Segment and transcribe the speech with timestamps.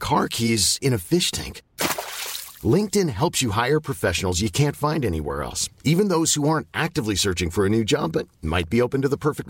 [0.00, 1.54] Cork has in face thing
[2.64, 3.78] link Anas you hire
[4.80, 8.10] finally searching for a new job
[8.54, 9.00] my P open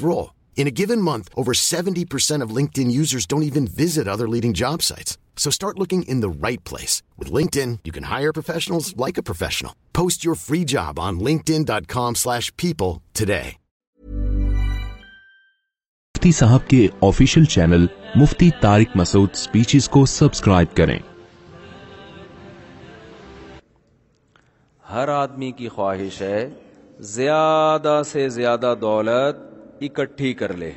[0.02, 0.18] row
[0.60, 2.42] in given month over thirty percent
[4.08, 5.10] other leading job sites
[5.42, 7.00] So start looking in the right place.
[7.16, 9.74] With LinkedIn, you can hire professionals like a professional.
[9.98, 13.46] Post your free job on linkedin.com slash people today.
[16.20, 17.84] مفتی صاحب کے official channel
[18.20, 20.98] Mufti Tariq Masood speeches کو subscribe کریں
[24.90, 26.48] ہر آدمی کی خواہش ہے
[27.10, 30.70] زیادہ سے زیادہ دولت اکٹھی کر لے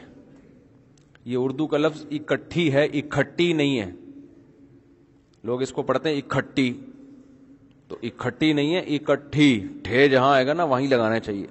[1.31, 3.89] یہ اردو کا لفظ اکٹھی ہے اکٹھی نہیں ہے
[5.49, 6.71] لوگ اس کو پڑھتے ہیں اکٹھی
[7.87, 9.47] تو اکٹھی نہیں ہے اکٹھی
[9.83, 11.45] ٹھے جہاں آئے گا نا وہیں لگانا چاہیے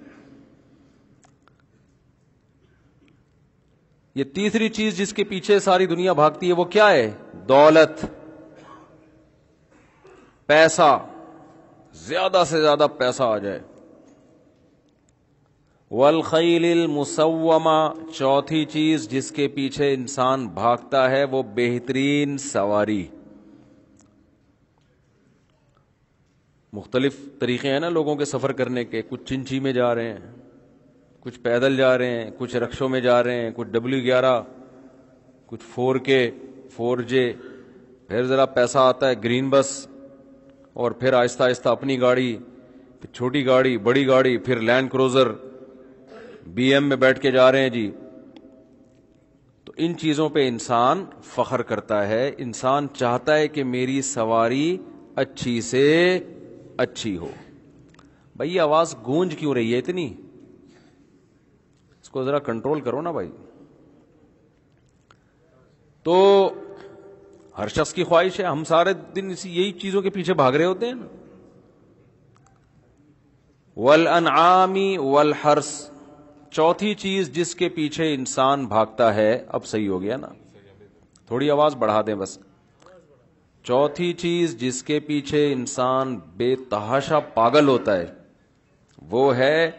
[4.21, 7.11] یہ تیسری چیز جس کے پیچھے ساری دنیا بھاگتی ہے وہ کیا ہے
[7.49, 8.05] دولت
[10.47, 10.99] پیسہ
[12.07, 13.59] زیادہ سے زیادہ پیسہ آ جائے
[16.01, 17.79] ولخیل مسما
[18.17, 23.07] چوتھی چیز جس کے پیچھے انسان بھاگتا ہے وہ بہترین سواری
[26.73, 30.33] مختلف طریقے ہیں نا لوگوں کے سفر کرنے کے کچھ چنچی میں جا رہے ہیں
[31.21, 34.41] کچھ پیدل جا رہے ہیں کچھ رکشوں میں جا رہے ہیں کچھ ڈبلیو گیارہ
[35.47, 36.21] کچھ فور کے
[36.77, 37.33] فور جے
[38.09, 39.73] پھر ذرا پیسہ آتا ہے گرین بس
[40.83, 42.37] اور پھر آہستہ آہستہ اپنی گاڑی
[43.01, 45.33] پھر چھوٹی گاڑی بڑی گاڑی پھر لینڈ کروزر
[46.55, 47.91] بی ایم میں بیٹھ کے جا رہے ہیں جی
[49.65, 51.05] تو ان چیزوں پہ انسان
[51.35, 54.77] فخر کرتا ہے انسان چاہتا ہے کہ میری سواری
[55.25, 55.83] اچھی سے
[56.85, 57.29] اچھی ہو
[58.37, 60.07] بھائی یہ آواز گونج کیوں رہی ہے اتنی
[62.03, 63.31] اس کو ذرا کنٹرول کرو نا بھائی
[66.09, 66.15] تو
[67.59, 70.71] ہر شخص کی خواہش ہے ہم سارے دن اسی یہی چیزوں کے پیچھے بھاگ رہے
[70.75, 71.09] ہوتے ہیں نا
[73.87, 75.33] ول انعامی ول
[76.59, 80.37] چوتھی چیز جس کے پیچھے انسان بھاگتا ہے اب صحیح ہو گیا نا
[81.27, 82.39] تھوڑی آواز بڑھا دیں بس
[83.69, 88.07] چوتھی چیز جس کے پیچھے انسان بے تحاشا پاگل ہوتا ہے
[89.11, 89.71] وہ ہے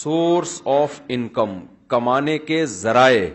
[0.00, 1.58] سورس آف انکم
[1.88, 3.26] کمانے کے ذرائع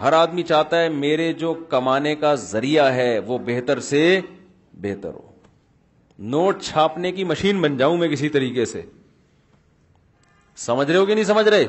[0.00, 4.02] ہر آدمی چاہتا ہے میرے جو کمانے کا ذریعہ ہے وہ بہتر سے
[4.84, 5.28] بہتر ہو
[6.32, 8.82] نوٹ چھاپنے کی مشین بن جاؤں میں کسی طریقے سے
[10.66, 11.66] سمجھ رہے ہو کہ نہیں سمجھ رہے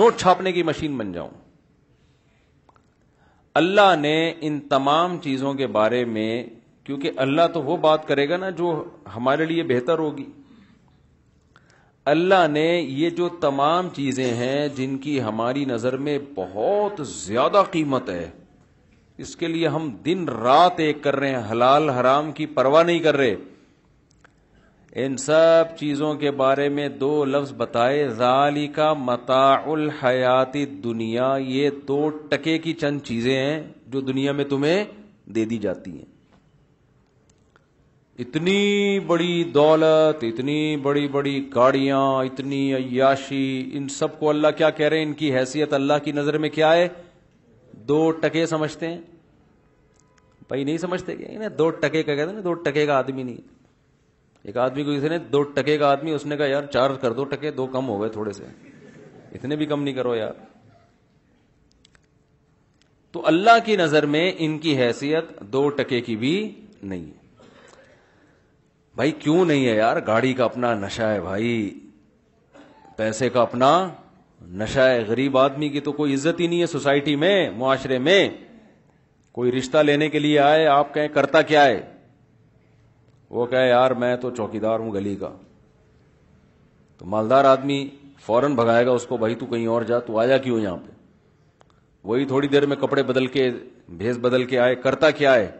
[0.00, 1.44] نوٹ چھاپنے کی مشین بن جاؤں
[3.56, 6.30] اللہ نے ان تمام چیزوں کے بارے میں
[6.84, 8.72] کیونکہ اللہ تو وہ بات کرے گا نا جو
[9.14, 10.24] ہمارے لیے بہتر ہوگی
[12.12, 18.10] اللہ نے یہ جو تمام چیزیں ہیں جن کی ہماری نظر میں بہت زیادہ قیمت
[18.10, 18.28] ہے
[19.26, 22.98] اس کے لیے ہم دن رات ایک کر رہے ہیں حلال حرام کی پرواہ نہیں
[23.08, 23.34] کر رہے
[25.04, 29.40] ان سب چیزوں کے بارے میں دو لفظ بتائے ذالی کا متا
[29.72, 30.54] الحیات
[30.84, 31.98] دنیا یہ دو
[32.28, 33.60] ٹکے کی چند چیزیں ہیں
[33.94, 34.78] جو دنیا میں تمہیں
[35.34, 36.04] دے دی جاتی ہیں
[38.24, 38.58] اتنی
[39.06, 42.00] بڑی دولت اتنی بڑی بڑی گاڑیاں
[42.32, 43.44] اتنی عیاشی
[43.78, 46.48] ان سب کو اللہ کیا کہہ رہے ہیں ان کی حیثیت اللہ کی نظر میں
[46.58, 46.86] کیا ہے
[47.88, 48.98] دو ٹکے سمجھتے ہیں
[50.48, 53.54] بھائی نہیں سمجھتے کہ دو ٹکے کا کہتے ہیں دو ٹکے کا آدمی نہیں
[54.48, 57.12] ایک آدمی کو کسی نے دو ٹکے کا آدمی اس نے کہا یار چار کر
[57.12, 58.44] دو ٹکے دو کم ہو گئے تھوڑے سے
[59.38, 60.32] اتنے بھی کم نہیں کرو یار
[63.12, 66.34] تو اللہ کی نظر میں ان کی حیثیت دو ٹکے کی بھی
[66.82, 67.24] نہیں ہے
[68.96, 71.52] بھائی کیوں نہیں ہے یار گاڑی کا اپنا نشہ ہے بھائی
[72.96, 73.72] پیسے کا اپنا
[74.62, 78.28] نشہ ہے غریب آدمی کی تو کوئی عزت ہی نہیں ہے سوسائٹی میں معاشرے میں
[79.38, 81.80] کوئی رشتہ لینے کے لیے آئے آپ کہیں کرتا کیا ہے
[83.30, 85.28] وہ کہے یار میں تو چوکی دار ہوں گلی کا
[86.98, 87.86] تو مالدار آدمی
[88.26, 90.94] فوراً بھگائے گا اس کو بھائی تو کہیں اور جا تو آیا کیوں یہاں پہ
[92.08, 93.50] وہی تھوڑی دیر میں کپڑے بدل کے
[93.98, 95.50] بھیز بدل کے آئے کرتا کیا ہے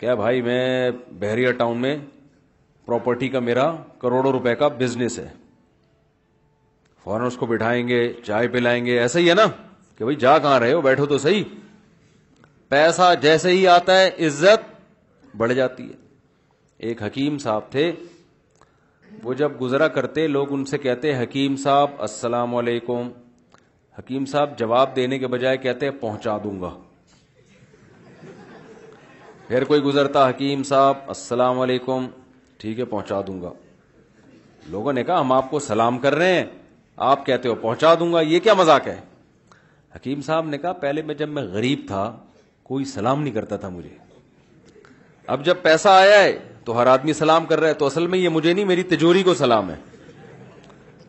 [0.00, 0.90] کیا بھائی میں
[1.20, 1.96] بحریہ ٹاؤن میں
[2.86, 3.70] پراپرٹی کا میرا
[4.00, 5.28] کروڑوں روپے کا بزنس ہے
[7.04, 9.46] فوراً اس کو بٹھائیں گے چائے پلائیں گے ایسا ہی ہے نا
[9.96, 11.44] کہ بھائی جا کہاں رہے ہو بیٹھو تو صحیح
[12.68, 16.06] پیسہ جیسے ہی آتا ہے عزت بڑھ جاتی ہے
[16.86, 17.90] ایک حکیم صاحب تھے
[19.22, 23.08] وہ جب گزرا کرتے لوگ ان سے کہتے حکیم صاحب السلام علیکم
[23.98, 26.68] حکیم صاحب جواب دینے کے بجائے کہتے پہنچا دوں گا
[29.48, 32.06] پھر کوئی گزرتا حکیم صاحب السلام علیکم
[32.60, 33.52] ٹھیک ہے پہنچا دوں گا
[34.70, 36.44] لوگوں نے کہا ہم آپ کو سلام کر رہے ہیں
[37.10, 38.98] آپ کہتے ہو پہنچا دوں گا یہ کیا مذاق ہے
[39.96, 42.04] حکیم صاحب نے کہا پہلے میں جب میں غریب تھا
[42.70, 43.88] کوئی سلام نہیں کرتا تھا مجھے
[45.34, 48.18] اب جب پیسہ آیا ہے تو ہر آدمی سلام کر رہا ہے تو اصل میں
[48.18, 49.76] یہ مجھے نہیں میری تجوری کو سلام ہے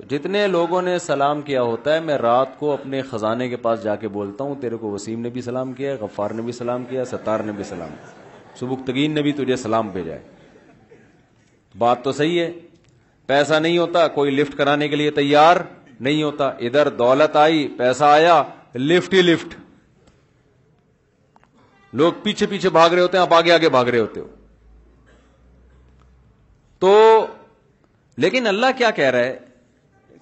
[0.10, 3.96] جتنے لوگوں نے سلام کیا ہوتا ہے میں رات کو اپنے خزانے کے پاس جا
[4.04, 7.04] کے بولتا ہوں تیرے کو وسیم نے بھی سلام کیا غفار نے بھی سلام کیا
[7.12, 7.90] ستار نے بھی سلام
[8.60, 10.22] سبکتگین نے بھی تجھے سلام بھیجا ہے
[11.78, 12.50] بات تو صحیح ہے
[13.34, 15.56] پیسہ نہیں ہوتا کوئی لفٹ کرانے کے لیے تیار
[16.00, 18.42] نہیں ہوتا ادھر دولت آئی پیسہ آیا
[18.90, 19.56] لفٹ ہی لفٹ
[22.04, 24.28] لوگ پیچھے پیچھے بھاگ رہے ہوتے ہیں آپ آگے آگے بھاگ رہے ہوتے ہو
[26.80, 26.92] تو
[28.24, 29.38] لیکن اللہ کیا کہہ رہا ہے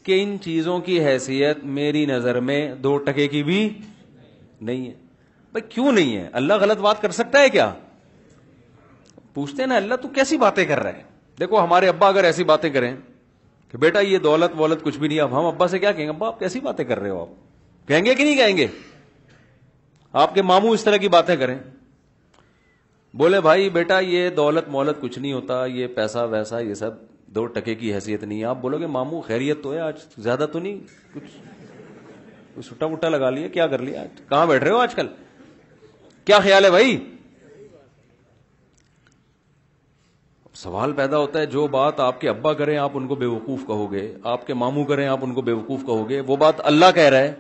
[0.04, 3.60] کہ ان چیزوں کی حیثیت میری نظر میں دو ٹکے کی بھی
[4.62, 4.94] نہیں ہے
[5.52, 7.72] بھائی کیوں نہیں ہے اللہ غلط بات کر سکتا ہے کیا
[9.34, 11.04] پوچھتے ہیں نا اللہ تو کیسی باتیں کر رہے ہیں
[11.40, 12.96] دیکھو ہمارے ابا اگر ایسی باتیں کریں
[13.72, 16.10] کہ بیٹا یہ دولت وولت کچھ بھی نہیں اب ہم ابا سے کیا کہیں گے
[16.10, 18.68] ابا آپ کیسی باتیں کر رہے ہو آپ کہیں گے کہ نہیں کہیں گے
[20.26, 21.56] آپ کے ماموں اس طرح کی باتیں کریں
[23.20, 26.94] بولے بھائی بیٹا یہ دولت مولت کچھ نہیں ہوتا یہ پیسہ ویسا یہ سب
[27.36, 30.46] دو ٹکے کی حیثیت نہیں ہے آپ بولو گے مامو خیریت تو ہے آج زیادہ
[30.52, 30.80] تو نہیں
[32.56, 35.08] کچھ سٹا وٹا لگا لیا کیا کر لیا کہاں بیٹھ رہے ہو آج کل
[36.26, 36.98] کیا خیال ہے بھائی
[40.62, 43.92] سوال پیدا ہوتا ہے جو بات آپ کے ابا کریں آپ ان کو بے وقوف
[43.92, 46.92] گے آپ کے ماموں کریں آپ ان کو بے وقوف کہو گے وہ بات اللہ
[46.96, 47.34] کہہ رہا ہے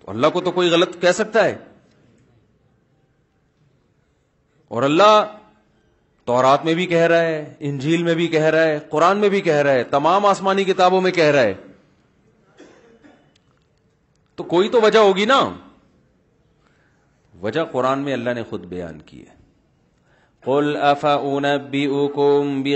[0.00, 1.56] تو اللہ کو تو کوئی غلط کہہ سکتا ہے
[4.74, 5.12] اور اللہ
[6.30, 7.38] تورات میں بھی کہہ رہا ہے
[7.68, 11.00] انجیل میں بھی کہہ رہا ہے قرآن میں بھی کہہ رہا ہے تمام آسمانی کتابوں
[11.06, 11.54] میں کہہ رہا ہے
[14.36, 15.38] تو کوئی تو وجہ ہوگی نا
[17.42, 19.36] وجہ قرآن میں اللہ نے خود بیان کی ہے
[20.44, 20.76] قل
[21.42, 22.74] ن بی او کوم بی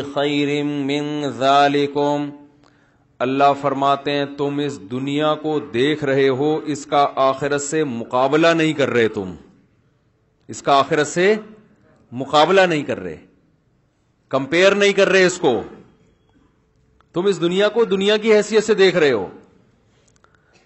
[3.27, 8.47] اللہ فرماتے ہیں تم اس دنیا کو دیکھ رہے ہو اس کا آخرت سے مقابلہ
[8.61, 9.35] نہیں کر رہے تم
[10.55, 11.35] اس کا آخرت سے
[12.23, 13.17] مقابلہ نہیں کر رہے
[14.35, 15.53] کمپیئر نہیں کر رہے اس کو
[17.15, 19.27] تم اس دنیا کو دنیا کی حیثیت سے دیکھ رہے ہو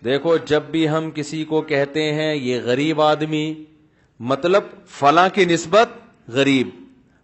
[0.04, 3.44] دیکھو جب بھی ہم کسی کو کہتے ہیں یہ غریب آدمی
[4.32, 4.64] مطلب
[4.98, 5.96] فلاں کی نسبت
[6.38, 6.68] غریب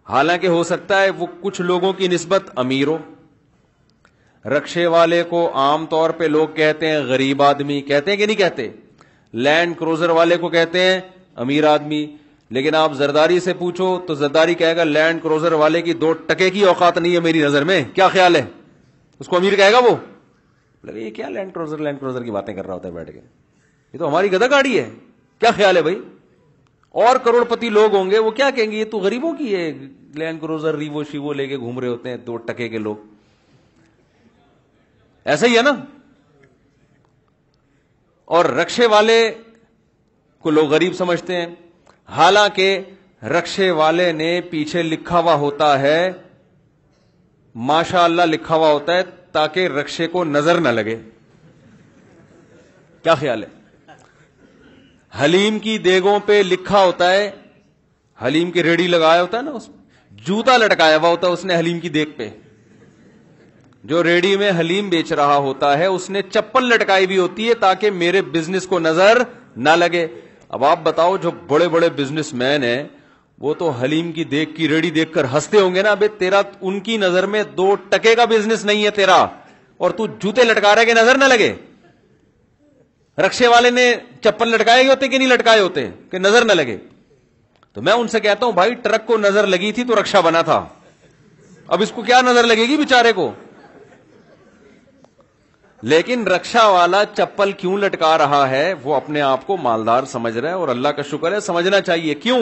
[0.09, 2.97] حالانکہ ہو سکتا ہے وہ کچھ لوگوں کی نسبت امیر ہو
[4.57, 8.41] رکشے والے کو عام طور پہ لوگ کہتے ہیں غریب آدمی کہتے ہیں کہ نہیں
[8.43, 8.69] کہتے
[9.47, 10.99] لینڈ کروزر والے کو کہتے ہیں
[11.45, 12.05] امیر آدمی
[12.53, 16.49] لیکن آپ زرداری سے پوچھو تو زرداری کہے گا لینڈ کروزر والے کی دو ٹکے
[16.57, 18.45] کی اوقات نہیں ہے میری نظر میں کیا خیال ہے
[19.19, 22.31] اس کو امیر کہے گا وہ لگے مطلب یہ کیا لینڈ کروزر لینڈ کروزر کی
[22.31, 23.19] باتیں کر رہا ہوتا ہے بیٹھ کے
[23.93, 24.89] یہ تو ہماری گدا گاڑی ہے
[25.39, 25.99] کیا خیال ہے بھائی
[27.05, 29.69] اور کروڑ پتی لوگ ہوں گے وہ کیا کہیں گے یہ تو غریبوں کی ہے
[30.19, 33.05] لینڈ کروزر ریوو شیو لے کے گھوم رہے ہوتے ہیں دو ٹکے کے لوگ
[35.33, 35.71] ایسا ہی ہے نا
[38.37, 39.19] اور رکشے والے
[40.41, 41.45] کو لوگ غریب سمجھتے ہیں
[42.13, 42.77] حالانکہ
[43.37, 46.11] رکشے والے نے پیچھے لکھا ہوا ہوتا ہے
[47.69, 50.95] ماشاء اللہ لکھا ہوا ہوتا ہے تاکہ رکشے کو نظر نہ لگے
[53.03, 53.93] کیا خیال ہے
[55.23, 57.29] حلیم کی دیگوں پہ لکھا ہوتا ہے
[58.25, 59.69] حلیم کی ریڑھی لگایا ہوتا ہے نا اس
[60.27, 62.29] جوتا لٹکایا ہوا ہوتا ہے اس نے حلیم کی دیگ پہ
[63.89, 67.53] جو ریڑی میں حلیم بیچ رہا ہوتا ہے اس نے چپل لٹکائی بھی ہوتی ہے
[67.63, 69.21] تاکہ میرے بزنس کو نظر
[69.55, 70.07] نہ لگے
[70.55, 72.83] اب آپ بتاؤ جو بڑے بڑے بزنس مین ہیں
[73.45, 76.41] وہ تو حلیم کی دیکھ کی ریڑی دیکھ کر ہنستے ہوں گے نا ابھی تیرا
[76.67, 79.17] ان کی نظر میں دو ٹکے کا بزنس نہیں ہے تیرا
[79.85, 81.53] اور تو جوتے لٹکا رہے کہ نظر نہ لگے
[83.25, 83.93] رکشے والے نے
[84.23, 86.77] چپل لٹکائے ہوتے کہ نہیں لٹکائے ہوتے کہ نظر نہ لگے
[87.73, 90.41] تو میں ان سے کہتا ہوں بھائی ٹرک کو نظر لگی تھی تو رکشا بنا
[90.51, 90.63] تھا
[91.75, 93.31] اب اس کو کیا نظر لگے گی بےچارے کو
[95.83, 100.49] لیکن رکشا والا چپل کیوں لٹکا رہا ہے وہ اپنے آپ کو مالدار سمجھ رہا
[100.49, 102.39] ہے اور اللہ کا شکر ہے سمجھنا چاہیے کیوں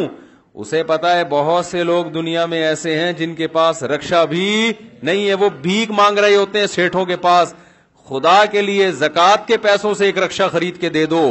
[0.62, 4.72] اسے پتا ہے بہت سے لوگ دنیا میں ایسے ہیں جن کے پاس رکشا بھی
[5.04, 7.54] نہیں ہے وہ بھیک مانگ رہے ہوتے ہیں سیٹھوں کے پاس
[8.10, 11.26] خدا کے لیے زکات کے پیسوں سے ایک رکشا خرید کے دے دو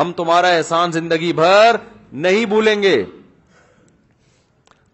[0.00, 1.76] ہم تمہارا احسان زندگی بھر
[2.26, 3.02] نہیں بھولیں گے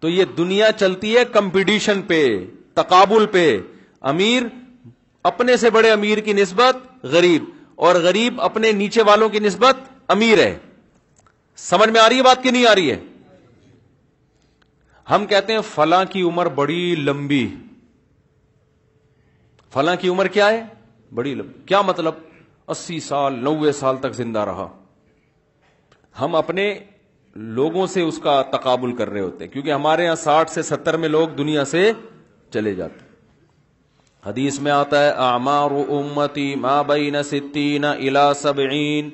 [0.00, 2.24] تو یہ دنیا چلتی ہے کمپٹیشن پہ
[2.74, 3.46] تقابل پہ
[4.12, 4.42] امیر
[5.30, 6.76] اپنے سے بڑے امیر کی نسبت
[7.12, 7.44] غریب
[7.86, 9.76] اور غریب اپنے نیچے والوں کی نسبت
[10.14, 10.56] امیر ہے
[11.66, 12.96] سمجھ میں آ رہی ہے بات کی نہیں آ رہی ہے
[15.10, 17.46] ہم کہتے ہیں فلاں کی عمر بڑی لمبی
[19.74, 20.62] فلاں کی عمر کیا ہے
[21.20, 22.14] بڑی لمبی کیا مطلب
[22.74, 24.68] اسی سال نوے سال تک زندہ رہا
[26.20, 26.68] ہم اپنے
[27.58, 30.96] لوگوں سے اس کا تقابل کر رہے ہوتے ہیں کیونکہ ہمارے یہاں ساٹھ سے ستر
[31.04, 31.90] میں لوگ دنیا سے
[32.52, 33.12] چلے جاتے ہیں
[34.26, 38.10] حدیث میں آتا ہے اعمار امتی ما بین ستین بائی
[38.42, 39.08] سبعین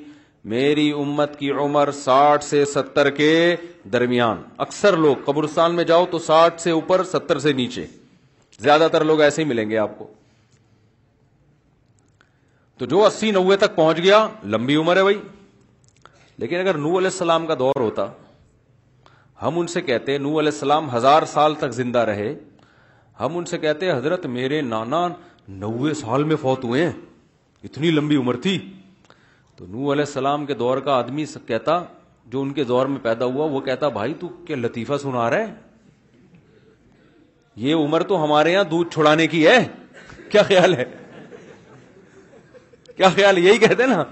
[0.53, 3.31] میری امت کی عمر ساٹھ سے ستر کے
[3.93, 7.85] درمیان اکثر لوگ قبرستان میں جاؤ تو ساٹھ سے اوپر ستر سے نیچے
[8.59, 10.07] زیادہ تر لوگ ایسے ہی ملیں گے آپ کو
[12.77, 15.19] تو جو اسی نوے تک پہنچ گیا لمبی عمر ہے بھائی
[16.43, 18.07] لیکن اگر نو علیہ السلام کا دور ہوتا
[19.41, 22.33] ہم ان سے کہتے نو علیہ السلام ہزار سال تک زندہ رہے
[23.21, 25.07] ہم ان سے کہتے ہیں حضرت میرے نانا
[25.63, 26.93] نوے سال میں فوت ہوئے ہیں
[27.67, 28.57] اتنی لمبی عمر تھی
[29.57, 31.77] تو نو علیہ السلام کے دور کا آدمی کہتا
[32.33, 35.37] جو ان کے دور میں پیدا ہوا وہ کہتا بھائی تو کیا لطیفہ سنا رہا
[35.47, 35.53] ہے
[37.65, 39.57] یہ عمر تو ہمارے یہاں دودھ چھڑانے کی ہے
[40.31, 40.85] کیا خیال ہے
[42.97, 44.03] کیا خیال یہی کہتے نا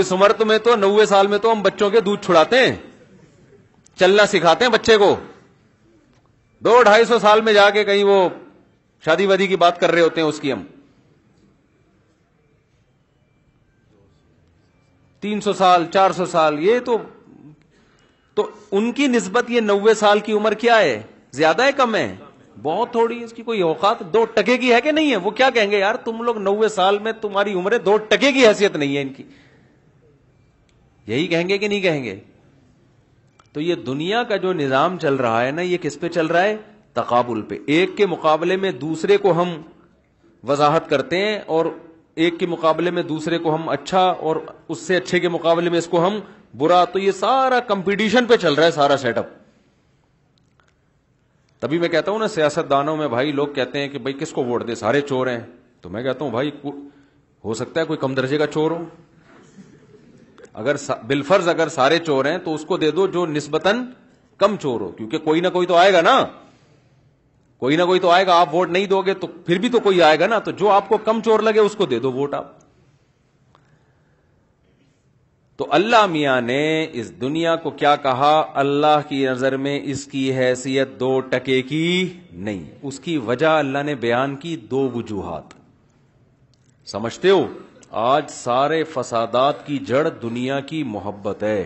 [0.00, 2.74] اس عمر میں تو نوے سال میں تو ہم بچوں کے دودھ چھڑاتے ہیں
[4.02, 5.16] چلنا سکھاتے ہیں بچے کو
[6.64, 8.28] دو ڈھائی سو سال میں جا کے کہیں وہ
[9.04, 10.62] شادی وادی کی بات کر رہے ہوتے ہیں اس کی ہم
[15.20, 16.96] تین سو سال چار سو سال یہ تو
[18.34, 21.00] تو ان کی نسبت یہ نوے سال کی عمر کیا ہے
[21.32, 22.14] زیادہ ہے کم ہے
[22.62, 25.48] بہت تھوڑی اس کی کوئی اوقات دو ٹکے کی ہے کہ نہیں ہے وہ کیا
[25.54, 28.96] کہیں گے یار تم لوگ نوے سال میں تمہاری عمر دو ٹکے کی حیثیت نہیں
[28.96, 29.22] ہے ان کی
[31.06, 32.18] یہی کہیں گے کہ نہیں کہیں گے
[33.54, 36.42] تو یہ دنیا کا جو نظام چل رہا ہے نا یہ کس پہ چل رہا
[36.42, 36.56] ہے
[36.98, 39.52] تقابل پہ ایک کے مقابلے میں دوسرے کو ہم
[40.48, 41.66] وضاحت کرتے ہیں اور
[42.24, 44.36] ایک کے مقابلے میں دوسرے کو ہم اچھا اور
[44.68, 46.18] اس سے اچھے کے مقابلے میں اس کو ہم
[46.62, 49.26] برا تو یہ سارا کمپٹیشن پہ چل رہا ہے سارا سیٹ اپ
[51.60, 54.32] تبھی میں کہتا ہوں نا سیاست دانوں میں بھائی لوگ کہتے ہیں کہ بھائی کس
[54.32, 55.40] کو ووٹ دے سارے چور ہیں
[55.80, 56.50] تو میں کہتا ہوں بھائی
[57.44, 58.84] ہو سکتا ہے کوئی کم درجے کا چور ہو
[60.62, 60.76] اگر
[61.08, 63.80] بالفرض اگر سارے چور ہیں تو اس کو دے دو جو نسبتاً
[64.38, 66.16] کم چور ہو کیونکہ کوئی نہ کوئی تو آئے گا نا
[67.64, 69.80] کوئی نہ کوئی تو آئے گا آپ ووٹ نہیں دو گے تو پھر بھی تو
[69.86, 72.12] کوئی آئے گا نا تو جو آپ کو کم چور لگے اس کو دے دو
[72.12, 72.52] ووٹ آپ
[75.58, 76.62] تو اللہ میاں نے
[77.00, 78.32] اس دنیا کو کیا کہا
[78.62, 81.84] اللہ کی نظر میں اس کی حیثیت دو ٹکے کی
[82.48, 85.52] نہیں اس کی وجہ اللہ نے بیان کی دو وجوہات
[86.92, 87.46] سمجھتے ہو
[88.02, 91.62] آج سارے فسادات کی جڑ دنیا کی محبت ہے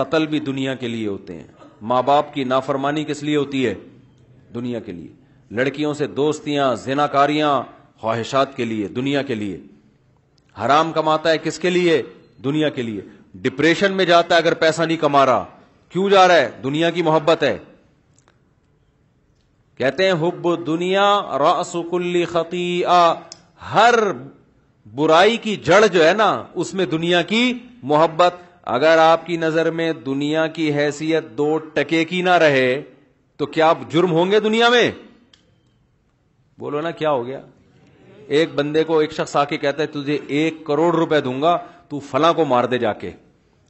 [0.00, 1.46] قتل بھی دنیا کے لیے ہوتے ہیں
[1.90, 3.74] ماں باپ کی نافرمانی کس لیے ہوتی ہے
[4.54, 5.08] دنیا کے لیے
[5.58, 7.50] لڑکیوں سے دوستیاں زنا کاریاں
[8.00, 9.58] خواہشات کے لیے دنیا کے لیے
[10.64, 12.00] حرام کماتا ہے کس کے لیے
[12.44, 13.00] دنیا کے لیے
[13.42, 15.44] ڈپریشن میں جاتا ہے اگر پیسہ نہیں کما رہا
[15.90, 17.56] کیوں جا رہا ہے دنیا کی محبت ہے
[19.78, 21.04] کہتے ہیں حب دنیا
[21.90, 22.64] کل خطی
[23.74, 23.94] ہر
[24.94, 26.24] برائی کی جڑ جو ہے نا
[26.60, 28.34] اس میں دنیا کی محبت
[28.72, 32.80] اگر آپ کی نظر میں دنیا کی حیثیت دو ٹکے کی نہ رہے
[33.38, 34.90] تو کیا آپ جرم ہوں گے دنیا میں
[36.58, 37.40] بولو نا کیا ہو گیا
[38.38, 41.56] ایک بندے کو ایک شخص آ کے کہتا ہے تجھے ایک کروڑ روپے دوں گا
[41.88, 43.10] تو فلاں کو مار دے جا کے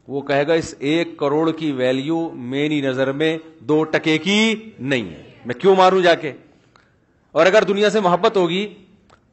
[0.08, 3.36] وہ کہے گا اس ایک کروڑ کی ویلیو میری نظر میں
[3.68, 4.38] دو ٹکے کی
[4.78, 6.32] نہیں ہے میں کیوں ماروں جا کے
[7.32, 8.66] اور اگر دنیا سے محبت ہوگی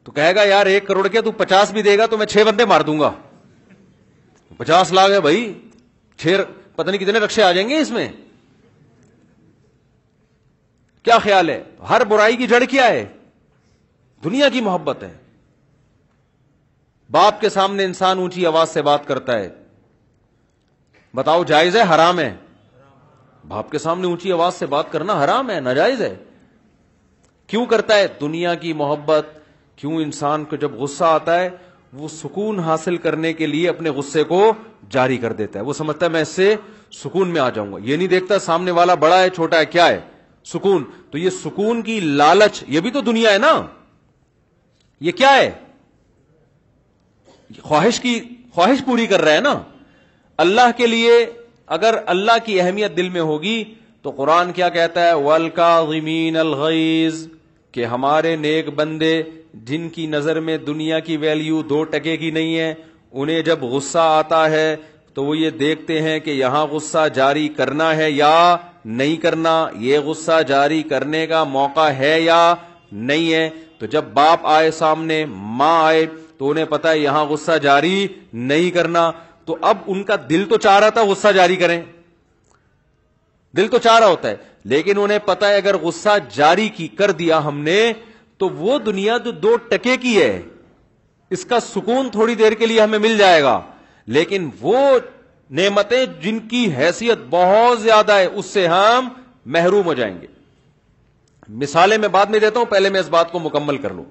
[0.04, 2.42] تو کہے گا یار ایک کروڑ کے تو پچاس بھی دے گا تو میں چھ
[2.46, 3.10] بندے مار دوں گا
[4.56, 5.46] پچاس لاکھ ہے بھائی
[6.22, 6.42] چھ
[6.76, 8.08] پتہ نہیں کتنے رقشے آ جائیں گے اس میں
[11.04, 13.04] کیا خیال ہے ہر برائی کی جڑ کیا ہے
[14.24, 15.12] دنیا کی محبت ہے
[17.12, 19.48] باپ کے سامنے انسان اونچی آواز سے بات کرتا ہے
[21.14, 22.32] بتاؤ جائز ہے حرام ہے
[23.48, 26.14] باپ کے سامنے اونچی آواز سے بات کرنا حرام ہے ناجائز ہے
[27.48, 29.28] کیوں کرتا ہے دنیا کی محبت
[29.76, 31.48] کیوں انسان کو جب غصہ آتا ہے
[32.00, 34.52] وہ سکون حاصل کرنے کے لیے اپنے غصے کو
[34.90, 36.54] جاری کر دیتا ہے وہ سمجھتا ہے میں اس سے
[37.02, 39.86] سکون میں آ جاؤں گا یہ نہیں دیکھتا سامنے والا بڑا ہے چھوٹا ہے کیا
[39.88, 40.00] ہے
[40.52, 43.52] سکون تو یہ سکون کی لالچ یہ بھی تو دنیا ہے نا
[45.08, 45.50] یہ کیا ہے
[47.62, 48.18] خواہش کی
[48.54, 49.54] خواہش پوری کر رہا ہے نا
[50.44, 51.24] اللہ کے لیے
[51.76, 53.62] اگر اللہ کی اہمیت دل میں ہوگی
[54.02, 57.26] تو قرآن کیا کہتا ہے ولکا غمین الغیز
[57.74, 59.12] کہ ہمارے نیک بندے
[59.68, 62.72] جن کی نظر میں دنیا کی ویلیو دو ٹکے کی نہیں ہے
[63.22, 64.66] انہیں جب غصہ آتا ہے
[65.14, 68.34] تو وہ یہ دیکھتے ہیں کہ یہاں غصہ جاری کرنا ہے یا
[69.00, 69.54] نہیں کرنا
[69.86, 72.40] یہ غصہ جاری کرنے کا موقع ہے یا
[73.10, 73.48] نہیں ہے
[73.78, 75.24] تو جب باپ آئے سامنے
[75.58, 76.06] ماں آئے
[76.38, 78.06] تو انہیں پتا ہے یہاں غصہ جاری
[78.50, 79.10] نہیں کرنا
[79.46, 81.80] تو اب ان کا دل تو چاہ رہا تھا غصہ جاری کریں
[83.56, 84.36] دل تو چاہ رہا ہوتا ہے
[84.70, 87.78] لیکن انہیں پتا ہے اگر غصہ جاری کی کر دیا ہم نے
[88.38, 90.40] تو وہ دنیا جو دو ٹکے کی ہے
[91.34, 93.60] اس کا سکون تھوڑی دیر کے لیے ہمیں مل جائے گا
[94.16, 94.78] لیکن وہ
[95.58, 99.08] نعمتیں جن کی حیثیت بہت زیادہ ہے اس سے ہم
[99.56, 100.26] محروم ہو جائیں گے
[101.62, 104.04] مثالیں میں بعد میں دیتا ہوں پہلے میں اس بات کو مکمل کر لوں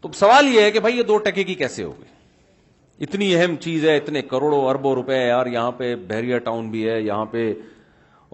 [0.00, 2.10] تو سوال یہ ہے کہ بھائی یہ دو ٹکے کی کیسے ہوگی
[3.04, 7.00] اتنی اہم چیز ہے اتنے کروڑوں اربوں روپے یار یہاں پہ بحریہ ٹاؤن بھی ہے
[7.02, 7.52] یہاں پہ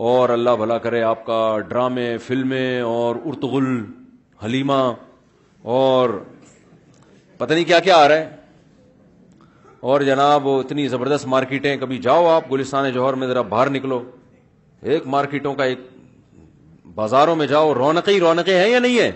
[0.07, 1.38] اور اللہ بھلا کرے آپ کا
[1.69, 3.64] ڈرامے فلمیں اور ارتغل
[4.45, 4.76] حلیمہ
[5.76, 6.11] اور
[7.38, 8.37] پتہ نہیں کیا کیا آ رہا ہے
[9.90, 14.00] اور جناب اتنی زبردست مارکیٹیں کبھی جاؤ آپ گلستان جوہر میں ذرا باہر نکلو
[14.90, 15.78] ایک مارکیٹوں کا ایک
[16.95, 19.11] بازاروں میں جاؤ رونقیں رونقیں ہیں یا نہیں ہے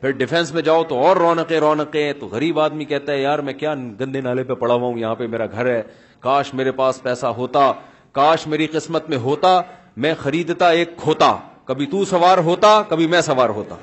[0.00, 3.52] پھر ڈیفینس میں جاؤ تو اور رونقیں رونقیں تو غریب آدمی کہتا ہے یار میں
[3.62, 5.82] کیا گندے نالے پہ پڑا ہوا ہوں یہاں پہ میرا گھر ہے
[6.20, 7.70] کاش میرے پاس پیسہ ہوتا
[8.12, 9.60] کاش میری قسمت میں ہوتا
[10.02, 11.34] میں خریدتا ایک کھوتا
[11.66, 13.74] کبھی تو سوار ہوتا کبھی میں سوار ہوتا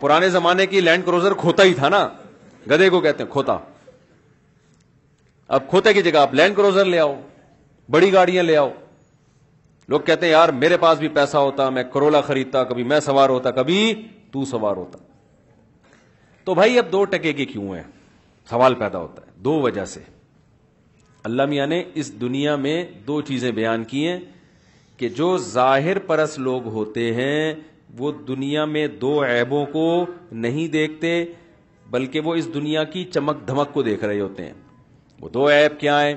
[0.00, 2.06] پرانے زمانے کی لینڈ کروزر کھوتا ہی تھا نا
[2.70, 3.56] گدے کو کہتے ہیں کھوتا
[5.56, 7.14] اب کھوتے کی جگہ آپ لینڈ کروزر لے آؤ
[7.94, 8.70] بڑی گاڑیاں لے آؤ
[9.94, 13.28] لوگ کہتے ہیں یار میرے پاس بھی پیسہ ہوتا میں کرولا خریدتا کبھی میں سوار
[13.34, 13.78] ہوتا کبھی
[14.32, 14.98] تو سوار ہوتا
[16.44, 17.82] تو بھائی اب دو ٹکے کے کیوں ہیں
[18.50, 20.00] سوال پیدا ہوتا ہے دو وجہ سے
[21.30, 24.18] اللہ میاں نے اس دنیا میں دو چیزیں بیان کی ہیں
[24.98, 27.42] کہ جو ظاہر پرس لوگ ہوتے ہیں
[27.98, 29.84] وہ دنیا میں دو عیبوں کو
[30.44, 31.12] نہیں دیکھتے
[31.90, 34.52] بلکہ وہ اس دنیا کی چمک دھمک کو دیکھ رہے ہوتے ہیں
[35.20, 36.14] وہ دو عیب کیا ہیں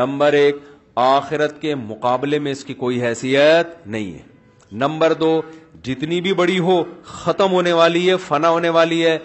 [0.00, 0.56] نمبر ایک
[1.04, 4.22] آخرت کے مقابلے میں اس کی کوئی حیثیت نہیں ہے
[4.84, 5.32] نمبر دو
[5.84, 6.82] جتنی بھی بڑی ہو
[7.16, 9.18] ختم ہونے والی ہے فنا ہونے والی ہے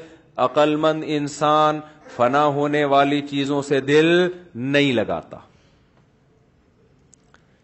[0.48, 1.80] عقل مند انسان
[2.16, 4.12] فنا ہونے والی چیزوں سے دل
[4.76, 5.38] نہیں لگاتا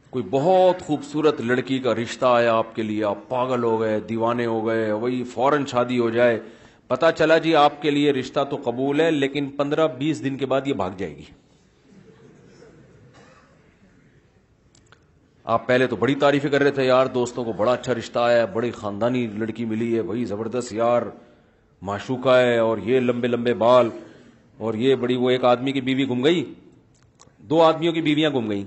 [0.10, 4.46] کوئی بہت خوبصورت لڑکی کا رشتہ آیا آپ کے لیے آپ پاگل ہو گئے دیوانے
[4.46, 6.40] ہو گئے وہی فوراً شادی ہو جائے
[6.94, 10.46] پتا چلا جی آپ کے لیے رشتہ تو قبول ہے لیکن پندرہ بیس دن کے
[10.54, 11.24] بعد یہ بھاگ جائے گی
[15.56, 18.46] آپ پہلے تو بڑی تعریف کر رہے تھے یار دوستوں کو بڑا اچھا رشتہ آیا
[18.54, 21.02] بڑی خاندانی لڑکی ملی ہے بھائی زبردست یار
[21.90, 23.90] معشوقہ ہے اور یہ لمبے لمبے بال
[24.66, 26.44] اور یہ بڑی وہ ایک آدمی کی بیوی گم گئی
[27.50, 28.64] دو آدمیوں کی بیویاں گم گئیں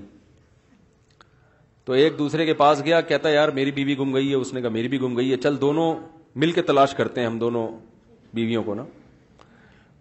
[1.85, 4.53] تو ایک دوسرے کے پاس گیا کہتا ہے یار میری بیوی گم گئی ہے اس
[4.53, 5.93] نے کہا میری بھی گم گئی ہے چل دونوں
[6.41, 7.67] مل کے تلاش کرتے ہیں ہم دونوں
[8.33, 8.83] بیویوں کو نا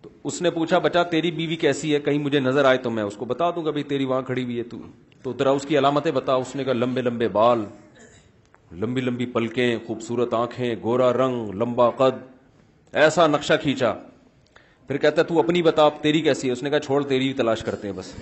[0.02, 3.02] تو اس نے پوچھا بچا تیری بیوی کیسی ہے کہیں مجھے نظر آئے تو میں
[3.02, 4.78] اس کو بتا دوں گا بھائی تیری وہاں کھڑی ہوئی ہے تو
[5.22, 7.64] تو ذرا اس کی علامتیں بتا اس نے کہا لمبے لمبے بال
[8.82, 12.22] لمبی لمبی پلکیں خوبصورت آنکھیں گورا رنگ لمبا قد
[13.02, 13.92] ایسا نقشہ کھینچا
[14.86, 17.62] پھر کہتا ہے اپنی بتا تیری کیسی ہے اس نے کہا چھوڑ تیری بھی تلاش
[17.64, 18.12] کرتے ہیں بس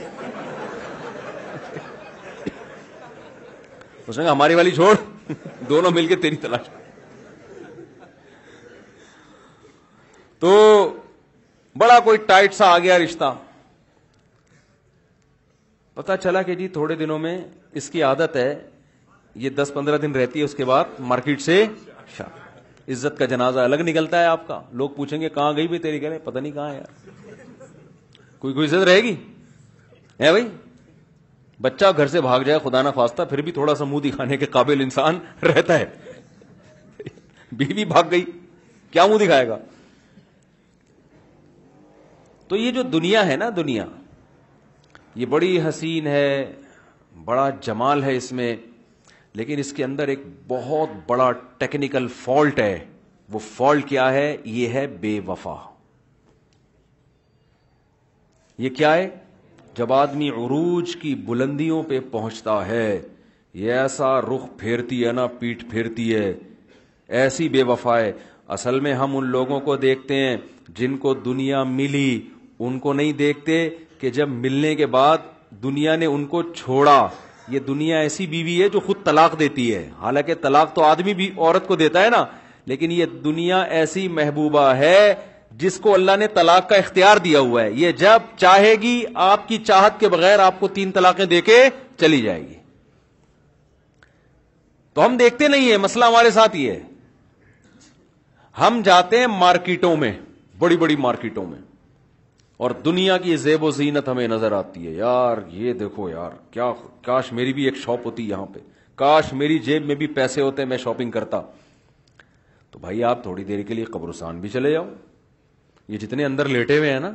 [4.09, 4.95] اس نے کہا ہماری والی چھوڑ
[5.69, 6.69] دونوں مل کے تیری تلاش
[10.41, 10.51] تو
[11.79, 13.35] بڑا کوئی ٹائٹ سا آ گیا رشتہ
[15.95, 17.39] پتا چلا کہ جی تھوڑے دنوں میں
[17.81, 18.49] اس کی عادت ہے
[19.45, 21.65] یہ دس پندرہ دن رہتی ہے اس کے بعد مارکیٹ سے
[22.91, 26.01] عزت کا جنازہ الگ نکلتا ہے آپ کا لوگ پوچھیں گے کہاں گئی بھی تیری
[26.03, 29.15] گھر پتہ نہیں کہاں ہے یار کوئی کوئی عزت رہے گی
[30.21, 30.47] ہے بھائی
[31.63, 34.47] بچہ گھر سے بھاگ جائے خدا نا خواستہ پھر بھی تھوڑا سا منہ دکھانے کے
[34.57, 35.87] قابل انسان رہتا ہے
[37.59, 38.25] بیوی بھاگ گئی
[38.91, 39.59] کیا منہ دکھائے گا
[42.49, 43.85] تو یہ جو دنیا ہے نا دنیا
[45.23, 46.53] یہ بڑی حسین ہے
[47.25, 48.55] بڑا جمال ہے اس میں
[49.39, 52.79] لیکن اس کے اندر ایک بہت بڑا ٹیکنیکل فالٹ ہے
[53.33, 55.57] وہ فالٹ کیا ہے یہ ہے بے وفا
[58.63, 59.09] یہ کیا ہے
[59.79, 62.89] جب آدمی عروج کی بلندیوں پہ پہنچتا ہے
[63.65, 66.33] یہ ایسا رخ پھیرتی ہے نا پیٹ پھیرتی ہے
[67.21, 68.11] ایسی بے وفا ہے
[68.57, 70.37] اصل میں ہم ان لوگوں کو دیکھتے ہیں
[70.79, 72.11] جن کو دنیا ملی
[72.67, 73.59] ان کو نہیں دیکھتے
[74.01, 75.31] کہ جب ملنے کے بعد
[75.63, 76.99] دنیا نے ان کو چھوڑا
[77.53, 81.31] یہ دنیا ایسی بیوی ہے جو خود طلاق دیتی ہے حالانکہ طلاق تو آدمی بھی
[81.37, 82.25] عورت کو دیتا ہے نا
[82.73, 84.99] لیکن یہ دنیا ایسی محبوبہ ہے
[85.61, 88.95] جس کو اللہ نے طلاق کا اختیار دیا ہوا ہے یہ جب چاہے گی
[89.29, 91.57] آپ کی چاہت کے بغیر آپ کو تین طلاقیں دے کے
[92.01, 92.55] چلی جائے گی
[94.95, 96.81] تو ہم دیکھتے نہیں ہے مسئلہ ہمارے ساتھ یہ ہے
[98.61, 100.13] ہم جاتے ہیں مارکیٹوں میں
[100.59, 101.59] بڑی بڑی مارکیٹوں میں
[102.67, 106.73] اور دنیا کی زیب و زینت ہمیں نظر آتی ہے یار یہ دیکھو یار کیا
[107.07, 108.61] کاش میری بھی ایک شاپ ہوتی یہاں پہ
[109.03, 111.41] کاش میری جیب میں بھی پیسے ہوتے میں شاپنگ کرتا
[112.71, 114.87] تو بھائی آپ تھوڑی دیر کے لیے قبرستان بھی چلے جاؤ
[115.89, 117.11] یہ جتنے اندر لیٹے ہوئے ہیں نا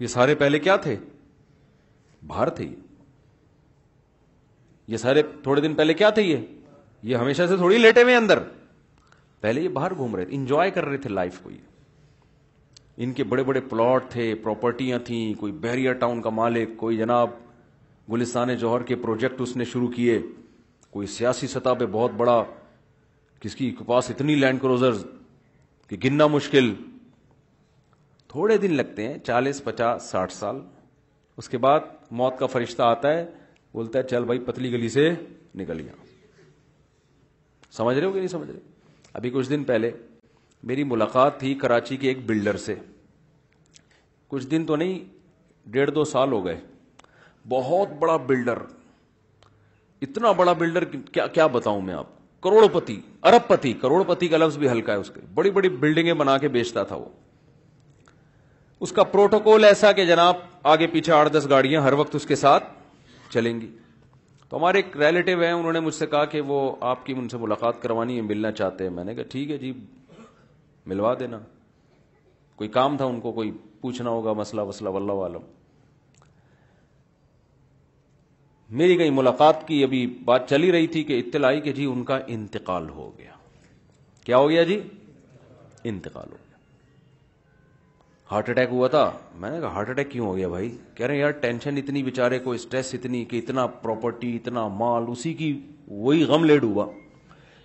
[0.00, 0.96] یہ سارے پہلے کیا تھے
[2.26, 2.68] باہر تھے
[4.92, 6.36] یہ سارے تھوڑے دن پہلے کیا تھے یہ
[7.10, 8.38] یہ ہمیشہ سے تھوڑی لیٹے ہوئے اندر
[9.40, 11.64] پہلے یہ باہر گھوم رہے تھے انجوائے کر رہے تھے لائف کو یہ
[13.04, 17.30] ان کے بڑے بڑے پلاٹ تھے پراپرٹیاں تھیں کوئی بحریر ٹاؤن کا مالک کوئی جناب
[18.12, 20.18] گلستان جوہر کے پروجیکٹ اس نے شروع کیے
[20.90, 22.42] کوئی سیاسی سطح پہ بہت بڑا
[23.40, 25.04] کس کی پاس اتنی لینڈ کروزرز
[25.88, 26.72] کہ گننا مشکل
[28.28, 30.60] تھوڑے دن لگتے ہیں چالیس پچاس ساٹھ سال
[31.38, 31.80] اس کے بعد
[32.20, 33.24] موت کا فرشتہ آتا ہے
[33.74, 35.10] بولتا ہے چل بھائی پتلی گلی سے
[35.60, 35.92] نکل گیا
[37.76, 38.58] سمجھ رہے ہو کہ نہیں سمجھ رہے
[39.20, 39.90] ابھی کچھ دن پہلے
[40.70, 42.74] میری ملاقات تھی کراچی کے ایک بلڈر سے
[44.28, 44.98] کچھ دن تو نہیں
[45.74, 46.56] ڈیڑھ دو سال ہو گئے
[47.48, 48.58] بہت بڑا بلڈر
[50.06, 52.06] اتنا بڑا بلڈر کیا کیا بتاؤں میں آپ
[52.42, 55.68] کروڑ پتی ارب پتی کروڑ پتی کا لفظ بھی ہلکا ہے اس کے بڑی بڑی
[55.84, 57.04] بلڈنگیں بنا کے بیچتا تھا وہ
[58.82, 60.36] اس کا پروٹوکول ایسا کہ جناب
[60.72, 62.64] آگے پیچھے آٹھ دس گاڑیاں ہر وقت اس کے ساتھ
[63.32, 63.70] چلیں گی
[64.48, 66.58] تو ہمارے ایک ریلیٹو ہیں انہوں نے مجھ سے کہا کہ وہ
[66.90, 69.56] آپ کی ان سے ملاقات کروانی ہے ملنا چاہتے ہیں میں نے کہا ٹھیک ہے
[69.58, 69.72] جی
[70.92, 71.38] ملوا دینا
[72.56, 75.52] کوئی کام تھا ان کو کوئی پوچھنا ہوگا مسئلہ وسلہ و اللہ عالم
[78.78, 82.18] میری گئی ملاقات کی ابھی بات چلی رہی تھی کہ اطلاعی کہ جی ان کا
[82.36, 83.32] انتقال ہو گیا
[84.24, 84.80] کیا ہو گیا جی
[85.90, 86.44] انتقال ہو گیا
[88.30, 89.10] ہارٹ اٹیک ہوا تھا
[89.40, 92.02] میں نے کہا ہارٹ اٹیک کیوں ہو گیا بھائی کہہ رہے ہیں یار ٹینشن اتنی
[92.02, 95.52] بےچارے کو اسٹریس اتنی کہ اتنا پراپرٹی اتنا مال اسی کی
[95.88, 96.86] وہی غم لیڈ ہوا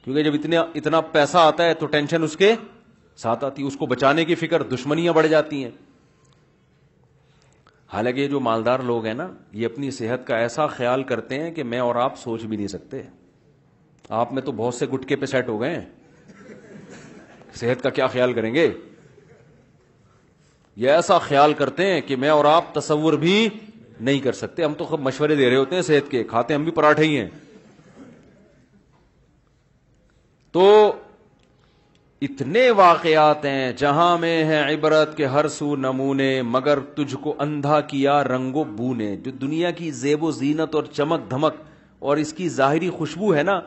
[0.03, 0.33] کیونکہ جب
[0.75, 2.53] اتنا پیسہ آتا ہے تو ٹینشن اس اس کے
[3.21, 5.71] ساتھ آتی کو بچانے کی فکر دشمنیاں بڑھ جاتی ہیں
[7.93, 9.27] حالانکہ یہ جو مالدار لوگ ہیں نا
[9.61, 12.67] یہ اپنی صحت کا ایسا خیال کرتے ہیں کہ میں اور آپ سوچ بھی نہیں
[12.75, 13.01] سکتے
[14.19, 15.85] آپ میں تو بہت سے گٹکے پہ سیٹ ہو گئے ہیں
[17.59, 18.71] صحت کا کیا خیال کریں گے
[20.77, 23.47] یہ ایسا خیال کرتے ہیں کہ میں اور آپ تصور بھی
[23.99, 26.63] نہیں کر سکتے ہم تو خب مشورے دے رہے ہوتے ہیں صحت کے کھاتے ہم
[26.63, 27.27] بھی پراٹھے ہی ہیں
[30.51, 30.65] تو
[32.29, 37.79] اتنے واقعات ہیں جہاں میں ہیں عبرت کے ہر سو نمونے مگر تجھ کو اندھا
[37.91, 41.55] کیا رنگ و بونے جو دنیا کی زیب و زینت اور چمک دھمک
[42.09, 43.59] اور اس کی ظاہری خوشبو ہے نا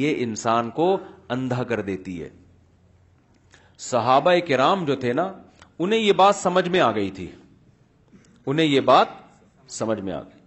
[0.00, 0.96] یہ انسان کو
[1.36, 2.28] اندھا کر دیتی ہے
[3.90, 5.30] صحابہ کرام جو تھے نا
[5.80, 7.26] انہیں یہ بات سمجھ میں آ گئی تھی
[8.46, 9.06] انہیں یہ بات
[9.72, 10.40] سمجھ میں آ گئی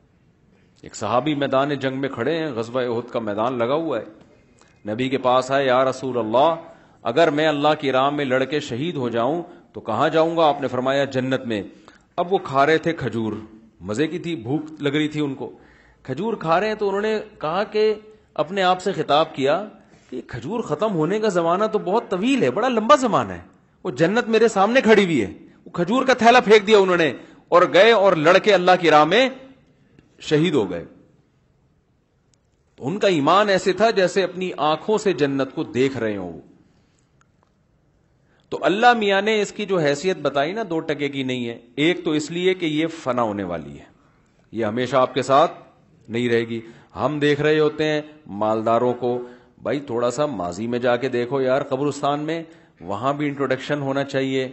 [0.83, 5.07] ایک صحابی میدان جنگ میں کھڑے ہیں غزوہ عہد کا میدان لگا ہوا ہے نبی
[5.09, 6.55] کے پاس آئے یا رسول اللہ
[7.11, 9.41] اگر میں اللہ کی رام میں لڑکے شہید ہو جاؤں
[9.73, 11.61] تو کہاں جاؤں گا آپ نے فرمایا جنت میں
[12.21, 13.33] اب وہ کھا رہے تھے کھجور
[13.87, 15.49] مزے کی تھی بھوک لگ رہی تھی ان کو
[16.03, 17.93] کھجور کھا رہے ہیں تو انہوں نے کہا کہ
[18.43, 19.63] اپنے آپ سے خطاب کیا
[20.09, 23.41] کہ کھجور ختم ہونے کا زمانہ تو بہت طویل ہے بڑا لمبا زمانہ ہے
[23.85, 25.31] وہ جنت میرے سامنے کھڑی ہوئی ہے
[25.65, 27.11] وہ کھجور کا تھیلا پھینک دیا انہوں نے
[27.55, 29.27] اور گئے اور لڑکے اللہ کی راہ میں
[30.29, 30.83] شہید ہو گئے
[32.75, 36.39] تو ان کا ایمان ایسے تھا جیسے اپنی آنکھوں سے جنت کو دیکھ رہے ہوں
[38.49, 41.57] تو اللہ میاں نے اس کی جو حیثیت بتائی نا دو ٹکے کی نہیں ہے
[41.85, 43.85] ایک تو اس لیے کہ یہ فنا ہونے والی ہے
[44.57, 45.59] یہ ہمیشہ آپ کے ساتھ
[46.15, 46.59] نہیں رہے گی
[47.03, 48.01] ہم دیکھ رہے ہوتے ہیں
[48.41, 49.17] مالداروں کو
[49.63, 52.41] بھائی تھوڑا سا ماضی میں جا کے دیکھو یار قبرستان میں
[52.81, 54.47] وہاں بھی انٹروڈکشن ہونا چاہیے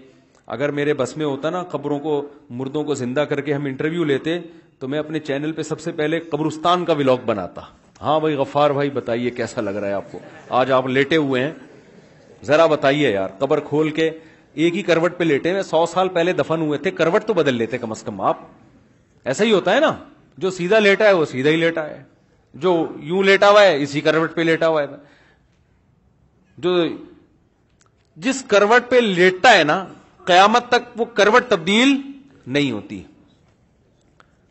[0.57, 2.21] اگر میرے بس میں ہوتا نا قبروں کو
[2.59, 4.39] مردوں کو زندہ کر کے ہم انٹرویو لیتے
[4.79, 7.61] تو میں اپنے چینل پہ سب سے پہلے قبرستان کا ولاگ بناتا
[8.03, 10.19] ہاں بھائی غفار بھائی بتائیے کیسا لگ رہا ہے آپ کو
[10.61, 11.53] آج آپ لیٹے ہوئے ہیں
[12.47, 14.11] ذرا بتائیے یار قبر کھول کے
[14.63, 17.79] ایک ہی کروٹ پہ لیٹے سو سال پہلے دفن ہوئے تھے کروٹ تو بدل لیتے
[17.79, 18.39] کم از کم آپ
[19.33, 19.95] ایسا ہی ہوتا ہے نا
[20.47, 22.03] جو سیدھا لیٹا ہے وہ سیدھا ہی لیٹا ہے
[22.63, 24.87] جو یوں لیٹا ہوا ہے اسی کروٹ پہ لیٹا ہوا ہے
[26.67, 26.77] جو
[28.25, 29.85] جس کروٹ پہ لیٹتا ہے نا
[30.27, 31.97] قیامت تک وہ کروٹ تبدیل
[32.47, 33.01] نہیں ہوتی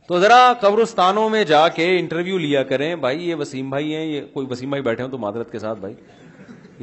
[0.08, 4.22] تو ذرا قبرستانوں میں جا کے انٹرویو لیا کریں بھائی یہ وسیم بھائی ہیں یہ
[4.34, 5.94] کوئی وسیم بھائی بیٹھے ہوں تو معذرت کے ساتھ بھائی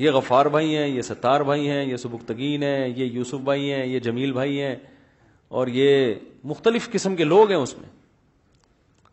[0.04, 3.84] یہ غفار بھائی ہیں یہ ستار بھائی ہیں یہ سبکتگین ہیں یہ یوسف بھائی ہیں
[3.86, 4.74] یہ جمیل بھائی ہیں
[5.58, 6.14] اور یہ
[6.48, 7.88] مختلف قسم کے لوگ ہیں اس میں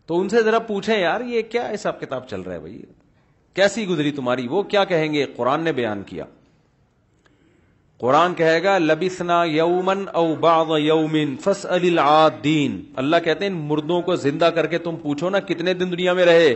[0.07, 2.81] تو ان سے ذرا پوچھیں یار یہ کیا حساب کتاب چل رہا ہے بھائی
[3.55, 6.25] کیسی گزری تمہاری وہ کیا کہیں گے قرآن نے بیان کیا
[8.01, 10.71] قرآن کہے گا لبسنا یومن یومن او بعض
[11.43, 15.91] فس العادین اللہ کہتے ہیں مردوں کو زندہ کر کے تم پوچھو نا کتنے دن
[15.91, 16.53] دنیا میں رہے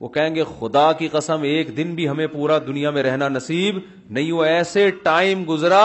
[0.00, 3.78] وہ کہیں گے خدا کی قسم ایک دن بھی ہمیں پورا دنیا میں رہنا نصیب
[4.18, 5.82] نہیں وہ ایسے ٹائم گزرا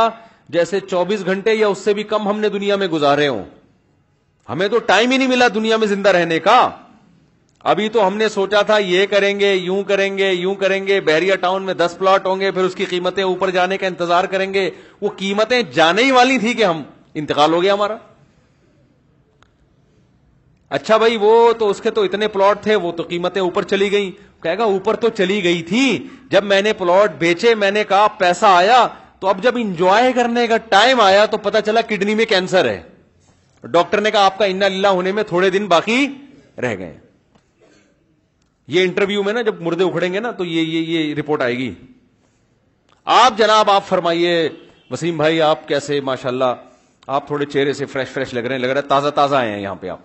[0.55, 3.43] جیسے چوبیس گھنٹے یا اس سے بھی کم ہم نے دنیا میں گزارے ہوں
[4.49, 6.57] ہمیں تو ٹائم ہی نہیں ملا دنیا میں زندہ رہنے کا
[7.69, 10.99] ابھی تو ہم نے سوچا تھا یہ کریں گے یوں کریں گے یوں کریں گے
[11.07, 14.23] بحریہ ٹاؤن میں دس پلاٹ ہوں گے پھر اس کی قیمتیں اوپر جانے کا انتظار
[14.31, 14.69] کریں گے
[15.01, 16.81] وہ قیمتیں جانے ہی والی تھی کہ ہم
[17.23, 17.95] انتقال ہو گیا ہمارا
[20.77, 23.91] اچھا بھائی وہ تو اس کے تو اتنے پلاٹ تھے وہ تو قیمتیں اوپر چلی
[23.91, 24.11] گئیں
[24.43, 28.07] کہے گا اوپر تو چلی گئی تھی جب میں نے پلاٹ بیچے میں نے کہا
[28.17, 28.85] پیسہ آیا
[29.19, 32.81] تو اب جب انجوائے کرنے کا ٹائم آیا تو پتا چلا کڈنی میں کینسر ہے
[33.71, 36.05] ڈاکٹر نے کہا آپ کا اللہ ہونے میں تھوڑے دن باقی
[36.63, 36.93] رہ گئے
[38.73, 41.57] یہ انٹرویو میں نا جب مردے اکھڑیں گے نا تو یہ یہ یہ رپورٹ آئے
[41.57, 41.73] گی
[43.19, 44.37] آپ جناب آپ فرمائیے
[44.91, 46.53] وسیم بھائی آپ کیسے ماشاء اللہ
[47.17, 49.51] آپ تھوڑے چہرے سے فریش فریش لگ رہے ہیں لگ رہا ہے تازہ تازہ آئے
[49.51, 49.99] ہیں یہاں پہ آپ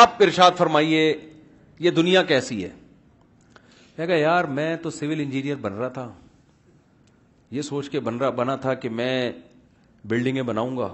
[0.00, 1.14] آپ ارشاد فرمائیے
[1.84, 2.68] یہ دنیا کیسی ہے
[3.98, 6.10] میں کہا یار میں تو سول انجینئر بن رہا تھا
[7.50, 9.32] یہ سوچ کے بن رہا بنا تھا کہ میں
[10.08, 10.88] بلڈنگیں بناؤں گا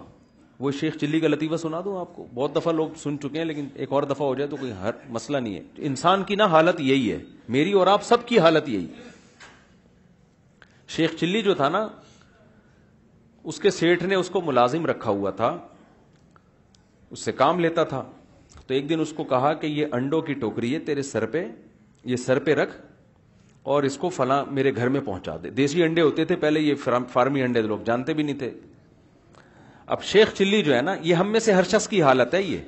[0.61, 3.45] وہ شیخ چلی کا لطیفہ سنا دوں آپ کو بہت دفعہ لوگ سن چکے ہیں
[3.45, 6.47] لیکن ایک اور دفعہ ہو جائے تو کوئی ہر مسئلہ نہیں ہے انسان کی نا
[6.55, 7.19] حالت یہی ہے
[7.57, 8.87] میری اور آپ سب کی حالت یہی
[10.97, 11.87] شیخ چلی جو تھا نا
[13.53, 15.57] اس کے سیٹھ نے اس کو ملازم رکھا ہوا تھا
[17.11, 18.03] اس سے کام لیتا تھا
[18.67, 21.47] تو ایک دن اس کو کہا کہ یہ انڈوں کی ٹوکری ہے تیرے سر پہ
[22.05, 22.77] یہ سر پہ رکھ
[23.75, 26.75] اور اس کو فلاں میرے گھر میں پہنچا دے دیسی انڈے ہوتے تھے پہلے یہ
[27.13, 28.51] فارمی انڈے لوگ جانتے بھی نہیں تھے
[29.95, 32.43] اب شیخ چلی جو ہے نا یہ ہم میں سے ہر شخص کی حالت ہے
[32.43, 32.59] یہ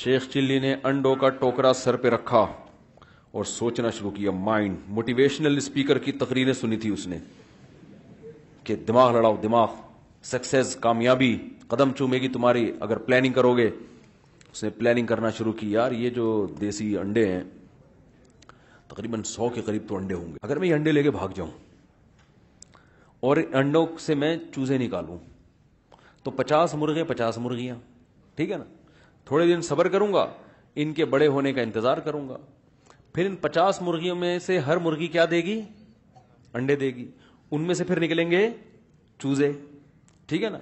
[0.00, 2.44] شیخ چلی نے انڈوں کا ٹوکرا سر پہ رکھا
[3.38, 7.18] اور سوچنا شروع کیا مائنڈ موٹیویشنل اسپیکر کی تقریریں سنی تھی اس نے
[8.64, 9.68] کہ دماغ لڑاؤ دماغ
[10.32, 11.34] سکسیز کامیابی
[11.68, 13.68] قدم چومے گی تمہاری اگر پلاننگ کرو گے
[14.52, 16.26] اس نے پلاننگ کرنا شروع کی یار یہ جو
[16.60, 17.42] دیسی انڈے ہیں
[18.88, 21.28] تقریباً سو کے قریب تو انڈے ہوں گے اگر میں یہ انڈے لے کے بھاگ
[21.36, 21.50] جاؤں
[23.28, 25.18] اور انڈوں سے میں چوزے نکالوں
[26.24, 27.76] تو پچاس مرغے پچاس مرغیاں
[28.36, 28.64] ٹھیک ہے نا
[29.26, 30.26] تھوڑے دن صبر کروں گا
[30.82, 32.36] ان کے بڑے ہونے کا انتظار کروں گا
[33.14, 35.60] پھر ان پچاس مرغیوں میں سے ہر مرغی کیا دے گی
[36.58, 37.10] انڈے دے گی
[37.52, 38.48] ان میں سے پھر نکلیں گے
[39.22, 39.50] چوزے
[40.26, 40.58] ٹھیک ہے نا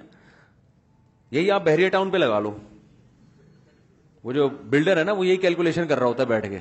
[1.35, 2.55] یہی آپ بحریہ ٹاؤن پہ لگا لو
[4.23, 6.59] وہ جو بلڈر ہے نا وہ یہی کیلکولیشن کر رہا ہوتا ہے بیٹھ کے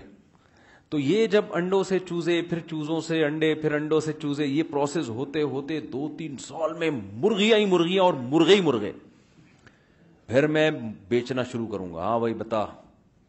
[0.91, 4.63] تو یہ جب انڈوں سے چوزے پھر چوزوں سے انڈے پھر انڈوں سے چوزے یہ
[4.71, 6.91] پروسیس ہوتے ہوتے دو تین سال میں
[7.23, 8.93] مرغیاں ہی مرغیاں اور مرغے ہی مرغے
[10.29, 10.71] پھر میں
[11.09, 12.65] بیچنا شروع کروں گا ہاں بھائی بتا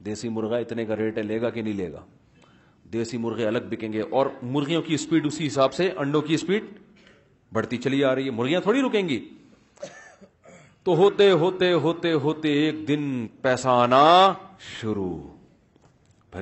[0.05, 2.03] دیسی مرغا اتنے کا ریٹ ہے لے گا کہ نہیں لے گا
[2.93, 6.67] دیسی مرغے الگ بکیں گے اور مرغیوں کی اسپیڈ اسی حساب سے انڈوں کی اسپیڈ
[7.53, 9.19] بڑھتی چلی آ رہی ہے مرغیاں تھوڑی رکیں گی
[10.83, 13.03] تو ہوتے ہوتے ہوتے ہوتے ایک دن
[13.41, 14.03] پیسہ آنا
[14.79, 15.13] شروع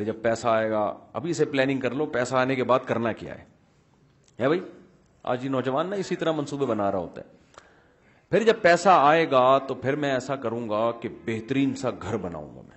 [0.05, 3.35] جب پیسہ آئے گا ابھی سے پلاننگ کر لو پیسہ آنے کے بعد کرنا کیا
[3.37, 3.43] ہے
[4.39, 4.59] ہے بھائی
[5.31, 7.35] آج یہ نوجوان نا اسی طرح منصوبے بنا رہا ہوتا ہے
[8.29, 12.17] پھر جب پیسہ آئے گا تو پھر میں ایسا کروں گا کہ بہترین سا گھر
[12.23, 12.75] بناؤں گا میں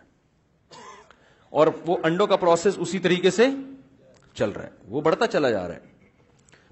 [1.61, 3.47] اور وہ انڈوں کا پروسیس اسی طریقے سے
[4.39, 5.89] چل رہا ہے وہ بڑھتا چلا جا رہا ہے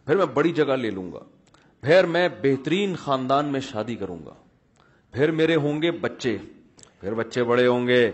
[0.06, 1.18] پھر میں بڑی جگہ لے لوں گا
[1.82, 4.34] پھر میں بہترین خاندان میں شادی کروں گا
[5.12, 6.36] پھر میرے ہوں گے بچے
[7.00, 8.10] پھر بچے بڑے ہوں گے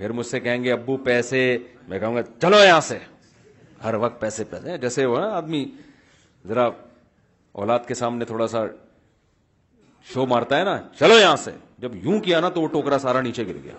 [0.00, 1.40] پھر مجھ سے کہیں گے ابو پیسے
[1.88, 2.96] میں کہوں گا چلو یہاں سے
[3.84, 5.64] ہر وقت پیسے پیسے جیسے وہ آدمی
[6.48, 6.64] ذرا
[7.60, 8.62] اولاد کے سامنے تھوڑا سا
[10.12, 11.50] شو مارتا ہے نا چلو یہاں سے
[11.84, 13.72] جب یوں کیا نا تو وہ ٹوکرا سارا نیچے گر گیا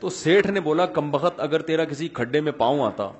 [0.00, 3.10] تو سیٹھ نے بولا کمبخت اگر تیرا کسی کھڈے میں پاؤں آتا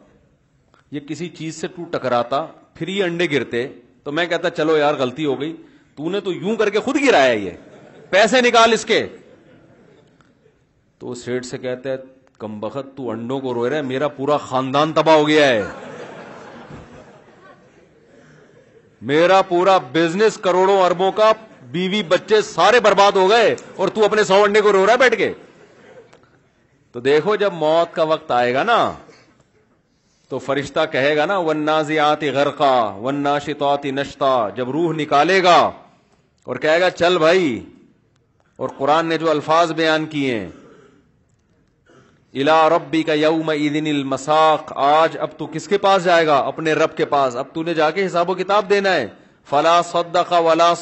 [0.93, 3.67] یہ کسی چیز سے تو ٹکراتا پھر یہ انڈے گرتے
[4.05, 5.55] تو میں کہتا چلو یار غلطی ہو گئی
[5.97, 7.51] تو نے تو یوں کر کے خود گرایا یہ
[8.15, 8.99] پیسے نکال اس کے
[10.99, 11.95] تو سیٹ سے کہتے
[12.39, 15.63] کم بخت تو انڈوں کو روئے رہے میرا پورا خاندان تباہ ہو گیا ہے
[19.13, 21.33] میرا پورا بزنس کروڑوں اربوں کا
[21.73, 24.99] بیوی بچے سارے برباد ہو گئے اور تو اپنے سو انڈے کو رو رہا ہے
[24.99, 25.33] بیٹھ کے
[26.93, 28.79] تو دیکھو جب موت کا وقت آئے گا نا
[30.29, 31.99] تو فرشتہ کہے گا نا ون نازی
[32.41, 32.73] غرقا
[33.09, 35.59] ون ناشتوتی نشتا جب روح نکالے گا
[36.49, 37.49] اور کہے گا چل بھائی
[38.57, 40.49] اور قرآن نے جو الفاظ بیان کیے ہیں
[42.43, 46.73] الا ربی کا یوم عیدن المساق آج اب تو کس کے پاس جائے گا اپنے
[46.75, 49.07] رب کے پاس اب تو نے جا کے حساب و کتاب دینا ہے
[49.51, 50.73] فلا صدق ولا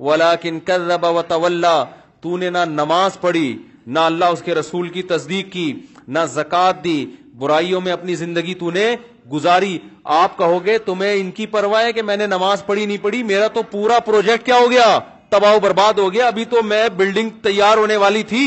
[0.00, 1.84] ولا کن کرب و طلّہ
[2.22, 3.56] تو نے نہ نماز پڑھی
[3.94, 5.72] نہ اللہ اس کے رسول کی تصدیق کی
[6.14, 7.04] نہ زکات دی
[7.38, 8.94] برائیوں میں اپنی زندگی تو نے
[9.32, 9.78] گزاری
[10.20, 13.22] آپ کہو گے تمہیں ان کی پرواہ ہے کہ میں نے نماز پڑھی نہیں پڑھی
[13.32, 14.98] میرا تو پورا پروجیکٹ کیا ہو گیا
[15.32, 18.44] تباہ و برباد ہو گیا ابھی تو میں بلڈنگ تیار ہونے والی تھی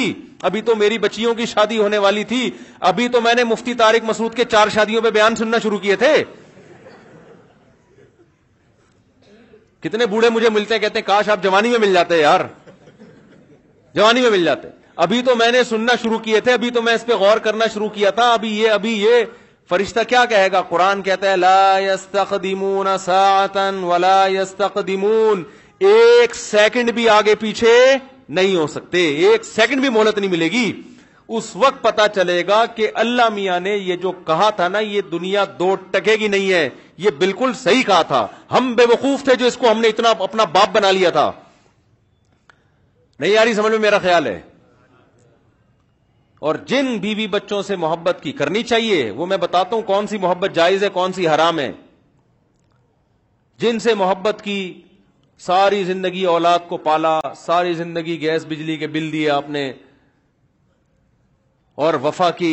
[0.50, 2.42] ابھی تو میری بچیوں کی شادی ہونے والی تھی
[2.90, 5.96] ابھی تو میں نے مفتی طارق مسعود کے چار شادیوں پہ بیان سننا شروع کیے
[6.04, 6.12] تھے
[9.88, 12.42] کتنے بوڑھے مجھے ملتے ہیں کہتے ہیں کاش آپ جوانی میں مل جاتے یار
[13.96, 14.68] جوانی میں مل جاتے
[15.08, 17.66] ابھی تو میں نے سننا شروع کیے تھے ابھی تو میں اس پہ غور کرنا
[17.74, 19.24] شروع کیا تھا ابھی یہ ابھی یہ
[19.70, 25.40] فرشتہ کیا کہے گا قرآن کہتا ہے لا ساعتا ولا ہیں
[25.80, 27.74] ایک سیکنڈ بھی آگے پیچھے
[28.36, 30.72] نہیں ہو سکتے ایک سیکنڈ بھی مہلت نہیں ملے گی
[31.38, 35.02] اس وقت پتا چلے گا کہ اللہ میاں نے یہ جو کہا تھا نا یہ
[35.12, 36.68] دنیا دو ٹکے گی نہیں ہے
[37.06, 40.10] یہ بالکل صحیح کہا تھا ہم بے وقوف تھے جو اس کو ہم نے اتنا
[40.28, 41.32] اپنا باپ بنا لیا تھا
[43.20, 44.40] نہیں یاری سمجھ میں میرا خیال ہے
[46.48, 50.18] اور جن بیوی بچوں سے محبت کی کرنی چاہیے وہ میں بتاتا ہوں کون سی
[50.22, 51.72] محبت جائز ہے کون سی حرام ہے
[53.60, 54.60] جن سے محبت کی
[55.44, 59.72] ساری زندگی اولاد کو پالا ساری زندگی گیس بجلی کے بل دیے آپ نے
[61.86, 62.52] اور وفا کی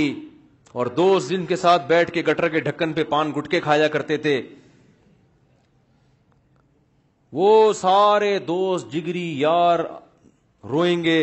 [0.81, 4.17] اور دوست جن کے ساتھ بیٹھ کے گٹر کے ڈھکن پہ پان گٹکے کھایا کرتے
[4.27, 4.41] تھے
[7.33, 9.81] وہ سارے دوست جگری یار
[10.71, 11.19] روئیں گے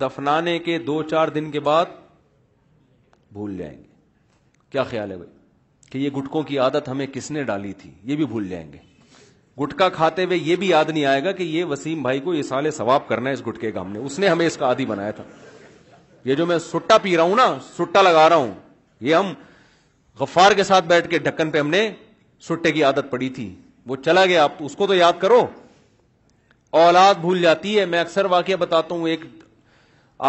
[0.00, 1.86] دفنانے کے دو چار دن کے بعد
[3.32, 3.84] بھول جائیں گے
[4.70, 5.30] کیا خیال ہے بھائی
[5.90, 8.78] کہ یہ گٹکوں کی عادت ہمیں کس نے ڈالی تھی یہ بھی بھول جائیں گے
[9.60, 12.42] گٹکا کھاتے ہوئے یہ بھی یاد نہیں آئے گا کہ یہ وسیم بھائی کو یہ
[12.42, 14.86] سال ثواب کرنا ہے اس گٹکے کا ہم نے اس نے ہمیں اس کا آدھی
[14.86, 15.24] بنایا تھا
[16.24, 17.46] یہ جو میں سٹا پی رہا ہوں نا
[17.78, 18.52] سٹا لگا رہا ہوں
[19.08, 19.32] یہ ہم
[20.20, 21.88] غفار کے ساتھ بیٹھ کے ڈھکن پہ ہم نے
[22.48, 23.54] سٹے کی عادت پڑی تھی
[23.86, 25.44] وہ چلا گیا آپ اس کو تو یاد کرو
[26.80, 29.24] اولاد بھول جاتی ہے میں اکثر واقعہ بتاتا ہوں ایک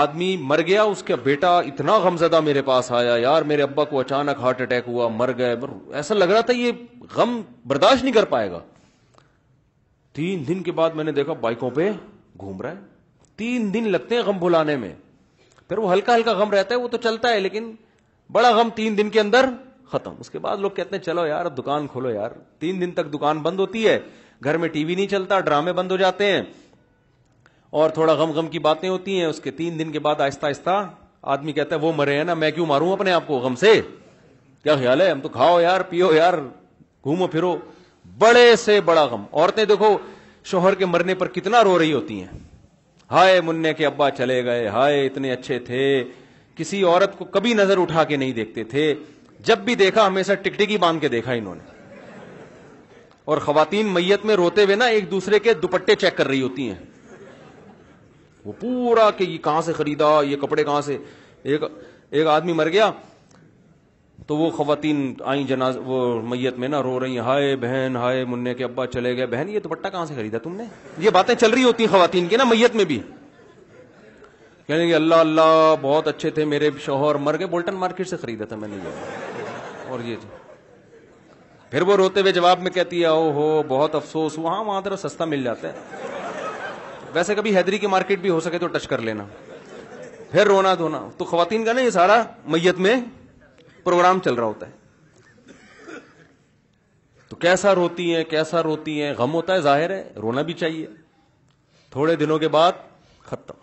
[0.01, 3.83] آدمی مر گیا اس کا بیٹا اتنا غم زدہ میرے پاس آیا یار میرے ابا
[3.93, 5.55] کو اچانک ہارٹ اٹیک ہوا مر گئے
[5.97, 6.71] ایسا لگ رہا تھا یہ
[7.15, 8.59] غم برداشت نہیں کر پائے گا
[10.15, 11.89] تین دن کے بعد میں نے دیکھا بائکوں پہ
[12.41, 12.75] گھوم رہا ہے
[13.41, 14.93] تین دن لگتے ہیں غم بھلانے میں
[15.67, 17.71] پھر وہ ہلکا ہلکا غم رہتا ہے وہ تو چلتا ہے لیکن
[18.31, 19.45] بڑا غم تین دن کے اندر
[19.91, 23.11] ختم اس کے بعد لوگ کہتے ہیں چلو یار دکان کھولو یار تین دن تک
[23.13, 23.99] دکان بند ہوتی ہے
[24.43, 26.41] گھر میں ٹی وی نہیں چلتا ڈرامے بند ہو جاتے ہیں
[27.81, 30.45] اور تھوڑا غم غم کی باتیں ہوتی ہیں اس کے تین دن کے بعد آہستہ
[30.45, 30.83] آہستہ
[31.35, 33.79] آدمی کہتا ہے وہ مرے ہیں نا میں کیوں ماروں اپنے آپ کو غم سے
[34.63, 36.33] کیا خیال ہے ہم تو کھاؤ یار پیو یار
[37.05, 37.55] گھومو پھرو
[38.19, 39.97] بڑے سے بڑا غم عورتیں دیکھو
[40.51, 42.37] شوہر کے مرنے پر کتنا رو رہی ہوتی ہیں
[43.11, 45.83] ہائے منع کے ابا چلے گئے ہائے اتنے اچھے تھے
[46.55, 48.93] کسی عورت کو کبھی نظر اٹھا کے نہیں دیکھتے تھے
[49.47, 51.71] جب بھی دیکھا ہمیشہ ٹکٹکی باندھ کے دیکھا انہوں نے
[53.31, 56.67] اور خواتین میت میں روتے ہوئے نا ایک دوسرے کے دوپٹے چیک کر رہی ہوتی
[56.69, 56.83] ہیں
[58.45, 60.97] وہ پورا کہ یہ کہاں سے خریدا یہ کپڑے کہاں سے
[61.51, 61.61] ایک
[62.11, 62.89] ایک آدمی مر گیا
[64.27, 65.97] تو وہ خواتین آئی جناز وہ
[66.29, 69.59] میت میں نہ رو رہی ہائے بہن ہائے منع کے ابا چلے گئے بہن یہ
[69.63, 70.63] دوپٹہ کہاں سے خریدا تم نے
[71.05, 72.99] یہ باتیں چل رہی ہوتی ہیں خواتین کی نا میت میں بھی
[74.67, 78.55] یعنی اللہ اللہ بہت اچھے تھے میرے شوہر مر گئے بولٹن مارکیٹ سے خریدا تھا
[78.57, 80.27] میں نے یہ اور یہ جی۔
[81.71, 85.25] پھر وہ روتے ہوئے جواب میں کہتی ہے او ہو بہت افسوس وہاں وہاں سستا
[85.25, 86.21] مل جاتا ہے
[87.13, 89.25] ویسے کبھی حیدری کی مارکیٹ بھی ہو سکے تو ٹچ کر لینا
[90.31, 92.21] پھر رونا دھونا تو خواتین کا نا یہ سارا
[92.53, 92.95] میت میں
[93.83, 94.81] پروگرام چل رہا ہوتا ہے
[97.29, 100.85] تو کیسا روتی ہیں کیسا روتی ہیں غم ہوتا ہے ظاہر ہے رونا بھی چاہیے
[101.91, 102.83] تھوڑے دنوں کے بعد
[103.29, 103.61] ختم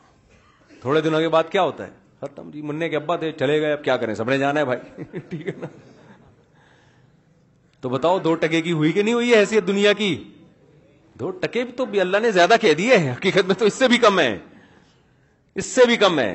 [0.81, 3.73] تھوڑے دنوں کے بعد کیا ہوتا ہے ختم جی منہ کے ابا تھے چلے گئے
[3.73, 5.67] اب کیا کریں سب نے جانا ہے بھائی ٹھیک ہے نا
[7.81, 10.11] تو بتاؤ دو ٹکے کی ہوئی کہ نہیں ہوئی ہے حیثیت دنیا کی
[11.21, 13.89] دو ٹکے بھی تو بھی اللہ نے زیادہ کہہ دیے حقیقت میں تو اس سے
[13.89, 14.37] بھی کم ہے
[15.63, 16.31] اس سے بھی کم ہے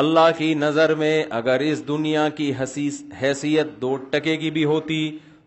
[0.00, 2.50] اللہ کی نظر میں اگر اس دنیا کی
[3.20, 4.98] حیثیت دو ٹکے کی بھی ہوتی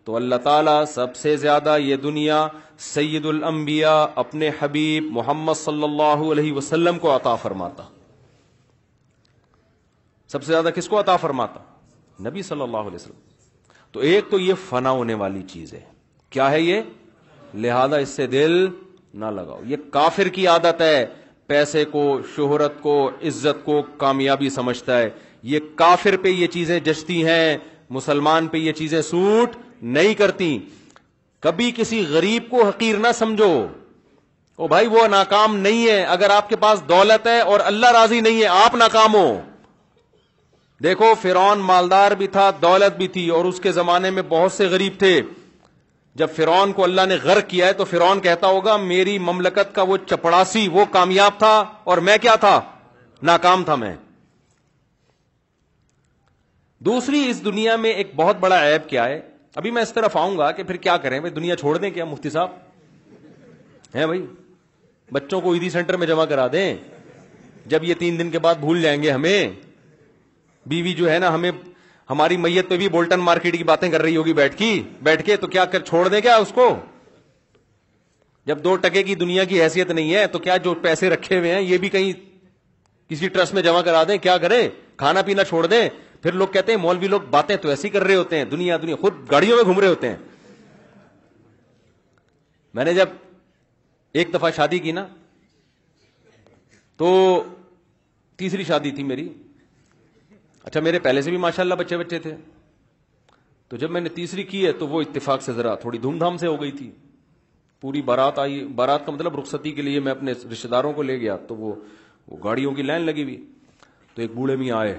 [0.05, 2.37] تو اللہ تعالیٰ سب سے زیادہ یہ دنیا
[2.85, 7.83] سید الانبیاء اپنے حبیب محمد صلی اللہ علیہ وسلم کو عطا فرماتا
[10.31, 11.59] سب سے زیادہ کس کو عطا فرماتا
[12.29, 15.83] نبی صلی اللہ علیہ وسلم تو ایک تو یہ فنا ہونے والی چیز ہے
[16.37, 16.81] کیا ہے یہ
[17.53, 18.67] لہذا اس سے دل
[19.21, 21.05] نہ لگاؤ یہ کافر کی عادت ہے
[21.49, 22.01] پیسے کو
[22.35, 22.95] شہرت کو
[23.27, 25.09] عزت کو کامیابی سمجھتا ہے
[25.51, 27.57] یہ کافر پہ یہ چیزیں جچتی ہیں
[27.97, 29.55] مسلمان پہ یہ چیزیں سوٹ
[29.95, 30.57] نہیں کرتی
[31.45, 33.51] کبھی کسی غریب کو حقیر نہ سمجھو
[34.59, 38.21] او بھائی وہ ناکام نہیں ہے اگر آپ کے پاس دولت ہے اور اللہ راضی
[38.21, 39.27] نہیں ہے آپ ناکام ہو
[40.83, 44.67] دیکھو فرعون مالدار بھی تھا دولت بھی تھی اور اس کے زمانے میں بہت سے
[44.75, 45.21] غریب تھے
[46.17, 49.81] جب فرون کو اللہ نے غرق کیا ہے تو فرون کہتا ہوگا میری مملکت کا
[49.87, 51.53] وہ چپڑاسی وہ کامیاب تھا
[51.91, 52.59] اور میں کیا تھا
[53.29, 53.93] ناکام تھا میں
[56.85, 59.19] دوسری اس دنیا میں ایک بہت بڑا عیب کیا ہے
[59.55, 62.05] ابھی میں اس طرف آؤں گا کہ پھر کیا کریں بھائی دنیا چھوڑ دیں کیا
[62.05, 62.49] مفتی صاحب
[63.95, 64.25] ہیں بھائی
[65.11, 66.73] بچوں کو عیدی سینٹر میں جمع کرا دیں
[67.71, 69.49] جب یہ تین دن کے بعد بھول جائیں گے ہمیں
[70.69, 71.51] بیوی جو ہے نا ہمیں
[72.09, 74.71] ہماری میت پہ بھی بولٹن مارکیٹ کی باتیں کر رہی ہوگی بیٹھ کی
[75.03, 76.69] بیٹھ کے تو کیا کر چھوڑ دیں کیا اس کو
[78.45, 81.53] جب دو ٹکے کی دنیا کی حیثیت نہیں ہے تو کیا جو پیسے رکھے ہوئے
[81.53, 82.11] ہیں یہ بھی کہیں
[83.09, 84.61] کسی ٹرسٹ میں جمع کرا دیں کیا کریں
[84.97, 85.87] کھانا پینا چھوڑ دیں
[86.21, 88.95] پھر لوگ کہتے ہیں مولوی لوگ باتیں تو ایسی کر رہے ہوتے ہیں دنیا دنیا
[89.01, 90.15] خود گاڑیوں میں گھوم رہے ہوتے ہیں
[92.73, 93.09] میں نے جب
[94.19, 95.05] ایک دفعہ شادی کی نا
[96.97, 97.09] تو
[98.37, 99.27] تیسری شادی تھی میری
[100.63, 102.35] اچھا میرے پہلے سے بھی ماشاء اللہ بچے بچے تھے
[103.69, 106.37] تو جب میں نے تیسری کی ہے تو وہ اتفاق سے ذرا تھوڑی دھوم دھام
[106.37, 106.89] سے ہو گئی تھی
[107.81, 111.19] پوری بارات آئی بارات کا مطلب رخصتی کے لیے میں اپنے رشتے داروں کو لے
[111.19, 111.73] گیا تو وہ
[112.27, 113.37] وہ گاڑیوں کی لائن لگی ہوئی
[114.15, 114.97] تو ایک بوڑھے میاں آئے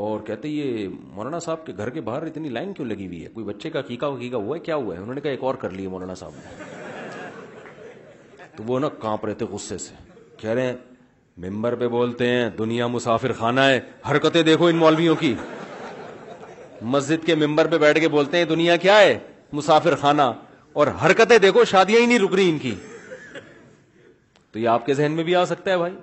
[0.00, 3.28] اور کہتے یہ مولانا صاحب کے گھر کے باہر اتنی لائن کیوں لگی ہوئی ہے
[3.34, 6.14] کوئی بچے کا کیکا کی ہوا ہے انہوں نے کہا ایک اور کر لیا مولانا
[6.20, 6.78] صاحب نے
[8.56, 9.94] تو وہ نا کانپ رہے تھے غصے سے
[10.38, 10.74] کہہ رہے ہیں
[11.46, 13.78] ممبر پہ بولتے ہیں دنیا مسافر خانہ ہے
[14.10, 15.34] حرکتیں دیکھو ان مولویوں کی
[16.94, 19.18] مسجد کے ممبر پہ بیٹھ کے بولتے ہیں دنیا کیا ہے
[19.52, 20.22] مسافر خانہ
[20.80, 22.74] اور حرکتیں دیکھو شادیاں ہی نہیں رک رہی ان کی
[24.52, 25.94] تو یہ آپ کے ذہن میں بھی آ سکتا ہے بھائی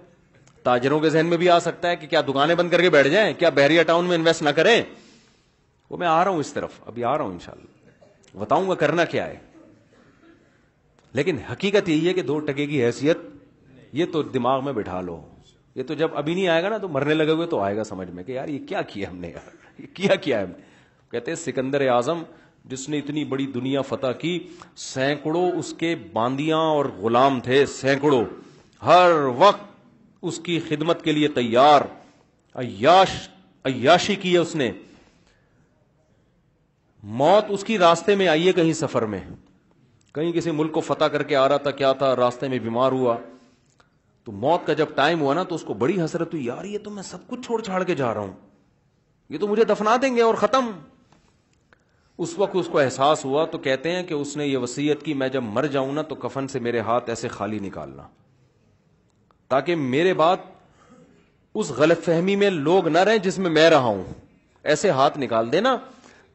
[0.64, 3.08] تاجروں کے ذہن میں بھی آ سکتا ہے کہ کیا دکانیں بند کر کے بیٹھ
[3.10, 4.82] جائیں کیا بحریہ ٹاؤن میں انویسٹ نہ کریں
[5.90, 9.06] وہ میں آ رہا ہوں اس طرف ابھی آ رہا ہوں انشاءاللہ بتاؤں گا کرنا
[9.16, 9.36] کیا ہے
[11.18, 13.18] لیکن حقیقت یہی ہے کہ دو ٹکے کی حیثیت
[13.94, 15.22] یہ تو دماغ میں بٹھا لو
[15.76, 17.84] یہ تو جب ابھی نہیں آئے گا نا تو مرنے لگے ہوئے تو آئے گا
[17.84, 20.52] سمجھ میں کہ یار یہ کیا کیا ہم نے یار یہ کیا کیا ہم
[21.12, 22.24] کہتے ہیں سکندر اعظم
[22.72, 24.38] جس نے اتنی بڑی دنیا فتح کی
[24.86, 28.24] سینکڑوں اس کے باندیاں اور غلام تھے سینکڑوں
[28.86, 29.66] ہر وقت
[30.32, 31.82] اس کی خدمت کے لیے تیار
[32.62, 33.10] عیاش
[33.66, 34.72] عیاشی کی ہے اس نے
[37.22, 39.20] موت اس کی راستے میں آئی ہے کہیں سفر میں
[40.16, 42.92] کہیں کسی ملک کو فتح کر کے آ رہا تھا کیا تھا راستے میں بیمار
[42.92, 43.16] ہوا
[44.28, 46.78] تو موت کا جب ٹائم ہوا نا تو اس کو بڑی حسرت ہوئی یار یہ
[46.84, 48.32] تو میں سب کچھ چھوڑ چھاڑ کے جا رہا ہوں
[49.34, 50.66] یہ تو مجھے دفنا دیں گے اور ختم
[52.26, 55.14] اس وقت اس کو احساس ہوا تو کہتے ہیں کہ اس نے یہ وسیعت کی
[55.22, 58.08] میں جب مر جاؤں نا تو کفن سے میرے ہاتھ ایسے خالی نکالنا
[59.56, 60.40] تاکہ میرے بات
[61.62, 64.04] اس غلط فہمی میں لوگ نہ رہیں جس میں میں رہا ہوں
[64.74, 65.76] ایسے ہاتھ نکال دینا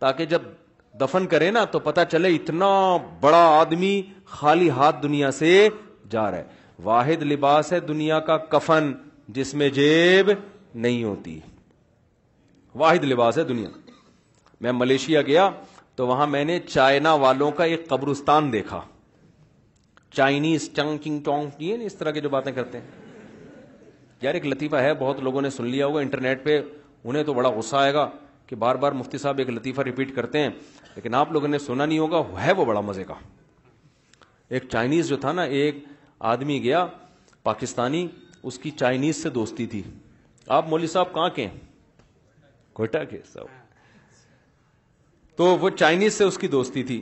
[0.07, 0.43] تاکہ جب
[1.01, 2.72] دفن کرے نا تو پتہ چلے اتنا
[3.20, 3.95] بڑا آدمی
[4.40, 5.51] خالی ہاتھ دنیا سے
[6.11, 8.92] جا رہا ہے واحد لباس ہے دنیا کا کفن
[9.36, 10.30] جس میں جیب
[10.74, 11.38] نہیں ہوتی
[12.78, 13.68] واحد لباس ہے دنیا
[14.60, 15.48] میں ملیشیا گیا
[15.96, 18.80] تو وہاں میں نے چائنا والوں کا ایک قبرستان دیکھا
[20.16, 23.00] چائنیز ٹانگ یہ اس طرح کی جو باتیں کرتے ہیں
[24.22, 26.60] یار ایک لطیفہ ہے بہت لوگوں نے سن لیا ہوگا انٹرنیٹ پہ
[27.04, 28.08] انہیں تو بڑا غصہ آئے گا
[28.46, 30.50] کہ بار بار مفتی صاحب ایک لطیفہ ریپیٹ کرتے ہیں
[30.96, 33.14] لیکن آپ لوگوں نے سنا نہیں ہوگا ہے وہ بڑا مزے کا
[34.54, 35.84] ایک چائنیز جو تھا نا ایک
[36.30, 36.86] آدمی گیا
[37.44, 38.06] پاکستانی
[38.48, 39.82] اس کی چائنیز سے دوستی تھی
[40.56, 41.46] آپ مولوی صاحب کہاں کے
[42.78, 43.18] کوئٹہ کے
[45.36, 46.98] تو وہ چائنیز سے اس کی دوستی تھی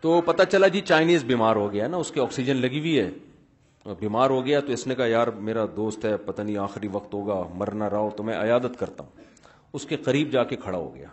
[0.00, 3.94] تو پتا چلا جی چائنیز بیمار ہو گیا نا اس کی آکسیجن لگی ہوئی ہے
[4.00, 7.14] بیمار ہو گیا تو اس نے کہا یار میرا دوست ہے پتہ نہیں آخری وقت
[7.14, 9.22] ہوگا مرنا رہا تو میں عیادت کرتا ہوں
[9.78, 11.08] اس کے قریب جا کے کھڑا ہو گیا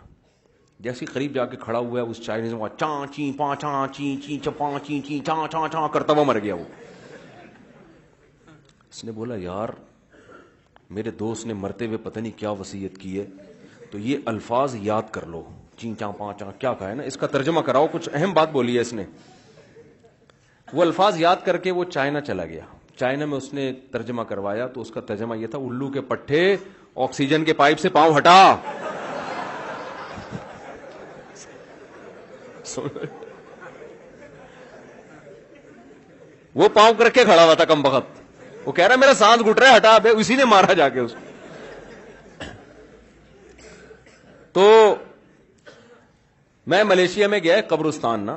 [0.82, 4.38] جیسے قریب جا کے کھڑا ہوا ہے اس اس چائنیز میں
[5.92, 6.54] کرتا وہ مر گیا
[9.06, 9.68] نے بولا یار
[10.98, 13.24] میرے دوست نے مرتے ہوئے پتہ نہیں کیا وسیعت کی ہے
[13.90, 15.42] تو یہ الفاظ یاد کر لو
[15.76, 18.52] چین چا پا چا کیا کہا ہے نا اس کا ترجمہ کراؤ کچھ اہم بات
[18.52, 19.04] بولی ہے اس نے
[20.72, 22.64] وہ الفاظ یاد کر کے وہ چائنا چلا گیا
[22.98, 26.42] چائنا میں اس نے ترجمہ کروایا تو اس کا ترجمہ یہ تھا الو کے پٹھے
[27.06, 28.36] آکسیجن کے پائپ سے پاؤں ہٹا
[36.54, 38.20] وہ پاؤں کر کے کھڑا ہوا تھا کم بخت
[38.66, 41.00] وہ کہہ رہا میرا سانس گٹ رہا ہے ہٹا پہ اسی نے مارا جا کے
[41.00, 41.14] اس
[44.52, 44.64] تو
[46.72, 48.36] میں ملیشیا میں گیا قبرستان نا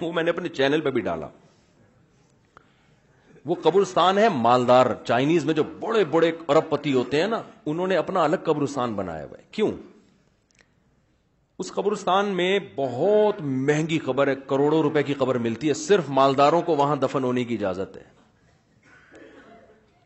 [0.00, 1.28] وہ میں نے اپنے چینل پہ بھی ڈالا
[3.46, 7.40] وہ قبرستان ہے مالدار چائنیز میں جو بڑے بڑے ارب پتی ہوتے ہیں نا
[7.72, 9.70] انہوں نے اپنا الگ قبرستان بنایا ہوا ہے کیوں
[11.62, 16.60] اس قبرستان میں بہت مہنگی قبر ہے کروڑوں روپے کی قبر ملتی ہے صرف مالداروں
[16.70, 19.22] کو وہاں دفن ہونے کی اجازت ہے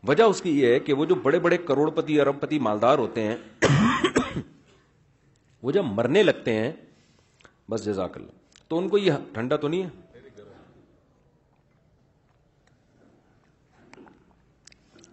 [0.09, 2.99] وجہ اس کی یہ ہے کہ وہ جو بڑے بڑے کروڑ پتی ارب پتی مالدار
[3.05, 3.37] ہوتے ہیں
[5.67, 6.73] وہ جب مرنے لگتے ہیں
[7.71, 10.53] بس جزاک اللہ تو ان کو یہ ٹھنڈا تو نہیں ہے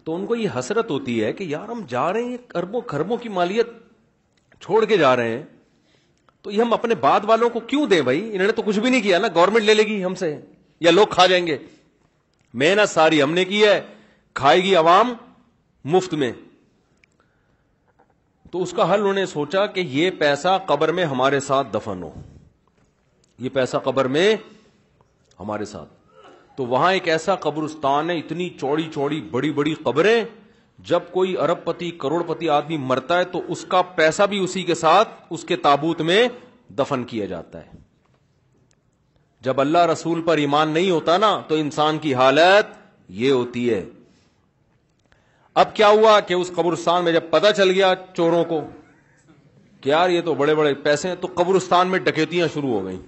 [0.08, 3.18] تو ان کو یہ حسرت ہوتی ہے کہ یار ہم جا رہے ہیں اربوں خربوں
[3.26, 3.70] کی مالیت
[4.66, 5.44] چھوڑ کے جا رہے ہیں
[6.44, 8.90] تو یہ ہم اپنے بعد والوں کو کیوں دیں بھائی انہوں نے تو کچھ بھی
[8.90, 10.36] نہیں کیا نا گورنمنٹ لے لے گی ہم سے
[10.86, 11.58] یا لوگ کھا جائیں گے
[12.62, 13.80] میں ساری ہم نے کی ہے
[14.40, 15.14] کھائے گی عوام
[15.94, 16.32] مفت میں
[18.52, 22.04] تو اس کا حل انہوں نے سوچا کہ یہ پیسہ قبر میں ہمارے ساتھ دفن
[22.04, 22.12] ہو
[23.44, 24.28] یہ پیسہ قبر میں
[25.40, 25.90] ہمارے ساتھ
[26.58, 30.24] تو وہاں ایک ایسا قبرستان ہے اتنی چوڑی چوڑی بڑی بڑی قبریں
[30.90, 34.64] جب کوئی ارب پتی کروڑ پتی آدمی مرتا ہے تو اس کا پیسہ بھی اسی
[34.64, 36.28] کے ساتھ اس کے تابوت میں
[36.78, 37.82] دفن کیا جاتا ہے
[39.44, 42.76] جب اللہ رسول پر ایمان نہیں ہوتا نا تو انسان کی حالت
[43.22, 43.84] یہ ہوتی ہے
[45.62, 48.62] اب کیا ہوا کہ اس قبرستان میں جب پتا چل گیا چوروں کو
[49.82, 53.00] کہ یار یہ تو بڑے بڑے پیسے ہیں تو قبرستان میں ڈکیتیاں شروع ہو گئیں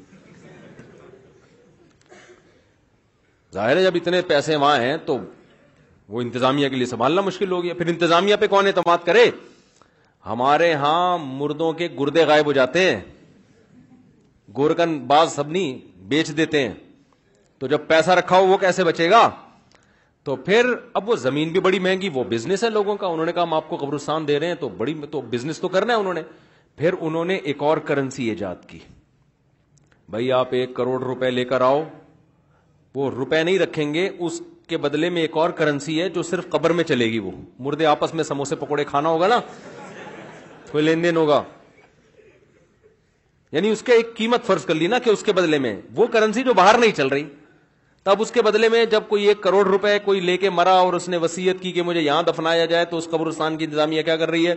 [3.53, 5.18] ظاہر ہے جب اتنے پیسے وہاں ہیں تو
[6.10, 9.26] وہ انتظامیہ کے لیے سنبھالنا مشکل ہو گیا پھر انتظامیہ پہ کون اعتماد کرے
[10.26, 12.99] ہمارے ہاں مردوں کے گردے غائب ہو جاتے ہیں
[14.58, 15.78] گورکن باز سب نہیں
[16.10, 16.74] بیچ دیتے ہیں
[17.60, 19.30] تو جب پیسہ رکھا ہو وہ کیسے بچے گا
[20.24, 20.66] تو پھر
[20.99, 23.53] اب وہ زمین بھی بڑی مہنگی وہ بزنس ہے لوگوں کا انہوں نے کہا ہم
[23.53, 26.22] آپ کو قبرستان دے رہے ہیں تو بڑی تو بزنس تو کرنا ہے انہوں نے
[26.78, 28.80] پھر انہوں نے ایک اور کرنسی ایجاد کی
[30.12, 31.84] بھائی آپ ایک کروڑ روپے لے کر آؤ
[32.95, 36.49] وہ روپے نہیں رکھیں گے اس کے بدلے میں ایک اور کرنسی ہے جو صرف
[36.49, 37.32] قبر میں چلے گی وہ
[37.68, 39.39] مردے آپس میں سموسے پکوڑے کھانا ہوگا نا
[40.86, 41.41] لین دین ہوگا
[43.51, 46.05] یعنی اس کے ایک قیمت فرض کر لی نا کہ اس کے بدلے میں وہ
[46.13, 47.24] کرنسی جو باہر نہیں چل رہی
[48.03, 50.93] تب اس کے بدلے میں جب کوئی ایک کروڑ روپے کوئی لے کے مرا اور
[50.93, 54.18] اس نے وسیعت کی کہ مجھے یہاں دفنایا جائے تو اس قبرستان کی انتظامیہ کیا
[54.24, 54.53] کر رہی ہے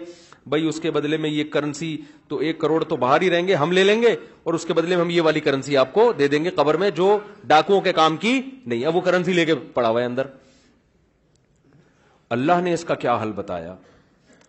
[0.51, 1.97] بھائی اس کے بدلے میں یہ کرنسی
[2.29, 4.13] تو ایک کروڑ تو باہر ہی رہیں گے ہم لے لیں گے
[4.43, 6.77] اور اس کے بدلے میں ہم یہ والی کرنسی آپ کو دے دیں گے قبر
[6.83, 7.17] میں جو
[7.47, 10.27] ڈاکوؤں کے کام کی نہیں وہ کرنسی لے کے پڑا ہوا ہے اندر
[12.37, 13.75] اللہ نے اس کا کیا حل بتایا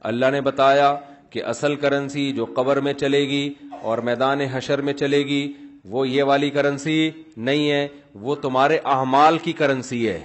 [0.09, 0.95] اللہ نے بتایا
[1.29, 5.41] کہ اصل کرنسی جو قبر میں چلے گی اور میدان حشر میں چلے گی
[5.91, 7.87] وہ یہ والی کرنسی نہیں ہے
[8.23, 10.19] وہ تمہارے احمال کی کرنسی ہے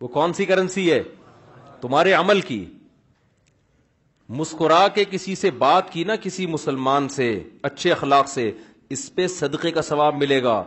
[0.00, 1.02] وہ کون سی کرنسی ہے
[1.80, 2.64] تمہارے عمل کی
[4.38, 8.50] مسکرا کے کسی سے بات کی نا کسی مسلمان سے اچھے اخلاق سے
[8.94, 10.62] اس پہ صدقے کا ثواب ملے گا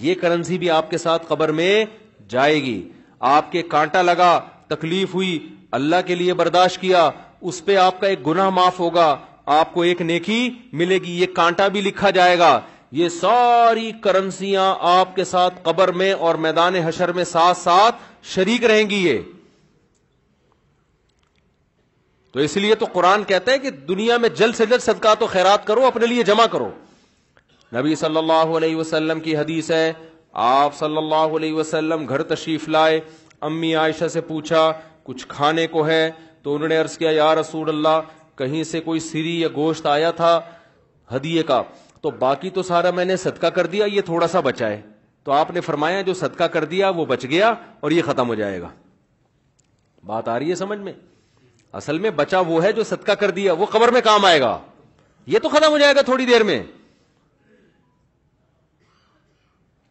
[0.00, 1.84] یہ کرنسی بھی آپ کے ساتھ قبر میں
[2.30, 2.80] جائے گی
[3.34, 4.38] آپ کے کانٹا لگا
[4.68, 5.38] تکلیف ہوئی
[5.78, 7.08] اللہ کے لیے برداشت کیا
[7.50, 9.14] اس پہ آپ کا ایک گناہ معاف ہوگا
[9.58, 10.48] آپ کو ایک نیکی
[10.80, 12.58] ملے گی یہ کانٹا بھی لکھا جائے گا
[12.98, 17.96] یہ ساری کرنسیاں آپ کے ساتھ قبر میں اور میدان حشر میں ساتھ ساتھ
[18.34, 19.18] شریک رہیں گی یہ
[22.32, 25.26] تو اس لیے تو قرآن کہتا ہے کہ دنیا میں جلد سے جلد صدقہ تو
[25.26, 26.70] خیرات کرو اپنے لیے جمع کرو
[27.78, 29.92] نبی صلی اللہ علیہ وسلم کی حدیث ہے
[30.44, 33.00] آپ صلی اللہ علیہ وسلم گھر تشریف لائے
[33.50, 34.70] امی عائشہ سے پوچھا
[35.04, 36.10] کچھ کھانے کو ہے
[36.42, 38.00] تو انہوں نے عرض کیا یا رسول اللہ
[38.38, 40.40] کہیں سے کوئی سری یا گوشت آیا تھا
[41.14, 41.62] ہدیے کا
[42.00, 44.80] تو باقی تو سارا میں نے صدقہ کر دیا یہ تھوڑا سا بچا ہے
[45.24, 48.34] تو آپ نے فرمایا جو صدقہ کر دیا وہ بچ گیا اور یہ ختم ہو
[48.34, 48.68] جائے گا
[50.06, 50.92] بات آ رہی ہے سمجھ میں
[51.78, 54.58] اصل میں بچا وہ ہے جو صدقہ کر دیا وہ قبر میں کام آئے گا
[55.32, 56.62] یہ تو ختم ہو جائے گا تھوڑی دیر میں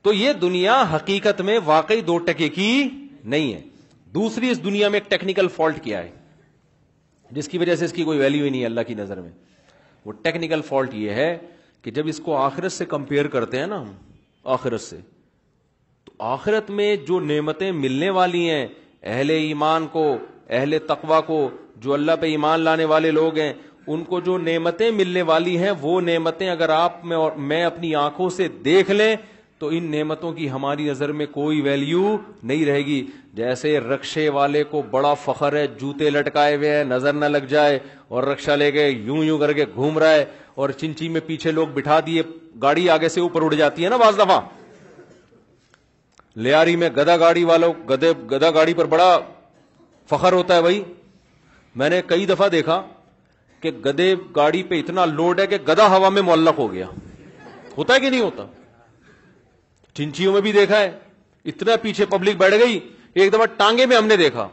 [0.04, 2.70] تو یہ دنیا حقیقت میں واقعی دو ٹکے کی
[3.34, 3.62] نہیں ہے
[4.14, 6.12] دوسری اس دنیا میں ایک ٹیکنیکل فالٹ کیا ہے
[7.38, 9.32] جس کی وجہ سے اس کی کوئی ویلیو ہی نہیں ہے اللہ کی نظر میں
[10.06, 11.38] وہ ٹیکنیکل فالٹ یہ ہے
[11.82, 13.92] کہ جب اس کو آخرت سے کمپیئر کرتے ہیں نا ہم
[14.56, 14.98] آخرت سے
[16.06, 18.66] تو آخرت میں جو نعمتیں ملنے والی ہیں
[19.04, 20.06] اہل ایمان کو
[20.50, 21.50] اہل تقوا کو
[21.82, 23.52] جو اللہ پہ ایمان لانے والے لوگ ہیں
[23.94, 27.94] ان کو جو نعمتیں ملنے والی ہیں وہ نعمتیں اگر آپ میں اور میں اپنی
[28.06, 29.16] آنکھوں سے دیکھ لیں
[29.60, 33.06] تو ان نعمتوں کی ہماری نظر میں کوئی ویلیو نہیں رہے گی
[33.40, 37.80] جیسے رکشے والے کو بڑا فخر ہے جوتے لٹکائے ہوئے ہیں نظر نہ لگ جائے
[38.14, 40.26] اور رکشا لے کے یوں یوں کر کے گھوم رہا ہے
[40.62, 42.24] اور چنچی میں پیچھے لوگ بٹھا دیے
[42.62, 44.40] گاڑی آگے سے اوپر اڑ جاتی ہے نا بعض دفعہ
[46.48, 47.74] لیاری میں گدا گاڑی والوں
[48.32, 49.18] گدا گاڑی پر بڑا
[50.10, 50.82] فخر ہوتا ہے بھائی
[51.78, 52.82] میں نے کئی دفعہ دیکھا
[53.62, 56.86] کہ گدے گاڑی پہ اتنا لوڈ ہے کہ گدا ہوا میں معلق ہو گیا
[57.78, 58.46] ہوتا ہے کہ نہیں ہوتا
[59.98, 60.92] چنچیوں میں بھی دیکھا ہے
[61.54, 62.80] اتنا پیچھے پبلک بیٹھ گئی
[63.14, 64.48] ایک دفعہ ٹانگے میں ہم نے دیکھا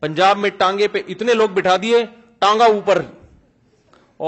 [0.00, 2.04] پنجاب میں ٹانگے پہ اتنے لوگ بٹھا دیے
[2.38, 3.02] ٹانگا اوپر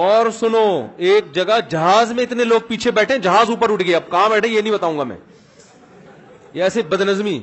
[0.04, 0.64] اور سنو
[1.08, 4.48] ایک جگہ جہاز میں اتنے لوگ پیچھے بیٹھے جہاز اوپر اٹھ گئے اب کہاں بیٹھے
[4.48, 5.16] یہ نہیں بتاؤں گا میں
[6.54, 7.38] یہ ایسے بدنظمی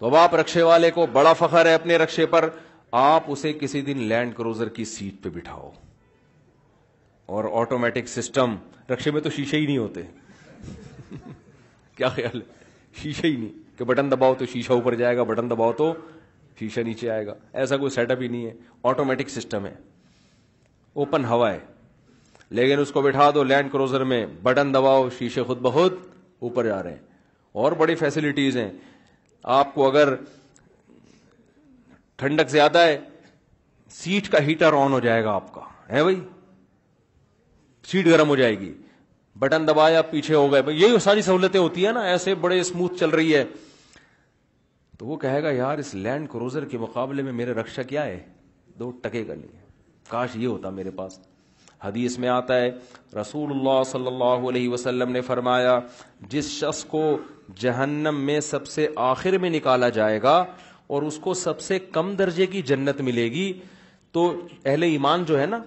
[0.00, 2.48] تو اب آپ رکشے والے کو بڑا فخر ہے اپنے رکشے پر
[3.00, 5.70] آپ اسے کسی دن لینڈ کروزر کی سیٹ پہ بٹھاؤ
[7.38, 8.54] اور آٹومیٹک سسٹم
[8.92, 10.02] رکشے میں تو شیشے ہی نہیں ہوتے
[11.96, 15.50] کیا خیال ہے شیشے ہی نہیں کہ بٹن دباؤ تو شیشہ اوپر جائے گا بٹن
[15.50, 15.92] دباؤ تو
[16.58, 18.52] شیشہ نیچے آئے گا ایسا کوئی سیٹ اپ ہی نہیں ہے
[18.92, 19.74] آٹومیٹک سسٹم ہے
[21.04, 21.58] اوپن ہوا ہے
[22.58, 25.98] لیکن اس کو بٹھا دو لینڈ کروزر میں بٹن دباؤ شیشے خود بہت
[26.48, 27.08] اوپر جا رہے ہیں
[27.60, 28.70] اور بڑی فیسلٹیز ہیں
[29.42, 30.14] آپ کو اگر
[32.18, 32.98] ٹھنڈک زیادہ ہے
[33.90, 35.60] سیٹ کا ہیٹر آن ہو جائے گا آپ کا
[35.90, 36.20] ہے بھائی
[37.90, 38.72] سیٹ گرم ہو جائے گی
[39.38, 43.10] بٹن دبایا پیچھے ہو گئے یہی ساری سہولتیں ہوتی ہیں نا ایسے بڑے اسموتھ چل
[43.10, 43.44] رہی ہے
[44.98, 48.20] تو وہ کہے گا یار اس لینڈ کروزر کے مقابلے میں میرے رکشا کیا ہے
[48.78, 49.68] دو ٹکے کا نہیں
[50.08, 51.18] کاش یہ ہوتا میرے پاس
[51.84, 52.70] حدیث میں آتا ہے
[53.20, 55.78] رسول اللہ صلی اللہ علیہ وسلم نے فرمایا
[56.30, 57.00] جس شخص کو
[57.58, 60.36] جہنم میں سب سے آخر میں نکالا جائے گا
[60.94, 63.52] اور اس کو سب سے کم درجے کی جنت ملے گی
[64.12, 64.30] تو
[64.64, 65.58] اہل ایمان جو ہے نا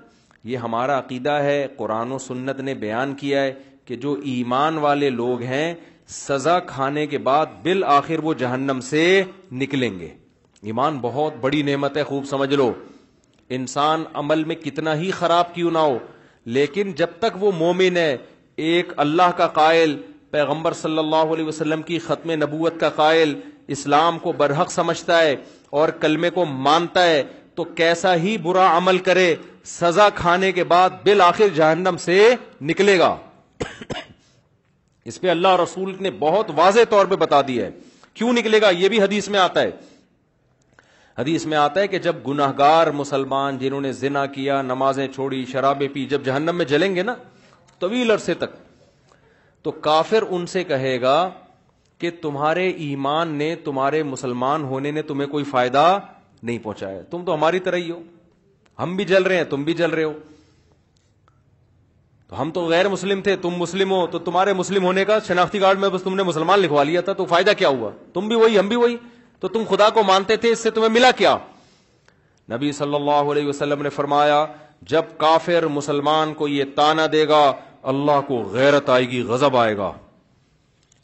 [0.44, 3.54] یہ ہمارا عقیدہ ہے قرآن و سنت نے بیان کیا ہے
[3.86, 5.74] کہ جو ایمان والے لوگ ہیں
[6.16, 10.10] سزا کھانے کے بعد بالآخر وہ جہنم سے نکلیں گے
[10.72, 12.72] ایمان بہت بڑی نعمت ہے خوب سمجھ لو
[13.58, 15.98] انسان عمل میں کتنا ہی خراب کیوں نہ ہو
[16.58, 18.16] لیکن جب تک وہ مومن ہے
[18.66, 19.96] ایک اللہ کا قائل
[20.34, 23.34] پیغمبر صلی اللہ علیہ وسلم کی ختم نبوت کا قائل
[23.76, 25.36] اسلام کو برحق سمجھتا ہے
[25.82, 27.22] اور کلمے کو مانتا ہے
[27.60, 29.26] تو کیسا ہی برا عمل کرے
[29.74, 32.18] سزا کھانے کے بعد بالآخر جہنم سے
[32.70, 33.16] نکلے گا
[35.12, 37.72] اس پہ اللہ رسول نے بہت واضح طور پہ بتا دیا ہے
[38.18, 39.72] کیوں نکلے گا یہ بھی حدیث میں آتا ہے
[41.18, 45.46] حدیث میں آتا ہے کہ جب گناہ گار مسلمان جنہوں نے زنا کیا نمازیں چھوڑی
[45.52, 47.16] شرابیں پی جب جہنم میں جلیں گے نا
[47.80, 48.63] طویل عرصے تک
[49.64, 51.16] تو کافر ان سے کہے گا
[52.00, 55.84] کہ تمہارے ایمان نے تمہارے مسلمان ہونے نے تمہیں کوئی فائدہ
[56.42, 58.00] نہیں پہنچایا تم تو ہماری طرح ہی ہو
[58.82, 60.14] ہم بھی جل رہے ہیں تم بھی جل رہے ہو
[62.28, 65.60] تو ہم تو غیر مسلم تھے تم مسلم ہو تو تمہارے مسلم ہونے کا شناختی
[65.60, 68.36] کارڈ میں بس تم نے مسلمان لکھوا لیا تھا تو فائدہ کیا ہوا تم بھی
[68.44, 68.96] وہی ہم بھی وہی
[69.40, 71.38] تو تم خدا کو مانتے تھے اس سے تمہیں ملا کیا
[72.52, 74.46] نبی صلی اللہ علیہ وسلم نے فرمایا
[74.94, 77.52] جب کافر مسلمان کو یہ تانا دے گا
[77.92, 79.92] اللہ کو غیرت آئے گی غضب آئے گا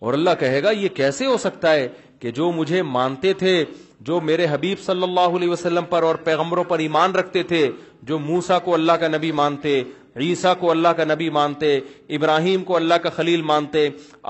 [0.05, 1.87] اور اللہ کہے گا یہ کیسے ہو سکتا ہے
[2.19, 3.63] کہ جو مجھے مانتے تھے
[4.07, 7.69] جو میرے حبیب صلی اللہ علیہ وسلم پر اور پیغمبروں پر ایمان رکھتے تھے
[8.11, 9.81] جو موسا کو اللہ کا نبی مانتے
[10.17, 11.77] عیسیٰ کو اللہ کا نبی مانتے
[12.17, 13.87] ابراہیم کو اللہ کا خلیل مانتے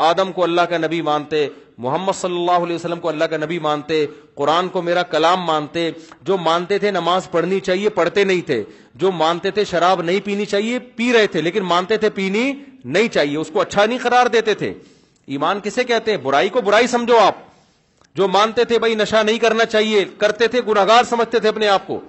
[0.07, 1.47] آدم کو اللہ کا نبی مانتے
[1.82, 4.05] محمد صلی اللہ علیہ وسلم کو اللہ کا نبی مانتے
[4.36, 5.89] قرآن کو میرا کلام مانتے
[6.27, 8.63] جو مانتے تھے نماز پڑھنی چاہیے پڑھتے نہیں تھے
[9.03, 12.51] جو مانتے تھے شراب نہیں پینی چاہیے پی رہے تھے لیکن مانتے تھے پینی
[12.86, 14.73] نہیں چاہیے اس کو اچھا نہیں قرار دیتے تھے
[15.38, 17.47] ایمان کسے کہتے ہیں برائی کو برائی سمجھو آپ
[18.15, 21.86] جو مانتے تھے بھائی نشہ نہیں کرنا چاہیے کرتے تھے گناگار سمجھتے تھے اپنے آپ
[21.88, 21.99] کو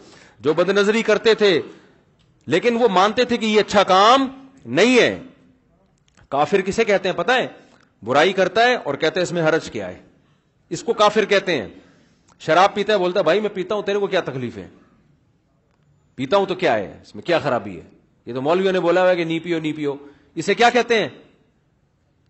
[0.45, 1.59] جو بد نظری کرتے تھے
[2.53, 4.27] لیکن وہ مانتے تھے کہ یہ اچھا کام
[4.67, 5.19] نہیں ہے
[6.31, 7.47] کافر کسے کہتے ہیں پتا ہے
[8.07, 10.01] برائی کرتا ہے اور کہتے ہیں اس میں حرج کیا ہے
[10.77, 11.67] اس کو کافر کہتے ہیں
[12.47, 14.69] شراب پیتا ہے بولتا ہے بھائی میں پیتا ہوں تیرے کو کیا تکلیف ہے
[16.15, 17.83] پیتا ہوں تو کیا ہے اس میں کیا خرابی ہے
[18.27, 19.95] یہ تو مولویوں نے بولا ہوا کہ نہیں پیو نہیں پیو
[20.35, 21.09] اسے کیا کہتے ہیں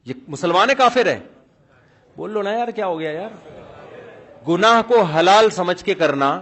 [0.07, 1.19] یہ مسلمان ہے کافر ہے
[2.17, 3.59] بول لو نا یار کیا ہو گیا یار
[4.49, 6.39] گناہ کو حلال سمجھ کے کرنا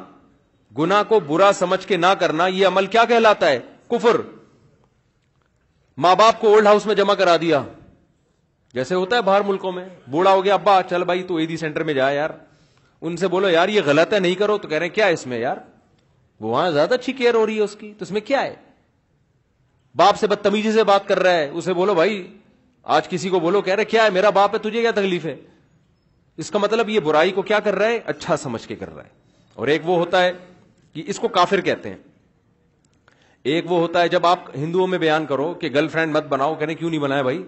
[0.79, 3.59] گنا کو برا سمجھ کے نہ کرنا یہ عمل کیا کہلاتا ہے
[3.91, 4.21] کفر
[6.05, 7.63] ماں باپ کو اولڈ ہاؤس میں جمع کرا دیا
[8.75, 11.95] جیسے ہوتا ہے باہر ملکوں میں بوڑھا ہو گیا ابا چل بھائی تو سینٹر میں
[11.95, 12.31] جا یار
[13.01, 15.13] ان سے بولو یار یہ غلط ہے نہیں کرو تو کہہ رہے ہیں کیا ہے
[15.13, 15.57] اس میں یار
[16.41, 18.55] وہاں زیادہ اچھی کیئر ہو رہی ہے اس کی تو اس میں کیا ہے
[19.97, 22.27] باپ سے بدتمیزی سے بات کر رہا ہے اسے بولو بھائی
[22.97, 25.35] آج کسی کو بولو کہہ رہے کیا ہے میرا باپ ہے تجھے کیا تکلیف ہے
[26.43, 29.05] اس کا مطلب یہ برائی کو کیا کر رہا ہے اچھا سمجھ کے کر رہا
[29.05, 29.09] ہے
[29.55, 30.33] اور ایک وہ ہوتا ہے
[30.99, 31.97] کہ اس کو کافر کہتے ہیں
[33.55, 36.55] ایک وہ ہوتا ہے جب آپ ہندوؤں میں بیان کرو کہ گرل فرینڈ مت بناؤ
[36.59, 37.43] کہنے کیوں نہیں بھائی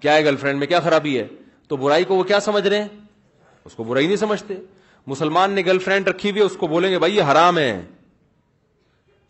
[0.00, 1.26] کیا ہے گرل فرینڈ میں کیا خرابی ہے
[1.68, 2.88] تو برائی کو وہ کیا سمجھ رہے ہیں
[3.64, 4.54] اس کو برائی نہیں سمجھتے
[5.06, 7.72] مسلمان نے گرل فرینڈ رکھی ہوئی اس کو بولیں گے بھائی یہ حرام ہے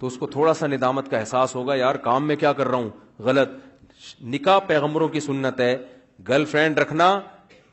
[0.00, 2.78] تو اس کو تھوڑا سا ندامت کا احساس ہوگا یار کام میں کیا کر رہا
[2.78, 2.90] ہوں
[3.28, 5.74] غلط نکاح پیغمبروں کی سنت ہے
[6.28, 7.08] گرل فرینڈ رکھنا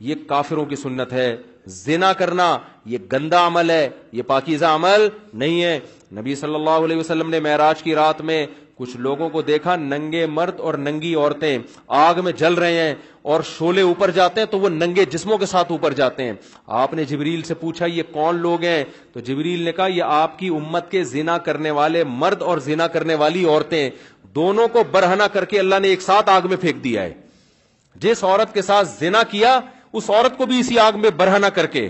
[0.08, 1.30] یہ کافروں کی سنت ہے
[1.76, 2.58] زنا کرنا
[2.90, 3.88] یہ گندا عمل ہے
[4.18, 5.08] یہ پاکیزہ عمل
[5.42, 5.80] نہیں ہے
[6.18, 8.46] نبی صلی اللہ علیہ وسلم نے معراج کی رات میں
[8.78, 11.58] کچھ لوگوں کو دیکھا ننگے مرد اور ننگی عورتیں
[12.00, 12.94] آگ میں جل رہے ہیں
[13.34, 16.34] اور شولے اوپر جاتے ہیں تو وہ ننگے جسموں کے ساتھ اوپر جاتے ہیں
[16.82, 20.38] آپ نے جبریل سے پوچھا یہ کون لوگ ہیں تو جبریل نے کہا یہ آپ
[20.40, 23.90] کی امت کے زنا کرنے والے مرد اور زنا کرنے والی عورتیں
[24.36, 27.14] دونوں کو برہنا کر کے اللہ نے ایک ساتھ آگ میں پھینک دیا ہے
[28.02, 29.60] جس عورت کے ساتھ زنا کیا
[29.98, 31.88] اس عورت کو بھی اسی آگ میں برہ نہ کر کے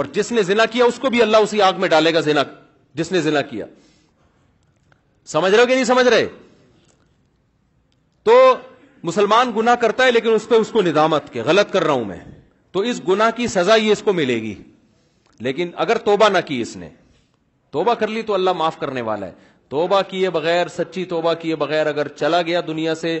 [0.00, 2.42] اور جس نے زنا کیا اس کو بھی اللہ اسی آگ میں ڈالے گا زنا
[3.00, 3.66] جس نے زنا کیا
[5.32, 6.26] سمجھ رہے ہو کہ نہیں سمجھ رہے
[8.28, 8.36] تو
[9.10, 12.04] مسلمان گنا کرتا ہے لیکن اس پہ اس کو ندامت کے غلط کر رہا ہوں
[12.10, 12.18] میں
[12.76, 14.54] تو اس گنا کی سزا اس کو ملے گی
[15.46, 16.88] لیکن اگر توبہ نہ کی اس نے
[17.76, 19.32] توبہ کر لی تو اللہ معاف کرنے والا ہے
[19.74, 23.18] توبہ کیے بغیر سچی توبہ کیے بغیر اگر چلا گیا دنیا سے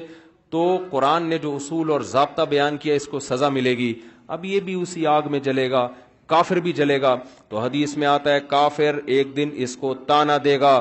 [0.52, 3.92] تو قرآن نے جو اصول اور ضابطہ بیان کیا اس کو سزا ملے گی
[4.34, 5.86] اب یہ بھی اسی آگ میں جلے گا
[6.32, 7.14] کافر بھی جلے گا
[7.48, 10.74] تو حدیث میں آتا ہے کافر ایک دن اس کو تانا دے گا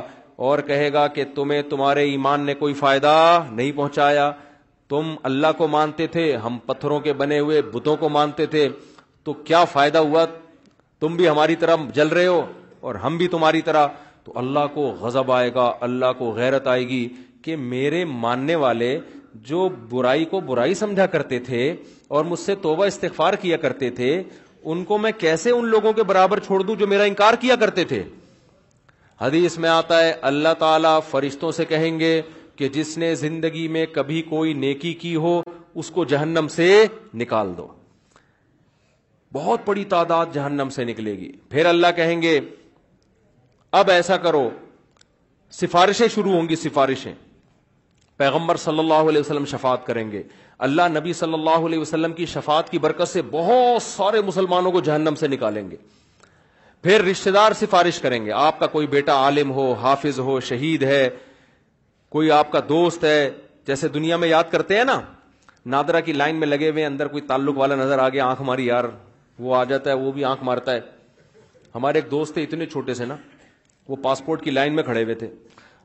[0.48, 3.14] اور کہے گا کہ تمہیں تمہارے ایمان نے کوئی فائدہ
[3.52, 4.32] نہیں پہنچایا
[4.94, 8.68] تم اللہ کو مانتے تھے ہم پتھروں کے بنے ہوئے بتوں کو مانتے تھے
[9.24, 10.26] تو کیا فائدہ ہوا
[11.04, 12.42] تم بھی ہماری طرح جل رہے ہو
[12.88, 13.88] اور ہم بھی تمہاری طرح
[14.24, 17.08] تو اللہ کو غضب آئے گا اللہ کو غیرت آئے گی
[17.46, 18.98] کہ میرے ماننے والے
[19.50, 21.74] جو برائی کو برائی سمجھا کرتے تھے
[22.16, 24.22] اور مجھ سے توبہ استغفار کیا کرتے تھے
[24.62, 27.84] ان کو میں کیسے ان لوگوں کے برابر چھوڑ دوں جو میرا انکار کیا کرتے
[27.92, 28.02] تھے
[29.22, 32.22] حدیث میں آتا ہے اللہ تعالیٰ فرشتوں سے کہیں گے
[32.56, 35.42] کہ جس نے زندگی میں کبھی کوئی نیکی کی ہو
[35.82, 36.72] اس کو جہنم سے
[37.20, 37.68] نکال دو
[39.34, 42.40] بہت بڑی تعداد جہنم سے نکلے گی پھر اللہ کہیں گے
[43.82, 44.50] اب ایسا کرو
[45.60, 47.14] سفارشیں شروع ہوں گی سفارشیں
[48.22, 50.22] پیغمبر صلی اللہ علیہ وسلم شفاعت کریں گے
[50.66, 54.82] اللہ نبی صلی اللہ علیہ وسلم کی شفاعت کی برکت سے بہت سارے مسلمانوں کو
[54.90, 55.78] جہنم سے نکالیں گے
[56.88, 60.84] پھر رشتہ دار سفارش کریں گے آپ کا کوئی بیٹا عالم ہو حافظ ہو شہید
[60.92, 61.02] ہے
[62.16, 63.20] کوئی آپ کا دوست ہے
[63.68, 65.00] جیسے دنیا میں یاد کرتے ہیں نا
[65.76, 68.66] نادرا کی لائن میں لگے ہوئے اندر کوئی تعلق والا نظر آ گیا آنکھ ہماری
[68.66, 68.90] یار
[69.48, 70.82] وہ آ جاتا ہے وہ بھی آنکھ مارتا ہے
[71.82, 73.16] ہمارے ایک دوست تھے اتنے چھوٹے سے نا
[73.90, 75.30] وہ پاسپورٹ کی لائن میں کھڑے ہوئے تھے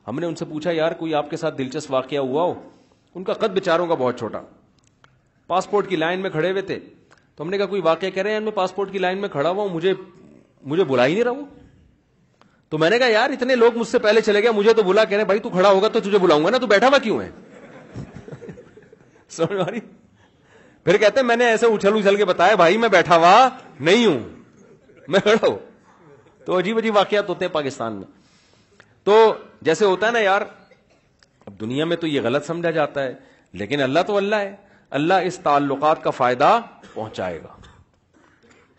[0.07, 2.53] ہم نے ان سے پوچھا یار کوئی آپ کے ساتھ دلچسپ واقعہ ہوا ہو
[3.15, 4.41] ان کا قد بیچاروں کا بہت چھوٹا
[5.53, 6.79] پاسپورٹ کی لائن میں کھڑے ہوئے تھے
[7.35, 9.49] تو ہم نے کہا کوئی واقعہ کہہ رہے ہیں میں پاسپورٹ کی لائن میں کھڑا
[9.49, 9.93] ہوا ہوں مجھے
[10.73, 11.65] مجھے بلا ہی نہیں رہا
[12.69, 15.03] تو میں نے کہا یار اتنے لوگ مجھ سے پہلے چلے گئے مجھے تو بلا
[15.11, 17.21] کہہ رہے بھائی تو کھڑا ہوگا تو تجھے بلاؤں گا نا تو بیٹھا ہوا کیوں
[17.21, 17.29] ہے
[19.37, 19.69] سمجھ
[20.83, 23.37] پھر کہتے میں نے ایسے اچھل اچھل کے بتایا بھائی میں بیٹھا ہوا
[23.89, 24.19] نہیں ہوں
[25.15, 25.57] میں کھڑا ہوں
[26.45, 28.05] تو عجیب عجیب واقعات ہوتے ہیں پاکستان میں
[29.07, 29.13] تو
[29.65, 30.41] جیسے ہوتا ہے نا یار
[31.47, 33.13] اب دنیا میں تو یہ غلط سمجھا جاتا ہے
[33.59, 34.55] لیکن اللہ تو اللہ ہے
[34.99, 36.49] اللہ اس تعلقات کا فائدہ
[36.93, 37.55] پہنچائے گا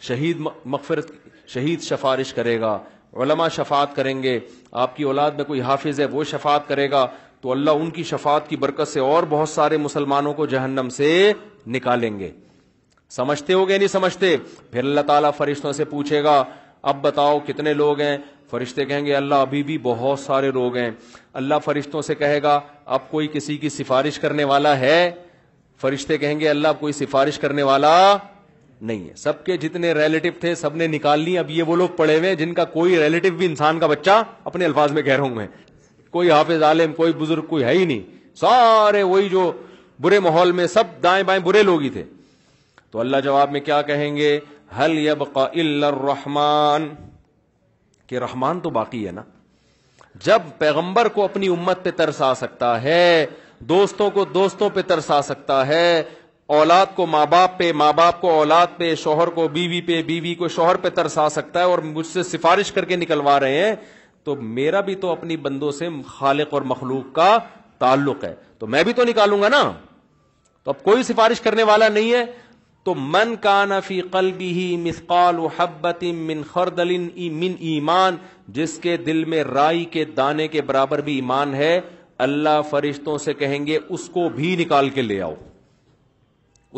[0.09, 0.41] شہید
[0.74, 1.11] مغفرت
[1.55, 2.76] شہید سفارش کرے گا
[3.22, 4.39] علماء شفاعت کریں گے
[4.83, 7.07] آپ کی اولاد میں کوئی حافظ ہے وہ شفاعت کرے گا
[7.41, 11.11] تو اللہ ان کی شفاعت کی برکت سے اور بہت سارے مسلمانوں کو جہنم سے
[11.79, 12.31] نکالیں گے
[13.20, 14.37] سمجھتے ہو گے نہیں سمجھتے
[14.70, 16.43] پھر اللہ تعالیٰ فرشتوں سے پوچھے گا
[16.91, 18.16] اب بتاؤ کتنے لوگ ہیں
[18.51, 20.91] فرشتے کہیں گے اللہ ابھی بھی بہت سارے لوگ ہیں
[21.41, 22.59] اللہ فرشتوں سے کہے گا
[22.97, 25.11] اب کوئی کسی کی سفارش کرنے والا ہے
[25.81, 27.93] فرشتے کہیں گے اللہ کوئی سفارش کرنے والا
[28.81, 31.89] نہیں ہے سب کے جتنے ریلیٹو تھے سب نے نکال لی اب یہ وہ لوگ
[31.97, 35.24] پڑے ہوئے جن کا کوئی ریلیٹو بھی انسان کا بچہ اپنے الفاظ میں کہہ رہا
[35.24, 35.47] ہوں
[36.11, 38.03] کوئی حافظ عالم کوئی بزرگ کوئی ہے ہی نہیں
[38.41, 39.51] سارے وہی جو
[40.01, 42.03] برے ماحول میں سب دائیں بائیں برے لوگ ہی تھے
[42.91, 44.39] تو اللہ جواب میں کیا کہیں گے
[44.76, 46.88] حل لیبق الرحمان
[48.06, 49.22] کہ رحمان تو باقی ہے نا
[50.24, 53.00] جب پیغمبر کو اپنی امت پہ ترس آ سکتا ہے
[53.72, 55.84] دوستوں کو دوستوں پہ ترس آ سکتا ہے
[56.56, 60.34] اولاد کو ماں باپ پہ ماں باپ کو اولاد پہ شوہر کو بیوی پہ بیوی
[60.34, 63.64] کو شوہر پہ ترس آ سکتا ہے اور مجھ سے سفارش کر کے نکلوا رہے
[63.64, 63.74] ہیں
[64.24, 67.36] تو میرا بھی تو اپنی بندوں سے خالق اور مخلوق کا
[67.78, 69.62] تعلق ہے تو میں بھی تو نکالوں گا نا
[70.64, 72.24] تو اب کوئی سفارش کرنے والا نہیں ہے
[72.85, 76.97] تو من کا نفی قلبی مسقال و حبت من خردل
[77.41, 78.16] من ایمان
[78.59, 81.81] جس کے دل میں رائی کے دانے کے برابر بھی ایمان ہے
[82.26, 85.35] اللہ فرشتوں سے کہیں گے اس کو بھی نکال کے لے آؤ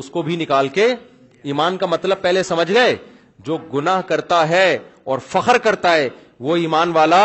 [0.01, 0.87] اس کو بھی نکال کے
[1.51, 2.97] ایمان کا مطلب پہلے سمجھ گئے
[3.47, 4.67] جو گناہ کرتا ہے
[5.13, 6.09] اور فخر کرتا ہے
[6.47, 7.25] وہ ایمان والا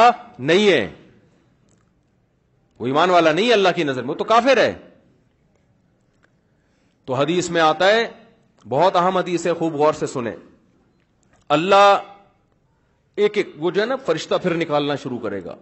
[0.50, 0.88] نہیں ہے
[2.80, 4.74] وہ ایمان والا نہیں اللہ کی نظر میں وہ تو کافر ہے
[7.06, 8.08] تو حدیث میں آتا ہے
[8.70, 10.36] بہت اہم حدیث ہے خوب غور سے سنیں
[11.56, 11.98] اللہ
[13.24, 15.56] ایک ایک وہ جو ہے نا فرشتہ پھر نکالنا شروع کرے گا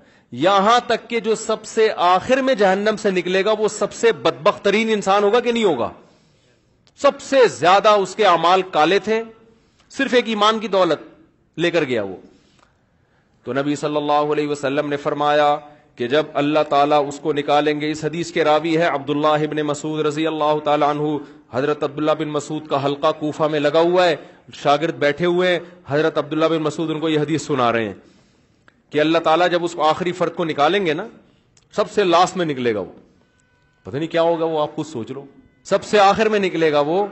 [0.46, 4.12] یہاں تک کہ جو سب سے آخر میں جہنم سے نکلے گا وہ سب سے
[4.24, 5.90] بد ترین انسان ہوگا کہ نہیں ہوگا
[7.02, 9.22] سب سے زیادہ اس کے اعمال کالے تھے
[9.98, 11.00] صرف ایک ایمان کی دولت
[11.66, 12.16] لے کر گیا وہ
[13.44, 15.56] تو نبی صلی اللہ علیہ وسلم نے فرمایا
[15.96, 19.62] کہ جب اللہ تعالیٰ اس کو نکالیں گے اس حدیث کے راوی ہے عبداللہ ابن
[19.68, 21.04] مسعود رضی اللہ تعالیٰ عنہ
[21.54, 24.16] حضرت عبداللہ بن مسعود کا حلقہ کوفہ میں لگا ہوا ہے
[24.62, 27.94] شاگرد بیٹھے ہوئے ہیں حضرت عبداللہ بن مسعود ان کو یہ حدیث سنا رہے ہیں
[28.92, 31.06] کہ اللہ تعالیٰ جب اس کو آخری فرد کو نکالیں گے نا
[31.76, 32.92] سب سے لاسٹ میں نکلے گا وہ
[33.84, 35.26] پتہ نہیں کیا ہوگا وہ آپ خود سوچ لو
[35.72, 37.06] سب سے آخر میں نکلے گا وہ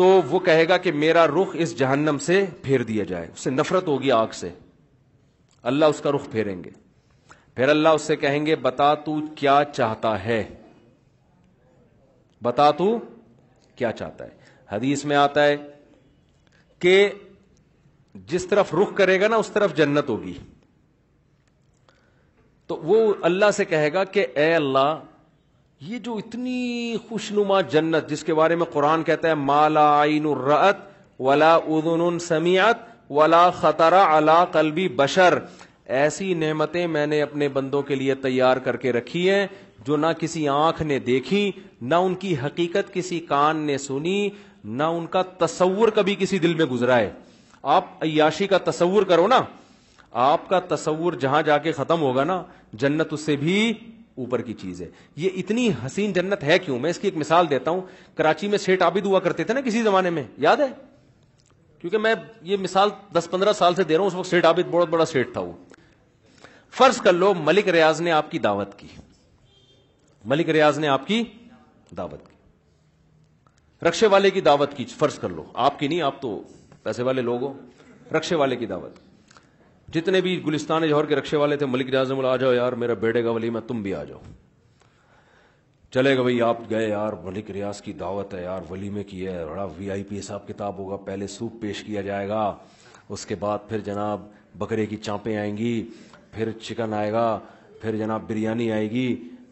[0.00, 3.50] تو وہ کہے گا کہ میرا رخ اس جہنم سے پھیر دیا جائے اس سے
[3.50, 4.50] نفرت ہوگی آگ سے
[5.72, 6.70] اللہ اس کا رخ پھیریں گے
[7.54, 10.42] پھر اللہ اس سے کہیں گے بتا تو کیا چاہتا ہے
[12.42, 12.90] بتا تو
[13.76, 15.56] کیا چاہتا ہے حدیث میں آتا ہے
[16.84, 16.94] کہ
[18.32, 20.32] جس طرف رخ کرے گا نا اس طرف جنت ہوگی
[22.68, 22.96] تو وہ
[23.30, 24.98] اللہ سے کہے گا کہ اے اللہ
[25.90, 30.76] یہ جو اتنی خوشنما جنت جس کے بارے میں قرآن کہتا ہے مالا الرعت
[31.28, 35.38] ولا ادن سمیعت سمیت ولا خطرہ اللہ کلبی بشر
[35.98, 39.46] ایسی نعمتیں میں نے اپنے بندوں کے لیے تیار کر کے رکھی ہیں
[39.86, 41.50] جو نہ کسی آنکھ نے دیکھی
[41.90, 44.28] نہ ان کی حقیقت کسی کان نے سنی
[44.78, 47.10] نہ ان کا تصور کبھی کسی دل میں گزرا ہے
[47.74, 49.40] آپ عیاشی کا تصور کرو نا
[50.24, 52.42] آپ کا تصور جہاں جا کے ختم ہوگا نا
[52.82, 53.72] جنت اس سے بھی
[54.22, 57.50] اوپر کی چیز ہے یہ اتنی حسین جنت ہے کیوں میں اس کی ایک مثال
[57.50, 57.80] دیتا ہوں
[58.16, 60.66] کراچی میں سیٹ آبد ہوا کرتے تھے نا کسی زمانے میں یاد ہے
[61.80, 62.14] کیونکہ میں
[62.52, 65.04] یہ مثال دس پندرہ سال سے دے رہا ہوں اس وقت سیٹ آبد بہت بڑا
[65.12, 65.52] سیٹ تھا وہ
[66.78, 68.88] فرض کر لو ملک ریاض نے آپ کی دعوت کی
[70.26, 71.22] ملک ریاض نے آپ کی
[71.96, 76.40] دعوت کی رکشے والے کی دعوت کی فرض کر لو آپ کی نہیں آپ تو
[76.82, 77.52] پیسے والے لوگ ہو
[78.16, 78.98] رکشے والے کی دعوت
[79.94, 82.94] جتنے بھی گلستان جوہر کے رکشے والے تھے ملک ریاض نے آ جاؤ یار میرا
[83.00, 84.18] بیٹے گا ولیمہ تم بھی آ جاؤ
[85.94, 89.44] چلے گا بھائی آپ گئے یار ملک ریاض کی دعوت ہے یار ولیمے کی ہے
[89.50, 92.42] بڑا وی آئی پی حساب کتاب ہوگا پہلے سوپ پیش کیا جائے گا
[93.16, 94.26] اس کے بعد پھر جناب
[94.58, 95.72] بکرے کی چانپیں آئیں گی
[96.32, 97.28] پھر چکن آئے گا
[97.80, 99.06] پھر جناب بریانی آئے گی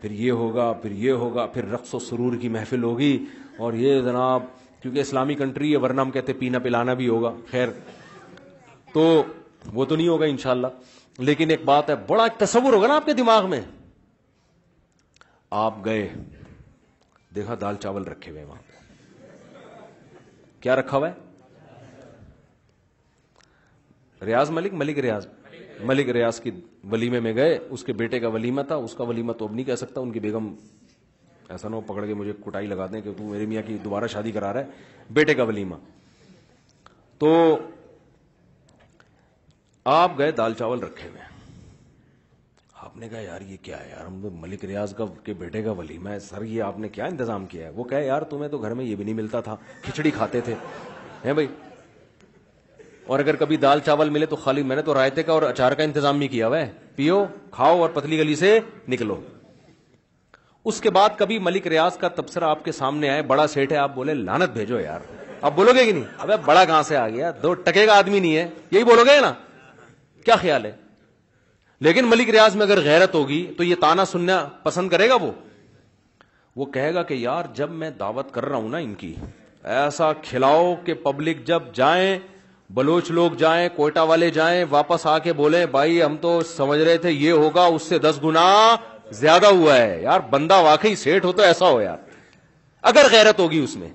[0.06, 3.12] پھر یہ ہوگا پھر یہ ہوگا پھر رقص و سرور کی محفل ہوگی
[3.64, 4.42] اور یہ جناب
[4.82, 7.68] کیونکہ اسلامی کنٹری ہے ورنہ ہم کہتے پینا پلانا بھی ہوگا خیر
[8.92, 9.00] تو
[9.72, 10.66] وہ تو نہیں ہوگا انشاءاللہ
[11.28, 13.60] لیکن ایک بات ہے بڑا ایک تصور ہوگا نا آپ کے دماغ میں
[15.64, 16.08] آپ گئے
[17.34, 19.42] دیکھا دال چاول رکھے ہوئے وہاں پہ
[20.62, 21.84] کیا رکھا ہوا ہے
[24.26, 25.26] ریاض ملک ملک ریاض
[25.84, 26.50] ملک ریاض کی
[26.90, 29.64] ولیمے میں گئے اس کے بیٹے کا ولیمہ تھا اس کا ولیمہ تو اب نہیں
[29.66, 30.54] کہہ سکتا ان کی بیگم
[31.50, 34.30] ایسا نہ پکڑ کے مجھے کٹائی لگا دیں کہ تو میرے میاں کی دوبارہ شادی
[34.32, 35.74] کرا رہا ہے بیٹے کا ولیمہ
[37.18, 37.58] تو
[39.94, 41.22] آپ گئے دال چاول رکھے ہوئے
[42.84, 44.06] آپ نے کہا یار یہ کیا ہے یار
[44.40, 47.66] ملک ریاض کا کے بیٹے کا ولیمہ ہے سر یہ آپ نے کیا انتظام کیا
[47.66, 50.40] ہے وہ کہے یار تمہیں تو گھر میں یہ بھی نہیں ملتا تھا کھچڑی کھاتے
[50.44, 50.54] تھے
[51.34, 51.46] بھائی
[53.06, 55.72] اور اگر کبھی دال چاول ملے تو خالی میں نے تو رائتے کا اور اچار
[55.72, 59.20] کا انتظام بھی کیا ہوا ہے پیو کھاؤ اور پتلی گلی سے نکلو
[60.70, 63.76] اس کے بعد کبھی ملک ریاض کا تبصرہ آپ کے سامنے آئے بڑا سیٹ ہے
[63.76, 65.00] آپ بولے لانت بھیجو یار
[65.40, 68.18] آپ بولو گے کہ نہیں اب بڑا کہاں سے آ گیا دو ٹکے کا آدمی
[68.20, 69.32] نہیں ہے یہی بولو گے نا
[70.24, 70.72] کیا خیال ہے
[71.86, 75.30] لیکن ملک ریاض میں اگر غیرت ہوگی تو یہ تانا سننا پسند کرے گا وہ
[76.56, 79.14] وہ کہے گا کہ یار جب میں دعوت کر رہا ہوں نا ان کی
[79.80, 82.18] ایسا کھلاؤ کہ پبلک جب جائیں
[82.74, 86.96] بلوچ لوگ جائیں کوئٹہ والے جائیں واپس آ کے بولیں بھائی ہم تو سمجھ رہے
[86.98, 88.44] تھے یہ ہوگا اس سے دس گنا
[89.18, 91.96] زیادہ ہوا ہے یار بندہ واقعی سیٹ ہو تو ایسا ہو یار
[92.92, 93.88] اگر غیرت ہوگی اس میں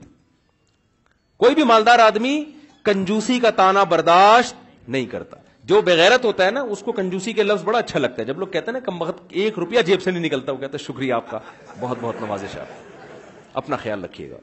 [1.39, 2.41] کوئی بھی مالدار آدمی
[2.85, 4.55] کنجوسی کا تانا برداشت
[4.89, 5.37] نہیں کرتا
[5.71, 8.39] جو بغیرت ہوتا ہے نا اس کو کنجوسی کے لفظ بڑا اچھا لگتا ہے جب
[8.39, 10.83] لوگ کہتے ہیں نا کم وقت ایک روپیہ جیب سے نہیں نکلتا وہ کہتا ہے
[10.83, 11.39] شکریہ آپ کا
[11.79, 14.37] بہت بہت نوازش آپ اپنا خیال رکھیے گا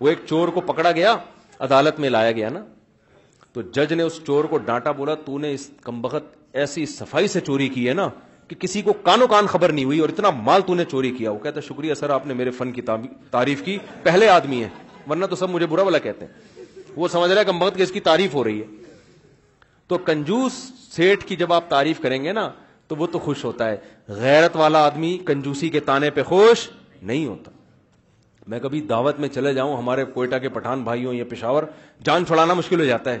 [0.00, 1.14] وہ ایک چور کو پکڑا گیا
[1.60, 2.60] عدالت میں لایا گیا نا
[3.52, 7.40] تو جج نے اس چور کو ڈانٹا بولا تو نے اس کمبخت ایسی صفائی سے
[7.46, 8.08] چوری کی ہے نا
[8.48, 11.30] کہ کسی کو کانو کان خبر نہیں ہوئی اور اتنا مال تو نے چوری کیا
[11.30, 12.82] وہ کہتا شکریہ سر آپ نے میرے فن کی
[13.30, 14.68] تعریف کی پہلے آدمی ہے
[15.10, 16.62] ورنہ تو سب مجھے برا والا کہتے ہیں
[16.96, 18.66] وہ سمجھ رہا ہے کمبخت کی اس کی تعریف ہو رہی ہے
[19.88, 20.52] تو کنجوس
[20.92, 22.48] سیٹ کی جب آپ تعریف کریں گے نا
[22.88, 23.76] تو وہ تو خوش ہوتا ہے
[24.20, 26.68] غیرت والا آدمی کنجوسی کے تانے پہ خوش
[27.02, 27.50] نہیں ہوتا
[28.50, 31.62] میں کبھی دعوت میں چلے جاؤں ہمارے کوئٹہ کے پٹھان بھائیوں یا پشاور
[32.04, 33.18] جان چھڑانا مشکل ہو جاتا ہے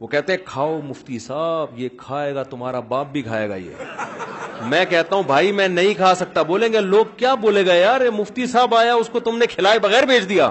[0.00, 4.62] وہ کہتے ہیں کھاؤ مفتی صاحب یہ کھائے گا تمہارا باپ بھی کھائے گا یہ
[4.68, 8.00] میں کہتا ہوں بھائی میں نہیں کھا سکتا بولیں گے لوگ کیا بولے گا یار
[8.16, 10.50] مفتی صاحب آیا اس کو تم نے کھلائے بغیر بھیج دیا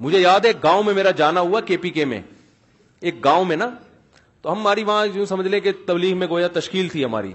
[0.00, 2.20] مجھے یاد ہے گاؤں میں میرا جانا ہوا کے پی کے میں
[3.10, 3.70] ایک گاؤں میں نا
[4.42, 7.32] تو ہماری وہاں سمجھ لیں کہ تبلیغ میں گویا تشکیل تھی ہماری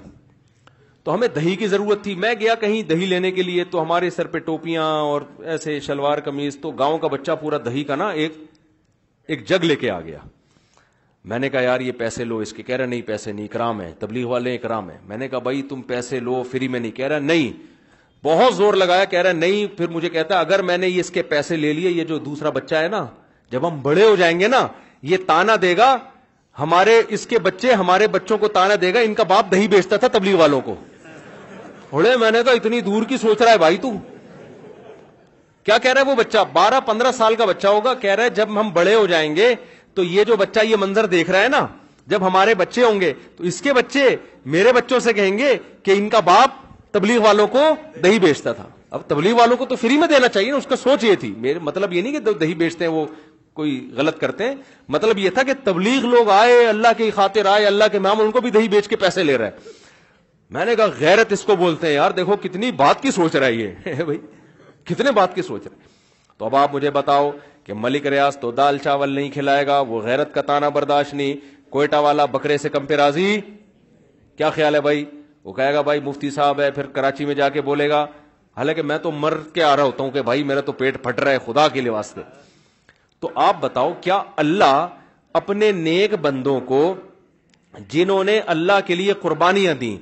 [1.07, 4.09] تو ہمیں دہی کی ضرورت تھی میں گیا کہیں دہی لینے کے لیے تو ہمارے
[4.09, 5.21] سر پہ ٹوپیاں اور
[5.53, 8.33] ایسے شلوار قمیض تو گاؤں کا بچہ پورا دہی کا نا ایک
[9.33, 10.17] ایک جگ لے کے آ گیا
[11.31, 13.79] میں نے کہا یار یہ پیسے لو اس کے کہہ رہے نہیں پیسے نہیں اکرام
[13.81, 16.91] ہے تبلیغ والے کرام ہے میں نے کہا بھائی تم پیسے لو فری میں نہیں
[16.97, 17.51] کہہ رہا نہیں
[18.25, 21.21] بہت زور لگایا کہہ رہا نہیں پھر مجھے کہتا اگر میں نے یہ اس کے
[21.33, 23.05] پیسے لے لیے یہ جو دوسرا بچہ ہے نا
[23.51, 24.65] جب ہم بڑے ہو جائیں گے نا
[25.13, 25.95] یہ تانا دے گا
[26.59, 29.97] ہمارے اس کے بچے ہمارے بچوں کو تانا دے گا ان کا باپ دہی بیچتا
[30.03, 30.75] تھا تبلیغ والوں کو
[31.93, 33.91] میں نے کہا اتنی دور کی سوچ رہا ہے بھائی تو
[35.65, 38.29] کیا کہہ رہا ہے وہ بچہ بارہ پندرہ سال کا بچہ ہوگا کہہ رہا ہے
[38.35, 39.53] جب ہم بڑے ہو جائیں گے
[39.95, 41.65] تو یہ جو بچہ یہ منظر دیکھ رہا ہے نا
[42.07, 44.07] جب ہمارے بچے ہوں گے تو اس کے بچے
[44.51, 46.51] میرے بچوں سے کہیں گے کہ ان کا باپ
[46.93, 47.63] تبلیغ والوں کو
[48.03, 51.03] دہی بیچتا تھا اب تبلیغ والوں کو تو فری میں دینا چاہیے اس کا سوچ
[51.03, 53.05] یہ تھی مطلب یہ نہیں کہ دہی بیچتے ہیں وہ
[53.59, 54.55] کوئی غلط کرتے ہیں
[54.95, 58.31] مطلب یہ تھا کہ تبلیغ لوگ آئے اللہ کی خاطر آئے اللہ کے نام ان
[58.31, 59.75] کو بھی دہی بیچ کے پیسے لے رہے ہیں
[60.55, 63.45] میں نے کہا غیرت اس کو بولتے ہیں یار دیکھو کتنی بات کی سوچ رہا
[63.47, 64.17] ہے یہ بھائی
[64.89, 65.77] کتنے بات کی سوچ رہے
[66.37, 67.29] تو اب آپ مجھے بتاؤ
[67.63, 71.35] کہ ملک ریاض تو دال چاول نہیں کھلائے گا وہ غیرت کا تانا برداشت نہیں
[71.71, 73.39] کوئٹہ والا بکرے سے کم راضی
[74.37, 75.03] کیا خیال ہے بھائی
[75.43, 78.05] وہ کہے گا بھائی مفتی صاحب ہے پھر کراچی میں جا کے بولے گا
[78.57, 81.19] حالانکہ میں تو مر کے آ رہا ہوتا ہوں کہ بھائی میرا تو پیٹ پھٹ
[81.19, 82.21] رہا ہے خدا کے لیے واسطے
[83.19, 84.85] تو آپ بتاؤ کیا اللہ
[85.41, 86.83] اپنے نیک بندوں کو
[87.89, 89.95] جنہوں نے اللہ کے لیے قربانیاں دیں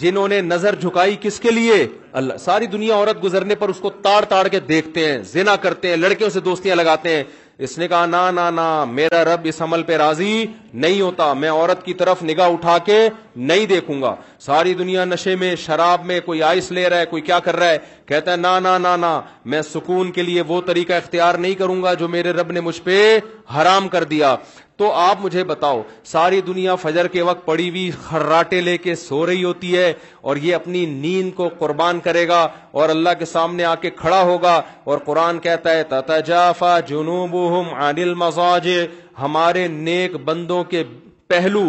[0.00, 1.86] جنہوں نے نظر جھکائی کس کے لیے
[2.20, 5.88] اللہ ساری دنیا عورت گزرنے پر اس کو تاڑ تاڑ کے دیکھتے ہیں زنا کرتے
[5.88, 7.24] ہیں لڑکیوں سے دوستیاں لگاتے ہیں
[7.66, 10.44] اس نے کہا نا نا نا میرا رب اس عمل پہ راضی
[10.84, 12.96] نہیں ہوتا میں عورت کی طرف نگاہ اٹھا کے
[13.50, 14.14] نہیں دیکھوں گا
[14.46, 17.70] ساری دنیا نشے میں شراب میں کوئی آئس لے رہا ہے کوئی کیا کر رہا
[17.70, 19.20] ہے کہتا ہے نا نا نا نا
[19.52, 22.80] میں سکون کے لیے وہ طریقہ اختیار نہیں کروں گا جو میرے رب نے مجھ
[22.84, 22.96] پہ
[23.56, 24.34] حرام کر دیا
[24.76, 29.24] تو آپ مجھے بتاؤ ساری دنیا فجر کے وقت پڑی ہوئی خراٹے لے کے سو
[29.26, 29.92] رہی ہوتی ہے
[30.28, 32.40] اور یہ اپنی نیند کو قربان کرے گا
[32.80, 37.98] اور اللہ کے سامنے آ کے کھڑا ہوگا اور قرآن کہتا ہے تتجافا جنوبهم عن
[38.08, 38.68] المزاج
[39.20, 40.82] ہمارے نیک بندوں کے
[41.28, 41.64] پہلو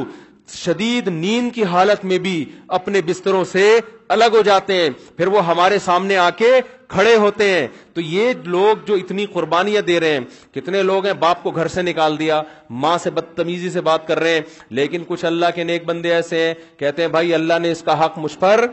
[0.54, 2.44] شدید نیند کی حالت میں بھی
[2.78, 3.68] اپنے بستروں سے
[4.16, 6.52] الگ ہو جاتے ہیں پھر وہ ہمارے سامنے آ کے
[6.90, 11.14] کھڑے ہوتے ہیں تو یہ لوگ جو اتنی قربانیاں دے رہے ہیں کتنے لوگ ہیں
[11.20, 12.42] باپ کو گھر سے نکال دیا
[12.82, 14.42] ماں سے بدتمیزی سے بات کر رہے ہیں
[14.80, 18.04] لیکن کچھ اللہ کے نیک بندے ایسے ہیں کہتے ہیں بھائی اللہ نے اس کا
[18.06, 18.66] حق مجھ پر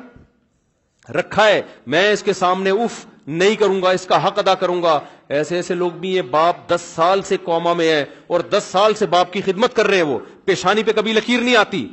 [1.16, 1.60] رکھا ہے
[1.92, 4.98] میں اس کے سامنے اف نہیں کروں گا اس کا حق ادا کروں گا
[5.36, 8.94] ایسے ایسے لوگ بھی ہیں باپ دس سال سے کوما میں ہے اور دس سال
[8.98, 11.86] سے باپ کی خدمت کر رہے ہیں وہ پیشانی پہ کبھی لکیر نہیں آتی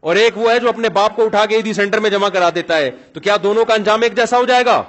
[0.00, 2.48] اور ایک وہ ہے جو اپنے باپ کو اٹھا کے عیدی سینٹر میں جمع کرا
[2.54, 4.82] دیتا ہے تو کیا دونوں کا انجام ایک جیسا ہو جائے گا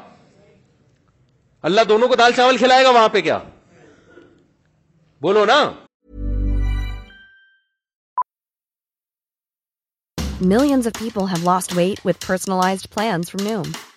[1.69, 3.37] اللہ دونوں کو دال چاول کھلائے گا وہاں پہ کیا
[5.21, 5.59] بولو نا
[10.55, 13.71] millions of people have lost weight with personalized plans from Noom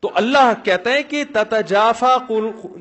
[0.00, 2.16] تو اللہ کہتا ہے کہ تتجافا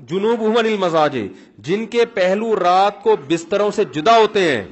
[0.10, 1.28] جنوب نہیں مزاجے
[1.68, 4.64] جن کے پہلو رات کو بستروں سے جدا ہوتے ہیں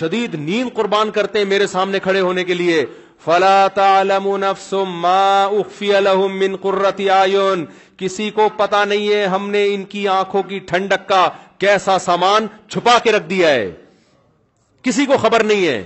[0.00, 2.84] شدید نیند قربان کرتے ہیں میرے سامنے کھڑے ہونے کے لیے
[3.24, 4.72] فلا تعلم نفس
[5.04, 5.46] ما
[5.80, 11.08] لهم قرۃ قرت کسی کو پتا نہیں ہے ہم نے ان کی آنکھوں کی ٹھنڈک
[11.08, 11.28] کا
[11.64, 13.70] کیسا سامان چھپا کے رکھ دیا ہے
[14.88, 15.82] کسی کو خبر نہیں ہے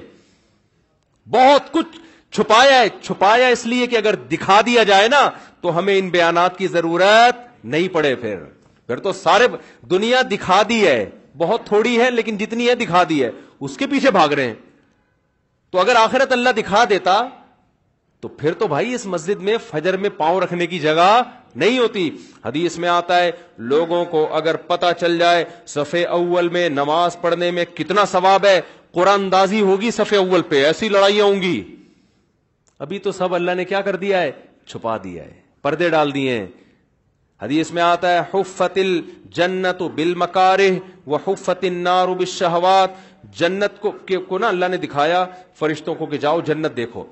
[1.35, 1.99] بہت کچھ
[2.37, 5.29] چھپایا ہے چھپایا اس لیے کہ اگر دکھا دیا جائے نا
[5.63, 7.37] تو ہمیں ان بیانات کی ضرورت
[7.75, 8.39] نہیں پڑے پھر
[8.87, 9.47] پھر تو سارے
[9.91, 11.05] دنیا دکھا دی ہے
[11.39, 13.31] بہت تھوڑی ہے لیکن جتنی ہے دکھا دی ہے
[13.67, 14.55] اس کے پیچھے بھاگ رہے ہیں
[15.73, 17.15] تو اگر آخرت اللہ دکھا دیتا
[18.21, 21.09] تو پھر تو بھائی اس مسجد میں فجر میں پاؤں رکھنے کی جگہ
[21.63, 22.09] نہیں ہوتی
[22.45, 23.31] حدیث میں آتا ہے
[23.73, 25.45] لوگوں کو اگر پتہ چل جائے
[25.75, 28.61] سفے اول میں نماز پڑھنے میں کتنا ثواب ہے
[28.99, 31.61] قرآن دازی ہوگی سفے اول پہ ایسی لڑائیاں ہوں گی
[32.87, 34.31] ابھی تو سب اللہ نے کیا کر دیا ہے
[34.69, 36.39] چھپا دیا ہے پردے ڈال دیے
[37.43, 38.79] حدیث میں آتا ہے حفت
[39.35, 40.15] حفت بل
[41.05, 42.91] بالشہوات
[43.39, 43.91] جنت کو
[44.29, 45.25] کو نا اللہ نے دکھایا
[45.59, 47.05] فرشتوں کو کہ جاؤ جنت دیکھو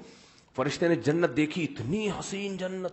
[0.57, 2.93] فرشتے نے جنت دیکھی اتنی حسین جنت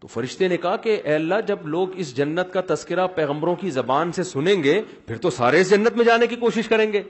[0.00, 3.70] تو فرشتے نے کہا کہ اے اللہ جب لوگ اس جنت کا تذکرہ پیغمبروں کی
[3.78, 7.02] زبان سے سنیں گے پھر تو سارے اس جنت میں جانے کی کوشش کریں گے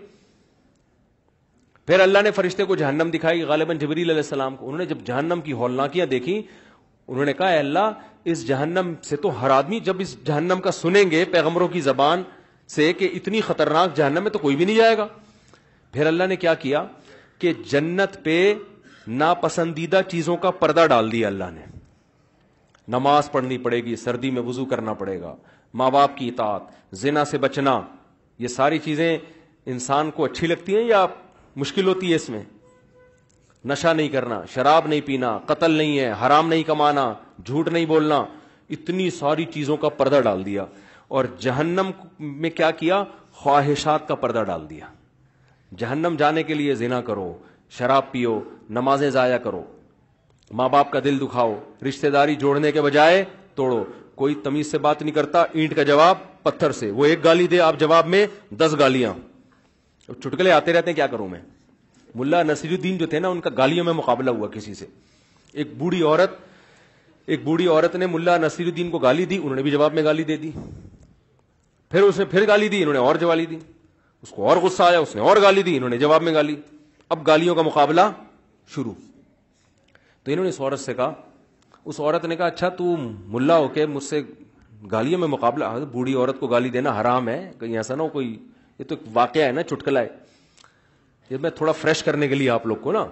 [1.87, 4.99] پھر اللہ نے فرشتے کو جہنم دکھائی غالباً جبریل علیہ السلام کو انہوں نے جب
[5.07, 6.43] جہنم کی ہولناکیاں دیکھی
[7.09, 7.93] انہوں نے کہا اے اللہ
[8.33, 12.23] اس جہنم سے تو ہر آدمی جب اس جہنم کا سنیں گے پیغمبروں کی زبان
[12.75, 15.07] سے کہ اتنی خطرناک جہنم میں تو کوئی بھی نہیں جائے گا
[15.93, 16.85] پھر اللہ نے کیا کیا
[17.39, 18.37] کہ جنت پہ
[19.23, 21.65] ناپسندیدہ چیزوں کا پردہ ڈال دیا اللہ نے
[22.97, 25.35] نماز پڑھنی پڑے گی سردی میں وضو کرنا پڑے گا
[25.81, 27.81] ماں باپ کی اطاعت زنا سے بچنا
[28.39, 29.17] یہ ساری چیزیں
[29.75, 31.07] انسان کو اچھی لگتی ہیں یا
[31.65, 32.43] مشکل ہوتی ہے اس میں
[33.71, 37.13] نشہ نہیں کرنا شراب نہیں پینا قتل نہیں ہے حرام نہیں کمانا
[37.45, 38.25] جھوٹ نہیں بولنا
[38.77, 40.65] اتنی ساری چیزوں کا پردہ ڈال دیا
[41.17, 43.03] اور جہنم میں کیا کیا
[43.43, 44.87] خواہشات کا پردہ ڈال دیا
[45.79, 47.33] جہنم جانے کے لیے زنا کرو
[47.79, 48.39] شراب پیو
[48.79, 49.63] نمازیں ضائع کرو
[50.61, 51.55] ماں باپ کا دل دکھاؤ
[51.89, 53.83] رشتہ داری جوڑنے کے بجائے توڑو
[54.15, 57.61] کوئی تمیز سے بات نہیں کرتا اینٹ کا جواب پتھر سے وہ ایک گالی دے
[57.61, 58.27] آپ جواب میں
[58.59, 59.13] دس گالیاں
[60.13, 61.41] چٹکلے آتے رہتے ہیں کیا کروں میں
[62.15, 64.87] ملا نصیر الدین جو تھے نا ان کا گالیوں میں مقابلہ ہوا کسی سے
[65.63, 66.35] ایک بوڑھی عورت
[67.33, 70.03] ایک بوڑھی عورت نے ملا نصیر الدین کو گالی دی انہوں نے بھی جواب میں
[70.05, 70.51] گالی دے دی
[71.91, 73.59] پھر اس نے پھر گالی دی انہوں نے اور جوالی دی
[74.23, 76.57] اس کو اور غصہ آیا اس نے اور گالی دی انہوں نے جواب میں گالی
[77.15, 78.01] اب گالیوں کا مقابلہ
[78.75, 78.93] شروع
[80.23, 81.13] تو انہوں نے اس عورت سے کہا
[81.85, 82.97] اس عورت نے کہا اچھا تو
[83.33, 84.23] ملا ہو کے مجھ سے
[84.93, 88.37] گالیوں میں مقابلہ بوڑھی عورت کو گالی دینا حرام ہے کہیں ایسا نہ ہو کوئی
[88.79, 90.09] یہ تو واقعہ ہے نا چٹکلا ہے
[91.31, 93.05] یہ میں تھوڑا فریش کرنے کے لیے آپ لوگ کو نا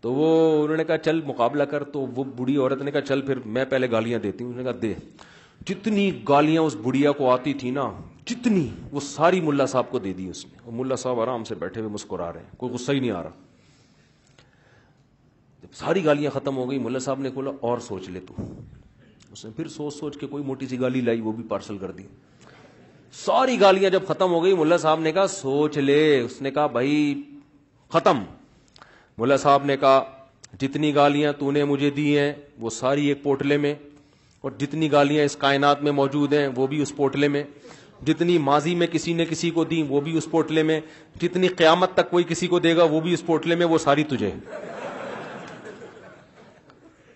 [0.00, 3.20] تو وہ انہوں نے کہا چل مقابلہ کر تو وہ بڑھی عورت نے کہا چل
[3.26, 4.92] پھر میں پہلے گالیاں دیتی ہوں انہوں نے کہا دے
[5.72, 7.90] جتنی گالیاں اس بڑھیا کو آتی تھی نا
[8.26, 11.54] جتنی وہ ساری ملا صاحب کو دے دی اس نے اور ملا صاحب آرام سے
[11.62, 13.30] بیٹھے ہوئے مسکرا رہے ہیں کوئی غصہ ہی نہیں آ رہا
[15.62, 18.34] جب ساری گالیاں ختم ہو گئی ملا صاحب نے کھولا اور سوچ لے تو
[19.32, 21.90] اس نے پھر سوچ سوچ کے کوئی موٹی سی گالی لائی وہ بھی پارسل کر
[21.98, 22.04] دی
[23.16, 26.66] ساری گالیاں جب ختم ہو گئی ملا صاحب نے کہا سوچ لے اس نے کہا
[26.76, 27.22] بھائی
[27.92, 28.22] ختم
[29.18, 30.02] ملا صاحب نے کہا
[30.60, 33.74] جتنی گالیاں تو نے مجھے دی ہیں وہ ساری ایک پوٹلے میں
[34.42, 37.42] اور جتنی گالیاں اس کائنات میں موجود ہیں وہ بھی اس پوٹلے میں
[38.06, 40.80] جتنی ماضی میں کسی نے کسی کو دی وہ بھی اس پوٹلے میں
[41.20, 44.04] جتنی قیامت تک کوئی کسی کو دے گا وہ بھی اس پوٹلے میں وہ ساری
[44.08, 44.30] تجھے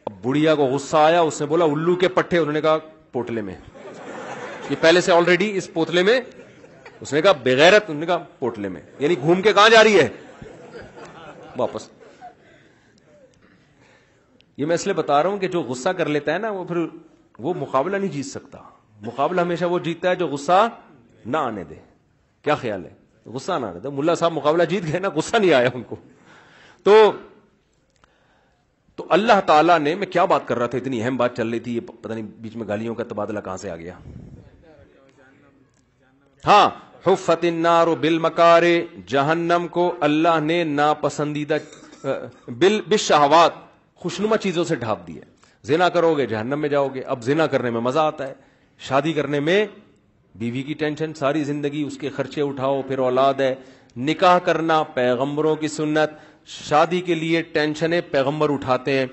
[0.07, 2.79] اب بڑھیا کو غصہ آیا اس نے بولا الو کے پٹھے انہوں نے کہا
[3.13, 3.55] پوٹلے میں
[4.71, 6.21] یہ پہلے سے آلریڈی اس پوتلے میں
[7.01, 10.09] اس نے کہا انہوں نے کا پوتلے میں یعنی گھوم کے کہاں جا رہی ہے
[11.59, 11.89] واپس
[14.57, 16.65] یہ میں اس لیے بتا رہا ہوں کہ جو غصہ کر لیتا ہے نا وہ
[16.65, 16.77] پھر
[17.47, 18.59] وہ مقابلہ نہیں جیت سکتا
[19.07, 20.67] مقابلہ ہمیشہ وہ جیتتا ہے جو غصہ
[21.27, 21.75] نہ آنے دے
[22.43, 25.53] کیا خیال ہے غصہ نہ آنے دے ملا صاحب مقابلہ جیت گئے نا غصہ نہیں
[25.53, 25.97] آیا ان کو
[26.85, 26.95] تو
[28.97, 31.61] تو اللہ تعالیٰ نے میں کیا بات کر رہا تھا اتنی اہم بات چل رہی
[31.67, 33.95] تھی یہ پتہ نہیں بیچ میں گالیوں کا تبادلہ کہاں سے آ گیا
[36.47, 36.69] ہاں
[37.07, 38.63] حفت النار بالمکار
[39.09, 41.57] جہنم کو اللہ نے ناپسندیدہ
[42.59, 43.53] بل بشہوات
[44.03, 45.21] خوشنما چیزوں سے ڈھانپ دیا
[45.67, 48.33] زنا کرو گے جہنم میں جاؤ گے اب زنا کرنے میں مزہ آتا ہے
[48.89, 49.65] شادی کرنے میں
[50.39, 53.55] بیوی کی ٹینشن ساری زندگی اس کے خرچے اٹھاؤ پھر اولاد ہے
[54.11, 56.13] نکاح کرنا پیغمبروں کی سنت
[56.69, 59.07] شادی کے لیے ٹینشنیں پیغمبر اٹھاتے ہیں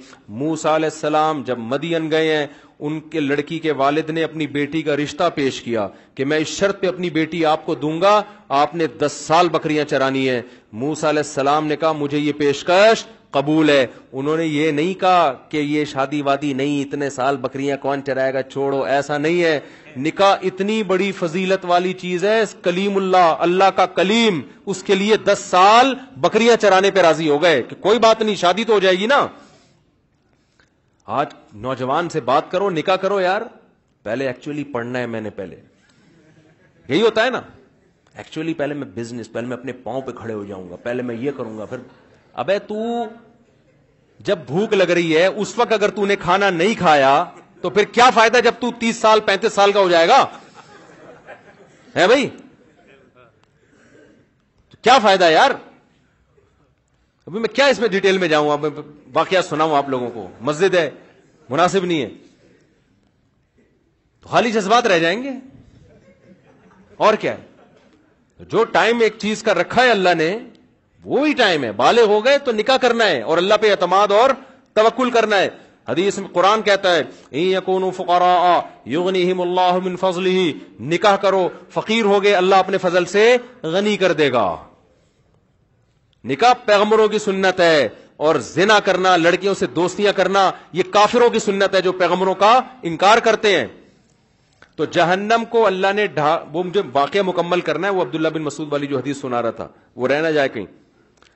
[0.44, 2.46] موسا علیہ السلام جب مدین گئے ہیں
[2.88, 6.48] ان کے لڑکی کے والد نے اپنی بیٹی کا رشتہ پیش کیا کہ میں اس
[6.58, 8.22] شرط پہ اپنی بیٹی آپ کو دوں گا
[8.62, 10.42] آپ نے دس سال بکریاں چرانی ہے
[10.84, 13.06] موسا علیہ السلام نے کہا مجھے یہ پیشکش
[13.38, 13.86] قبول ہے
[14.20, 18.34] انہوں نے یہ نہیں کہا کہ یہ شادی وادی نہیں اتنے سال بکریاں کون چرائے
[18.34, 19.60] گا چھوڑو ایسا نہیں ہے
[20.06, 24.40] نکاح اتنی بڑی فضیلت والی چیز ہے کلیم اللہ اللہ کا کلیم
[24.72, 28.36] اس کے لیے دس سال بکریاں چرانے پہ راضی ہو گئے کہ کوئی بات نہیں
[28.46, 29.26] شادی تو ہو جائے گی نا
[31.18, 31.28] آج
[31.62, 33.42] نوجوان سے بات کرو نکاح کرو یار
[34.04, 35.56] پہلے ایکچولی پڑھنا ہے میں نے پہلے
[36.90, 37.40] یہی ہوتا ہے نا
[38.22, 41.16] ایکچولی پہلے میں بزنس پہلے میں اپنے پاؤں پہ کھڑے ہو جاؤں گا پہلے میں
[41.20, 41.78] یہ کروں گا پھر
[42.44, 42.58] ابے
[44.28, 47.10] جب بھوک لگ رہی ہے اس وقت اگر تو نے کھانا نہیں کھایا
[47.62, 50.24] تو پھر کیا فائدہ جب تو تیس سال پینتیس سال کا ہو جائے گا
[51.96, 52.30] ہے بھائی
[54.82, 55.52] کیا فائدہ یار
[57.30, 58.60] ابھی میں کیا اس میں ڈیٹیل میں جاؤں آپ
[59.14, 60.90] واقعات سناؤں آپ لوگوں کو مسجد ہے
[61.50, 62.10] مناسب نہیں ہے
[64.22, 65.32] تو خالی جذبات رہ جائیں گے
[67.08, 70.30] اور کیا ہے جو ٹائم ایک چیز کا رکھا ہے اللہ نے
[71.04, 74.30] وہی ٹائم ہے بالے ہو گئے تو نکاح کرنا ہے اور اللہ پہ اعتماد اور
[74.80, 75.50] توکل کرنا ہے
[75.90, 77.60] حدیث میں قرآن کہتا ہے
[77.98, 78.34] فقرا
[78.96, 80.52] یو غنی اللہ فضل فضلہ
[80.96, 81.48] نکاح کرو
[81.78, 83.28] فقیر ہو گئے اللہ اپنے فضل سے
[83.78, 84.46] غنی کر دے گا
[86.28, 87.88] نکاح پیغمبروں کی سنت ہے
[88.28, 92.60] اور زنا کرنا لڑکیوں سے دوستیاں کرنا یہ کافروں کی سنت ہے جو پیغمبروں کا
[92.90, 93.66] انکار کرتے ہیں
[94.78, 98.42] تو جہنم کو اللہ نے ڈھا وہ مجھے واقعہ مکمل کرنا ہے وہ عبداللہ بن
[98.44, 100.66] مسعود والی جو حدیث سنا رہا تھا وہ رہنا جائے کہیں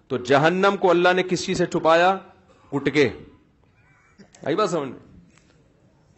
[0.08, 2.16] تو جہنم کو اللہ نے کس چیز سے چھپایا
[2.72, 3.10] اٹھ کے
[4.58, 4.90] بات سمجھ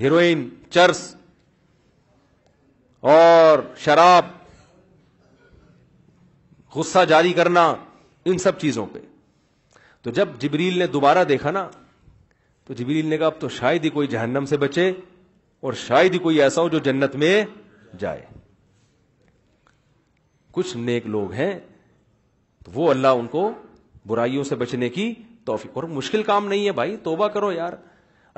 [0.01, 0.99] ہیروئن چرس
[3.15, 4.25] اور شراب
[6.75, 7.73] غصہ جاری کرنا
[8.29, 8.99] ان سب چیزوں پہ
[10.03, 11.67] تو جب جبریل نے دوبارہ دیکھا نا
[12.67, 14.89] تو جبریل نے کہا اب تو شاید ہی کوئی جہنم سے بچے
[15.67, 17.33] اور شاید ہی کوئی ایسا ہو جو جنت میں
[17.99, 18.25] جائے
[20.53, 21.51] کچھ نیک لوگ ہیں
[22.65, 23.49] تو وہ اللہ ان کو
[24.07, 25.13] برائیوں سے بچنے کی
[25.45, 27.73] توفیق اور مشکل کام نہیں ہے بھائی توبہ کرو یار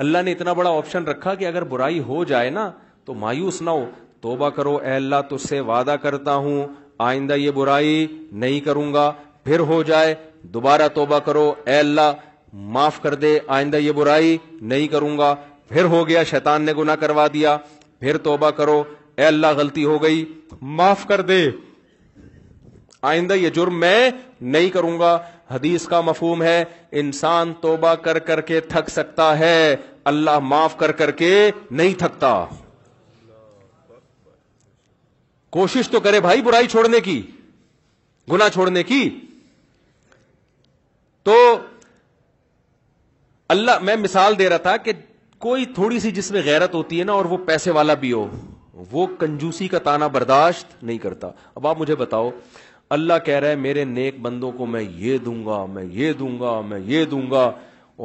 [0.03, 2.69] اللہ نے اتنا بڑا آپشن رکھا کہ اگر برائی ہو جائے نا
[3.05, 3.85] تو مایوس نہ ہو
[4.21, 6.67] توبہ کرو اے اللہ تجھ سے وعدہ کرتا ہوں
[7.07, 8.05] آئندہ یہ برائی
[8.43, 9.11] نہیں کروں گا
[9.47, 10.13] پھر ہو جائے
[10.53, 12.09] دوبارہ توبہ کرو اے اللہ
[12.77, 14.35] معاف کر دے آئندہ یہ برائی
[14.71, 15.33] نہیں کروں گا
[15.69, 17.55] پھر ہو گیا شیطان نے گناہ کروا دیا
[17.99, 18.81] پھر توبہ کرو
[19.17, 20.23] اے اللہ غلطی ہو گئی
[20.79, 21.39] معاف کر دے
[23.11, 24.09] آئندہ یہ جرم میں
[24.55, 25.13] نہیں کروں گا
[25.51, 26.63] حدیث کا مفہوم ہے
[27.03, 29.75] انسان توبہ کر کر کے تھک سکتا ہے
[30.13, 31.29] اللہ معاف کر کر کے
[31.81, 32.33] نہیں تھکتا
[35.57, 37.19] کوشش تو کرے بھائی برائی چھوڑنے کی
[38.31, 38.99] گنا چھوڑنے کی
[41.27, 41.33] تو
[43.53, 44.91] اللہ میں مثال دے رہا تھا کہ
[45.45, 48.27] کوئی تھوڑی سی جس میں غیرت ہوتی ہے نا اور وہ پیسے والا بھی ہو
[48.91, 51.29] وہ کنجوسی کا تانا برداشت نہیں کرتا
[51.59, 52.29] اب آپ مجھے بتاؤ
[52.97, 56.39] اللہ کہہ رہا ہے میرے نیک بندوں کو میں یہ دوں گا میں یہ دوں
[56.39, 57.51] گا میں یہ دوں گا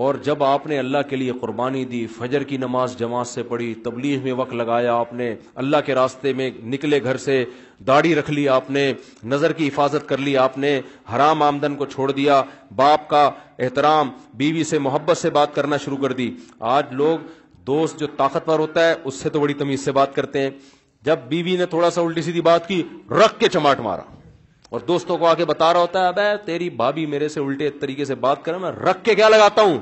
[0.00, 3.72] اور جب آپ نے اللہ کے لیے قربانی دی فجر کی نماز جماعت سے پڑھی
[3.84, 7.44] تبلیغ میں وقت لگایا آپ نے اللہ کے راستے میں نکلے گھر سے
[7.86, 8.92] داڑھی رکھ لی آپ نے
[9.32, 10.80] نظر کی حفاظت کر لی آپ نے
[11.14, 12.42] حرام آمدن کو چھوڑ دیا
[12.76, 13.24] باپ کا
[13.66, 14.10] احترام
[14.44, 16.30] بیوی سے محبت سے بات کرنا شروع کر دی
[16.76, 17.28] آج لوگ
[17.66, 20.50] دوست جو طاقتور ہوتا ہے اس سے تو بڑی تمیز سے بات کرتے ہیں
[21.10, 22.82] جب بیوی نے تھوڑا سا الٹی سیدھی بات کی
[23.20, 24.02] رکھ کے چماٹ مارا
[24.72, 27.68] اور دوستوں کو آ کے بتا رہا ہوتا ہے اب تیری بھابھی میرے سے الٹے
[27.80, 29.78] طریقے سے بات کرے میں رکھ کے کیا لگاتا ہوں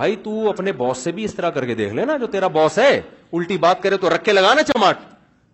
[0.00, 2.46] بھائی تو اپنے باس سے بھی اس طرح کر کے دیکھ لے نا جو تیرا
[2.58, 2.90] باس ہے
[3.38, 4.98] الٹی بات کرے تو رکھ کے لگانا چماٹ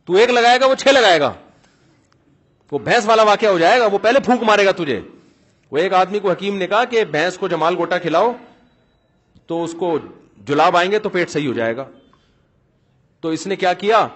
[0.06, 1.30] تو ایک لگائے گا وہ چھ لگائے گا
[2.72, 5.00] وہ بھینس والا واقعہ ہو جائے گا وہ پہلے پھونک مارے گا تجھے
[5.70, 8.32] وہ ایک آدمی کو حکیم نے کہا کہ بھینس کو جمال گوٹا کھلاؤ
[9.46, 9.96] تو اس کو
[10.46, 11.84] جلاب آئیں گے تو پیٹ صحیح ہو جائے گا
[13.20, 14.06] تو اس نے کیا کیا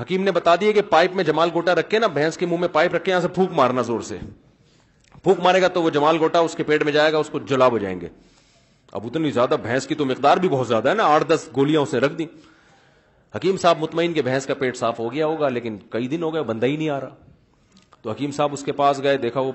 [0.00, 2.68] حکیم نے بتا دیا کہ پائپ میں جمال گوٹا رکھے نا بھینس کے منہ میں
[2.72, 4.18] پائپ رکھے سے پھوک مارنا زور سے
[5.22, 7.38] پھونک مارے گا تو وہ جمال گوٹا اس کے پیٹ میں جائے گا اس کو
[7.48, 8.08] جلا ہو جائیں گے
[8.92, 11.80] اب اتنی زیادہ بھینس کی تو مقدار بھی بہت زیادہ ہے نا آٹھ دس گولیاں
[11.80, 12.24] اسے رکھ دی
[13.34, 16.32] حکیم صاحب مطمئن کہ بھینس کا پیٹ صاف ہو گیا ہوگا لیکن کئی دن ہو
[16.34, 17.14] گئے بندہ ہی نہیں آ رہا
[18.02, 19.52] تو حکیم صاحب اس کے پاس گئے دیکھا وہ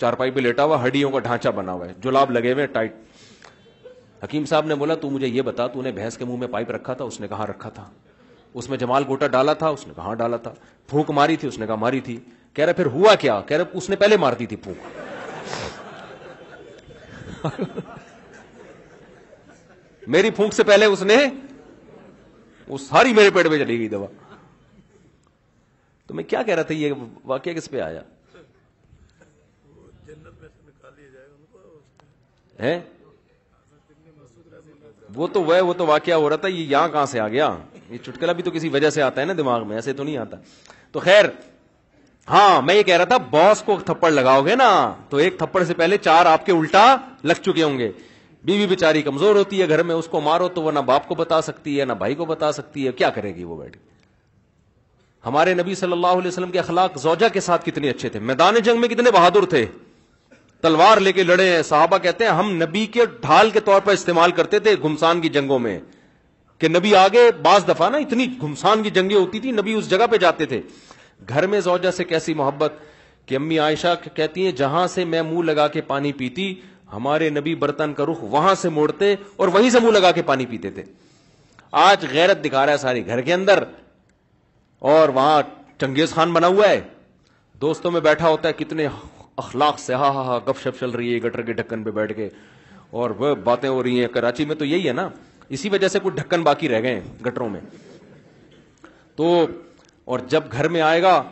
[0.00, 2.94] چار پہ لیٹا ہوا ہڈیوں کا ڈھانچہ بنا ہوا ہے جلاب لگے ہوئے ٹائٹ
[4.24, 6.70] حکیم صاحب نے بولا تو مجھے یہ بتا تو نے بھینس کے منہ میں پائپ
[6.70, 7.88] رکھا تھا اس نے کہاں رکھا تھا
[8.58, 10.52] اس میں جمال گوٹا ڈالا تھا اس نے کہا ہاں ڈالا تھا
[10.88, 12.18] پھونک ماری تھی اس نے کہا ماری تھی
[12.54, 14.98] کہہ رہا پھر ہوا کیا کہہ رہا اس نے پہلے مار دی تھی پھونک
[20.16, 21.16] میری پھونک سے پہلے اس نے
[22.68, 24.06] وہ ساری میرے پیٹ پہ چلی گئی دوا
[26.06, 26.92] تو میں کیا کہہ رہا تھا یہ
[27.26, 28.02] واقعہ کس پہ آیا
[35.14, 37.46] وہ تو وہ تو واقعہ ہو رہا تھا یہ یہاں کہاں سے آ گیا
[37.94, 40.16] یہ چٹکلا بھی تو کسی وجہ سے آتا ہے نا دماغ میں ایسے تو نہیں
[40.18, 40.36] آتا
[40.92, 41.24] تو خیر
[42.30, 44.68] ہاں میں یہ کہہ رہا تھا باس کو تھپڑ لگاؤ گے نا
[45.08, 46.84] تو ایک تھپڑ سے پہلے چار آپ کے الٹا
[47.30, 47.90] لگ چکے ہوں گے
[48.50, 51.12] بیوی بی کمزور ہوتی ہے گھر میں اس کو کو مارو تو وہ نہ باپ
[51.18, 53.76] بتا سکتی ہے نہ بھائی کو بتا سکتی ہے کیا کرے گی وہ بیٹھ
[55.26, 58.54] ہمارے نبی صلی اللہ علیہ وسلم کے اخلاق زوجہ کے ساتھ کتنے اچھے تھے میدان
[58.64, 59.64] جنگ میں کتنے بہادر تھے
[60.62, 63.92] تلوار لے کے لڑے ہیں صحابہ کہتے ہیں ہم نبی کے ڈھال کے طور پر
[63.92, 65.78] استعمال کرتے تھے گمسان کی جنگوں میں
[66.64, 70.06] کہ نبی آگے بعض دفعہ نا اتنی گھمسان کی جنگیں ہوتی تھی نبی اس جگہ
[70.10, 70.60] پہ جاتے تھے
[71.28, 72.74] گھر میں زوجہ سے کیسی محبت
[73.28, 76.46] کہ امی عائشہ کہتی ہیں جہاں سے میں منہ لگا کے پانی پیتی
[76.92, 80.46] ہمارے نبی برتن کا رخ وہاں سے موڑتے اور وہیں سے منہ لگا کے پانی
[80.50, 80.84] پیتے تھے
[81.82, 83.62] آج غیرت دکھا رہا ہے ساری گھر کے اندر
[84.92, 85.40] اور وہاں
[85.80, 86.80] چنگیز خان بنا ہوا ہے
[87.66, 88.86] دوستوں میں بیٹھا ہوتا ہے کتنے
[89.44, 92.28] اخلاق سے ہا ہا گپ شپ چل رہی ہے گٹر کے ڈھکن پہ بیٹھ کے
[93.02, 95.08] اور وہ باتیں ہو رہی ہیں کراچی میں تو یہی ہے نا
[95.52, 97.60] اسی وجہ سے کچھ ڈھکن باقی رہ گئے گٹروں میں
[99.16, 99.34] تو
[100.12, 101.22] اور جب گھر میں آئے گا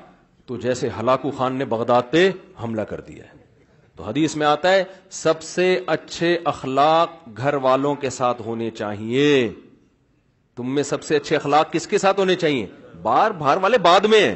[0.47, 2.31] تو جیسے ہلاکو خان نے بغداد پہ
[2.63, 3.41] حملہ کر دیا ہے
[3.97, 4.37] تو حدیث
[6.47, 9.27] اخلاق گھر والوں کے ساتھ ہونے چاہیے
[10.57, 12.67] تم میں سب سے اچھے اخلاق کس کے ساتھ ہونے چاہیے
[13.03, 14.35] بار بار والے بعد میں ہیں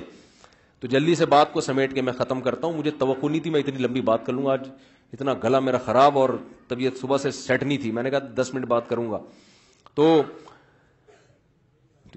[0.80, 3.50] تو جلدی سے بات کو سمیٹ کے میں ختم کرتا ہوں مجھے توقع نہیں تھی
[3.50, 4.68] میں اتنی لمبی بات لوں گا آج
[5.12, 6.30] اتنا گلا میرا خراب اور
[6.68, 9.18] طبیعت صبح سے سیٹ نہیں تھی میں نے کہا دس منٹ بات کروں گا
[9.96, 10.06] تو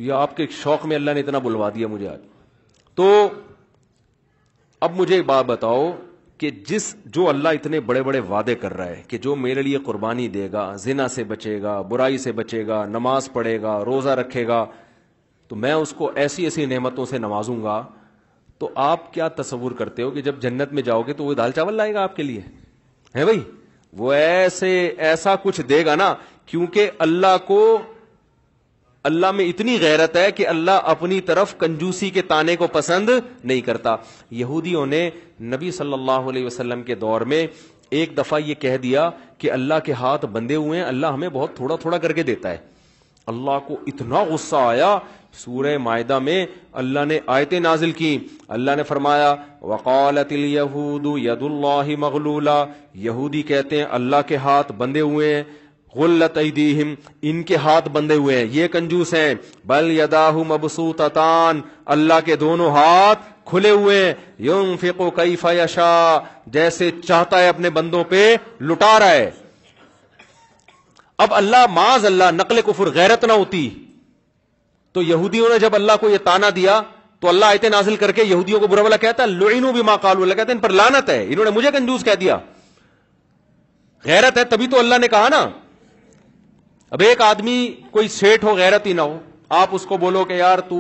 [0.08, 2.20] یہ آپ کے شوق میں اللہ نے اتنا بلوا دیا مجھے آج
[2.96, 3.08] تو
[4.88, 5.92] اب مجھے ایک بات بتاؤ
[6.42, 9.78] کہ جس جو اللہ اتنے بڑے بڑے وعدے کر رہا ہے کہ جو میرے لیے
[9.86, 14.10] قربانی دے گا زنا سے بچے گا برائی سے بچے گا نماز پڑھے گا روزہ
[14.20, 14.64] رکھے گا
[15.48, 17.82] تو میں اس کو ایسی ایسی نعمتوں سے نوازوں گا
[18.60, 21.52] تو آپ کیا تصور کرتے ہو کہ جب جنت میں جاؤ گے تو وہ دال
[21.56, 22.42] چاول لائے گا آپ کے لیے
[23.16, 23.40] ہے بھائی
[23.98, 24.72] وہ ایسے
[25.12, 26.14] ایسا کچھ دے گا نا
[26.50, 27.62] کیونکہ اللہ کو
[29.10, 33.10] اللہ میں اتنی غیرت ہے کہ اللہ اپنی طرف کنجوسی کے تانے کو پسند
[33.44, 33.96] نہیں کرتا
[34.40, 35.10] یہودیوں نے
[35.52, 37.46] نبی صلی اللہ علیہ وسلم کے دور میں
[38.00, 41.56] ایک دفعہ یہ کہہ دیا کہ اللہ کے ہاتھ بندے ہوئے ہیں اللہ ہمیں بہت
[41.56, 42.58] تھوڑا تھوڑا کر کے دیتا ہے
[43.34, 44.98] اللہ کو اتنا غصہ آیا
[45.44, 46.46] سورہ معدہ میں
[46.82, 48.18] اللہ نے آیتیں نازل کی
[48.58, 49.34] اللہ نے فرمایا
[49.72, 52.64] وکالت ید اللہ مغلولہ
[53.08, 55.44] یہودی کہتے ہیں اللہ کے ہاتھ بندے ہوئے ہیں
[55.96, 56.94] ایدیہم
[57.30, 59.34] ان کے ہاتھ بندے ہوئے ہیں یہ کنجوس ہیں
[59.68, 61.62] بل یداہو مبسوطتان
[61.96, 64.06] اللہ کے دونوں ہاتھ کھلے ہوئے
[64.40, 65.90] ہیں فاشا
[66.54, 68.36] جیسے چاہتا ہے اپنے بندوں پہ
[68.70, 69.30] لٹا رہا ہے
[71.24, 73.70] اب اللہ معاذ اللہ نقل کفر غیرت نہ ہوتی
[74.94, 76.80] تو یہودیوں نے جب اللہ کو یہ تانا دیا
[77.22, 80.12] تو اللہ آیت نازل کر کے یہودیوں کو برا والا کہتا ہے لعینو بما ماں
[80.16, 82.38] اللہ کہتا ہے ان پر لانت ہے انہوں نے مجھے کنجوس کہہ دیا
[84.06, 85.48] غیرت ہے تبھی تو اللہ نے کہا نا
[86.94, 87.58] اب ایک آدمی
[87.92, 89.20] کوئی سیٹ ہو غیرت ہی نہ ہو
[89.58, 90.78] آپ اس کو بولو کہ یار تو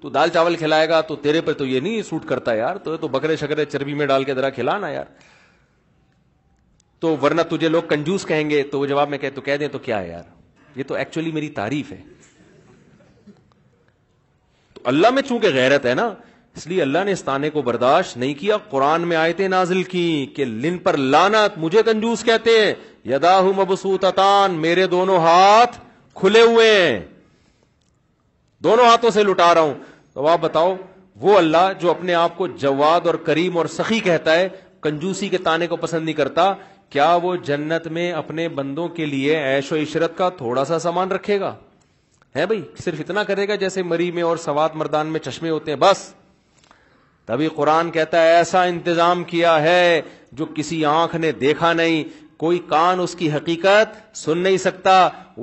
[0.00, 2.96] تو دال چاول کھلائے گا تو تیرے پہ تو یہ نہیں سوٹ کرتا یار تو
[2.96, 5.04] تو بکرے شکرے چربی میں ڈال کے ذرا کھلانا یار
[7.00, 9.78] تو ورنہ تجھے لوگ کنجوس کہیں گے تو وہ جواب میں تو کہہ دیں تو
[9.86, 12.00] کیا ہے یار یہ تو ایکچولی میری تعریف ہے
[14.74, 16.12] تو اللہ میں چونکہ غیرت ہے نا
[16.56, 20.06] اس لیے اللہ نے اس تانے کو برداشت نہیں کیا قرآن میں آئے نازل کی
[20.36, 22.74] کہ لن پر لانت مجھے کنجوس کہتے ہیں
[23.04, 25.78] مبسوطتان میرے دونوں ہاتھ
[26.18, 27.00] کھلے ہوئے ہیں
[28.64, 29.74] دونوں ہاتھوں سے لٹا رہا ہوں
[30.12, 30.74] تو آپ بتاؤ
[31.20, 34.48] وہ اللہ جو اپنے آپ کو جواد اور کریم اور سخی کہتا ہے
[34.82, 36.52] کنجوسی کے تانے کو پسند نہیں کرتا
[36.90, 41.12] کیا وہ جنت میں اپنے بندوں کے لیے ایش و عشرت کا تھوڑا سا سامان
[41.12, 41.54] رکھے گا
[42.36, 45.70] ہے بھائی صرف اتنا کرے گا جیسے مری میں اور سوات مردان میں چشمے ہوتے
[45.72, 46.08] ہیں بس
[47.26, 50.00] تبھی قرآن کہتا ہے ایسا انتظام کیا ہے
[50.40, 52.04] جو کسی آنکھ نے دیکھا نہیں
[52.38, 54.92] کوئی کان اس کی حقیقت سن نہیں سکتا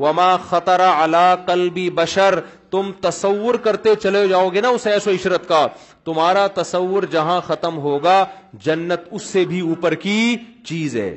[0.04, 2.40] وما خطرہ علا قلبی بشر
[2.72, 5.66] تم تصور کرتے چلے جاؤ گے نا اس ایس و عشرت کا
[6.06, 8.24] تمہارا تصور جہاں ختم ہوگا
[8.66, 10.36] جنت اس سے بھی اوپر کی
[10.66, 11.16] چیز ہے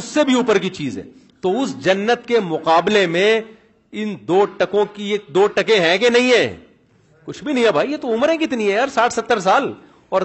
[0.00, 1.02] اس سے بھی اوپر کی چیز ہے
[1.42, 3.40] تو اس جنت کے مقابلے میں
[4.02, 6.54] ان دو ٹکوں کی دو ٹکے ہیں کہ نہیں ہے
[7.24, 9.72] کچھ بھی نہیں ہے بھائی یہ تو عمریں کتنی ہے یار ساٹھ ستر سال
[10.16, 10.22] اور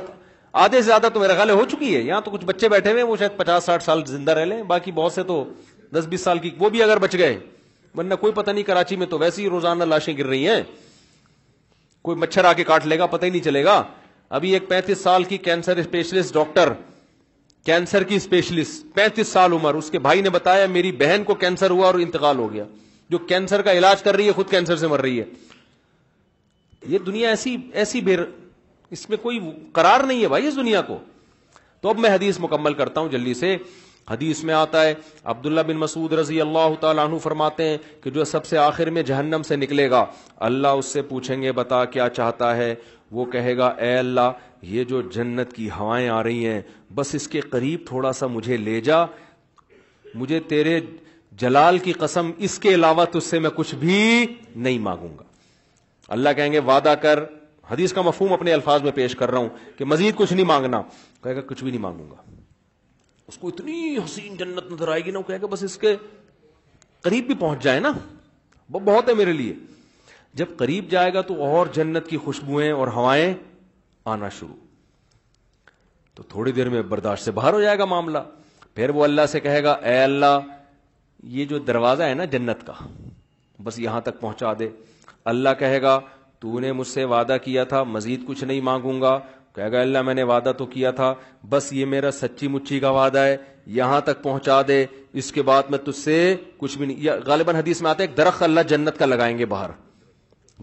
[0.63, 3.03] آدھے سے زیادہ تو میرا خیال ہو چکی ہے یہاں تو کچھ بچے بیٹھے ہوئے
[3.09, 5.43] وہ شاید پچاس ساٹھ سال زندہ رہ لیں باقی بہت سے تو
[5.93, 7.37] دس بیس سال کی وہ بھی اگر بچ گئے
[7.97, 10.61] ورنہ کوئی پتہ نہیں کراچی میں تو ویسی روزانہ لاشیں گر رہی ہیں
[12.07, 13.81] کوئی مچھر آ کے کاٹ لے گا پتہ ہی نہیں چلے گا
[14.37, 16.73] ابھی ایک پینتیس سال کی کینسر اسپیشلسٹ ڈاکٹر
[17.69, 21.69] کینسر کی اسپیشلسٹ پینتیس سال عمر اس کے بھائی نے بتایا میری بہن کو کینسر
[21.75, 22.63] ہوا اور انتقال ہو گیا
[23.13, 25.25] جو کینسر کا علاج کر رہی ہے خود کینسر سے مر رہی ہے
[26.95, 28.15] یہ دنیا ایسی ایسی بے
[28.95, 29.39] اس میں کوئی
[29.73, 30.97] قرار نہیں ہے بھائی اس دنیا کو
[31.81, 33.55] تو اب میں حدیث مکمل کرتا ہوں جلدی سے
[34.09, 34.93] حدیث میں آتا ہے
[35.31, 39.01] عبداللہ بن مسعود رضی اللہ تعالیٰ عنہ فرماتے ہیں کہ جو سب سے آخر میں
[39.09, 40.05] جہنم سے نکلے گا
[40.49, 42.73] اللہ اس سے پوچھیں گے بتا کیا چاہتا ہے
[43.17, 44.31] وہ کہے گا اے اللہ
[44.75, 46.61] یہ جو جنت کی ہوائیں آ رہی ہیں
[46.95, 49.05] بس اس کے قریب تھوڑا سا مجھے لے جا
[50.15, 50.79] مجھے تیرے
[51.41, 54.01] جلال کی قسم اس کے علاوہ تجھ سے میں کچھ بھی
[54.55, 55.23] نہیں مانگوں گا
[56.17, 57.19] اللہ کہیں گے وعدہ کر
[57.71, 60.81] حدیث کا مفہوم اپنے الفاظ میں پیش کر رہا ہوں کہ مزید کچھ نہیں مانگنا
[61.23, 62.21] کہے گا کچھ بھی نہیں مانگوں گا
[63.27, 65.21] اس کو اتنی حسین جنت نظر آئے گی نا
[65.51, 65.95] بس اس کے
[67.07, 67.91] قریب بھی پہنچ جائے نا
[68.73, 69.53] وہ بہت ہے میرے لیے
[70.41, 73.33] جب قریب جائے گا تو اور جنت کی خوشبوئیں اور ہوائیں
[74.15, 74.55] آنا شروع
[76.15, 78.17] تو تھوڑی دیر میں برداشت سے باہر ہو جائے گا معاملہ
[78.75, 80.39] پھر وہ اللہ سے کہے گا اے اللہ
[81.35, 82.73] یہ جو دروازہ ہے نا جنت کا
[83.63, 84.69] بس یہاں تک پہنچا دے
[85.33, 85.99] اللہ کہے گا
[86.39, 89.17] تو نے مجھ سے وعدہ کیا تھا مزید کچھ نہیں مانگوں گا
[89.55, 91.13] کہے گا اللہ میں نے وعدہ تو کیا تھا
[91.49, 93.35] بس یہ میرا سچی مچی کا وعدہ ہے
[93.77, 94.85] یہاں تک پہنچا دے
[95.21, 96.17] اس کے بعد میں تجھ سے
[96.57, 99.45] کچھ بھی نہیں غالباً حدیث میں آتا ہے ایک درخت اللہ جنت کا لگائیں گے
[99.55, 99.69] باہر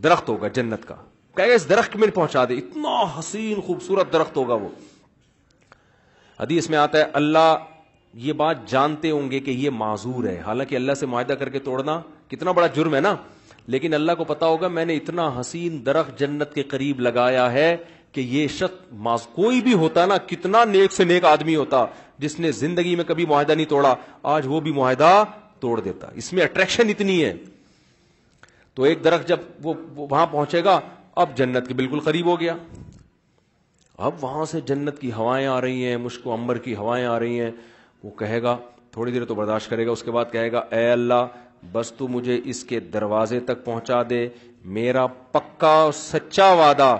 [0.02, 0.94] درخت ہوگا جنت کا
[1.36, 4.68] کہے گا اس درخت میں پہنچا دے اتنا حسین خوبصورت درخت ہوگا وہ
[6.40, 7.52] حدیث میں آتا ہے اللہ
[8.28, 11.58] یہ بات جانتے ہوں گے کہ یہ معذور ہے حالانکہ اللہ سے معاہدہ کر کے
[11.68, 13.14] توڑنا کتنا بڑا جرم ہے نا
[13.72, 17.76] لیکن اللہ کو پتا ہوگا میں نے اتنا حسین درخت جنت کے قریب لگایا ہے
[18.12, 21.84] کہ یہ شخص کوئی بھی ہوتا نا کتنا نیک سے نیک آدمی ہوتا
[22.24, 23.94] جس نے زندگی میں کبھی معاہدہ نہیں توڑا
[24.34, 25.10] آج وہ بھی معاہدہ
[25.60, 27.32] توڑ دیتا اس میں اٹریکشن اتنی ہے
[28.74, 30.78] تو ایک درخت جب وہ وہاں پہنچے گا
[31.22, 32.54] اب جنت کے بالکل قریب ہو گیا
[34.06, 37.40] اب وہاں سے جنت کی ہوائیں آ رہی ہیں مشکو امبر کی ہوائیں آ رہی
[37.40, 37.50] ہیں
[38.04, 38.56] وہ کہے گا
[38.92, 41.24] تھوڑی دیر تو برداشت کرے گا اس کے بعد کہے گا اے اللہ
[41.72, 44.26] بس تو مجھے اس کے دروازے تک پہنچا دے
[44.76, 46.96] میرا پکا اور سچا وعدہ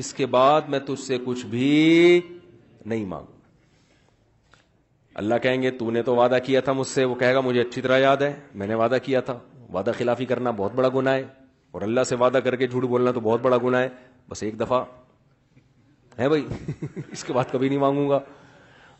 [0.00, 1.68] اس کے بعد میں تجھ سے کچھ بھی
[2.86, 3.36] نہیں مانگوں
[5.20, 7.60] اللہ کہیں گے تو نے تو وعدہ کیا تھا مجھ سے وہ کہے گا مجھے
[7.60, 9.38] اچھی طرح یاد ہے میں نے وعدہ کیا تھا
[9.74, 11.24] وعدہ خلافی کرنا بہت بڑا گناہ ہے
[11.72, 13.88] اور اللہ سے وعدہ کر کے جھوٹ بولنا تو بہت بڑا گناہ ہے
[14.30, 14.82] بس ایک دفعہ
[16.18, 16.46] ہے بھائی
[17.12, 18.18] اس کے بعد کبھی نہیں مانگوں گا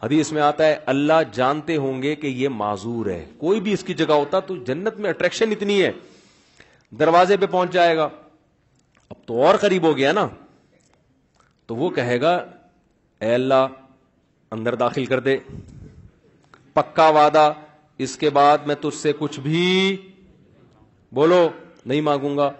[0.02, 3.82] حدیث میں آتا ہے اللہ جانتے ہوں گے کہ یہ معذور ہے کوئی بھی اس
[3.84, 5.90] کی جگہ ہوتا تو جنت میں اٹریکشن اتنی ہے
[6.98, 8.04] دروازے پہ پہنچ جائے گا
[9.10, 10.26] اب تو اور قریب ہو گیا نا
[11.66, 12.34] تو وہ کہے گا
[13.20, 13.66] اے اللہ
[14.56, 15.36] اندر داخل کر دے
[16.74, 17.52] پکا وعدہ
[18.06, 19.62] اس کے بعد میں تجھ سے کچھ بھی
[21.18, 21.48] بولو
[21.86, 22.50] نہیں مانگوں گا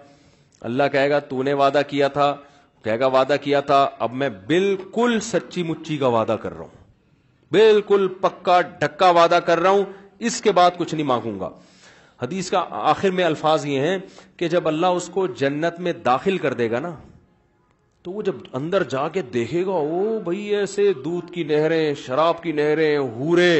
[0.69, 2.35] اللہ کہے گا تو نے وعدہ کیا تھا
[2.83, 6.78] کہے گا وعدہ کیا تھا اب میں بالکل سچی مچی کا وعدہ کر رہا ہوں
[7.51, 9.83] بالکل پکا ڈھکا وعدہ کر رہا ہوں
[10.29, 11.49] اس کے بعد کچھ نہیں مانگوں گا
[12.21, 13.97] حدیث کا آخر میں الفاظ یہ ہیں
[14.37, 16.91] کہ جب اللہ اس کو جنت میں داخل کر دے گا نا
[18.03, 22.41] تو وہ جب اندر جا کے دیکھے گا او بھائی ایسے دودھ کی نہریں شراب
[22.43, 23.53] کی نہریں ہورے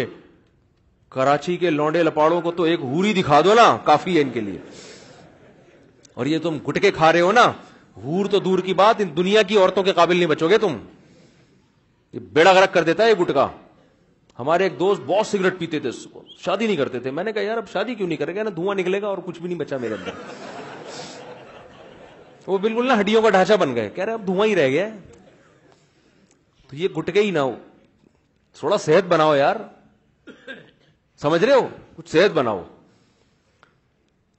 [1.16, 4.41] کراچی کے لونڈے لپاڑوں کو تو ایک ہوری دکھا دو نا کافی ہے ان کے
[4.41, 4.57] لیے
[6.16, 7.52] اور یہ تم گٹکے کھا رہے ہو نا
[8.03, 10.78] ہور تو دور کی بات ان دنیا کی عورتوں کے قابل نہیں بچو گے تم
[12.14, 13.48] یہ بیڑا گرک کر دیتا ہے یہ گٹکا
[14.40, 17.32] ہمارے ایک دوست بہت سگریٹ پیتے تھے اس کو شادی نہیں کرتے تھے میں نے
[17.34, 19.48] کہا یار اب شادی کیوں نہیں کرے گا نا دھواں نکلے گا اور کچھ بھی
[19.48, 20.98] نہیں بچا میرے اندر
[22.48, 24.88] وہ بالکل نہ ہڈیوں کا ڈھانچہ بن گئے کہہ رہے اب دھواں ہی رہ گیا
[26.70, 27.52] تو یہ گٹکے ہی نہ ہو
[28.60, 29.56] تھوڑا صحت بناؤ یار
[31.22, 32.64] سمجھ رہے ہو کچھ صحت بناؤ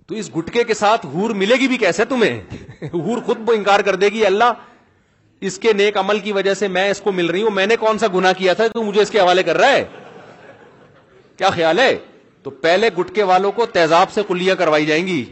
[0.06, 2.40] تو اس گٹکے کے ساتھ ہور ملے گی بھی کیسے تمہیں
[2.92, 4.52] ہور خود کو انکار کر دے گی اللہ
[5.46, 7.76] اس کے نیک عمل کی وجہ سے میں اس کو مل رہی ہوں میں نے
[7.80, 9.84] کون سا گنا کیا تھا تو مجھے اس کے حوالے کر رہا ہے
[11.36, 11.96] کیا خیال ہے
[12.42, 15.22] تو پہلے گٹکے والوں کو تیزاب سے کلیاں کروائی جائیں گی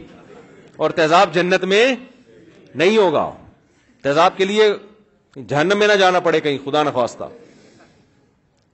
[0.77, 1.85] اور تیزاب جنت میں
[2.75, 3.29] نہیں ہوگا
[4.03, 4.69] تیزاب کے لیے
[5.49, 7.23] جہنم میں نہ جانا پڑے کہیں خدا نخواستہ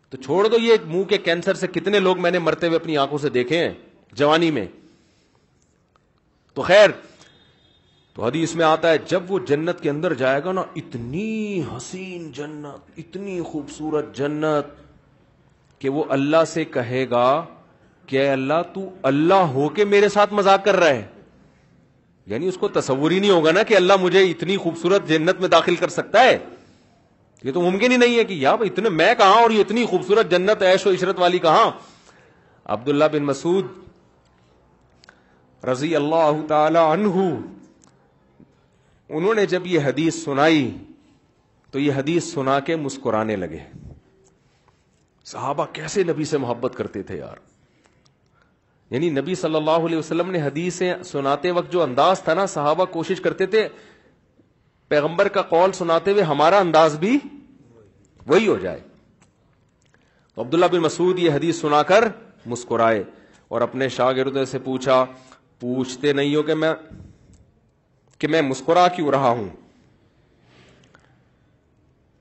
[0.10, 2.98] تو چھوڑ دو یہ منہ کے کینسر سے کتنے لوگ میں نے مرتے ہوئے اپنی
[2.98, 3.74] آنکھوں سے دیکھے ہیں
[4.18, 4.66] جوانی میں
[6.54, 6.90] تو خیر
[8.16, 12.30] تو حدیث میں آتا ہے جب وہ جنت کے اندر جائے گا نا اتنی حسین
[12.36, 14.68] جنت اتنی خوبصورت جنت
[15.82, 17.26] کہ وہ اللہ سے کہے گا
[18.08, 21.06] کہ اے اللہ تو اللہ ہو کے میرے ساتھ مزاق کر رہا ہے
[22.34, 25.48] یعنی اس کو تصور ہی نہیں ہوگا نا کہ اللہ مجھے اتنی خوبصورت جنت میں
[25.56, 26.38] داخل کر سکتا ہے
[27.44, 30.32] یہ تو ممکن ہی نہیں ہے کہ یا اتنے میں کہاں اور یہ اتنی خوبصورت
[30.32, 31.70] جنت عیش و عشرت والی کہاں
[32.76, 33.66] عبداللہ بن مسعود
[35.74, 37.28] رضی اللہ تعالی عنہ
[39.10, 40.70] انہوں نے جب یہ حدیث سنائی
[41.72, 43.60] تو یہ حدیث سنا کے مسکرانے لگے
[45.32, 47.38] صحابہ کیسے نبی سے محبت کرتے تھے یار
[48.92, 52.86] یعنی نبی صلی اللہ علیہ وسلم نے حدیث سناتے وقت جو انداز تھا نا صحابہ
[52.92, 53.68] کوشش کرتے تھے
[54.88, 57.18] پیغمبر کا قول سناتے ہوئے ہمارا انداز بھی
[58.28, 58.80] وہی ہو جائے
[60.34, 62.08] تو عبداللہ بن مسعود یہ حدیث سنا کر
[62.54, 63.04] مسکرائے
[63.50, 65.04] اور اپنے شاگردوں سے پوچھا
[65.60, 66.74] پوچھتے نہیں ہو کہ میں
[68.20, 69.48] کہ میں مسکرا کیوں رہا ہوں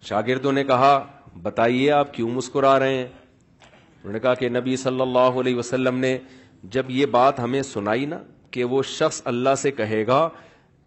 [0.09, 0.93] شاگردوں نے کہا
[1.43, 5.99] بتائیے آپ کیوں مسکرا رہے ہیں انہوں نے کہا کہ نبی صلی اللہ علیہ وسلم
[5.99, 6.17] نے
[6.77, 8.19] جب یہ بات ہمیں سنائی نا
[8.51, 10.21] کہ وہ شخص اللہ سے کہے گا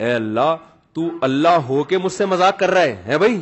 [0.06, 0.56] اے اللہ
[0.94, 3.40] تو اللہ ہو کے مجھ سے مزاق کر رہے ہیں بھائی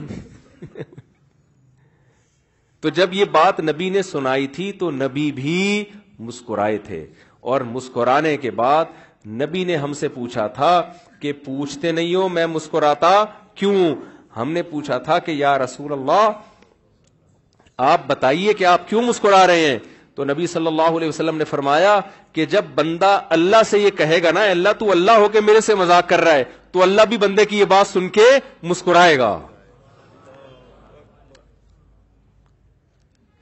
[2.81, 5.83] تو جب یہ بات نبی نے سنائی تھی تو نبی بھی
[6.29, 7.05] مسکرائے تھے
[7.53, 8.93] اور مسکرانے کے بعد
[9.41, 10.69] نبی نے ہم سے پوچھا تھا
[11.19, 13.13] کہ پوچھتے نہیں ہو میں مسکراتا
[13.59, 13.93] کیوں
[14.37, 16.29] ہم نے پوچھا تھا کہ یا رسول اللہ
[17.91, 19.77] آپ بتائیے کہ آپ کیوں مسکرا رہے ہیں
[20.15, 21.99] تو نبی صلی اللہ علیہ وسلم نے فرمایا
[22.33, 25.61] کہ جب بندہ اللہ سے یہ کہے گا نا اللہ تو اللہ ہو کے میرے
[25.61, 28.29] سے مذاق کر رہا ہے تو اللہ بھی بندے کی یہ بات سن کے
[28.71, 29.37] مسکرائے گا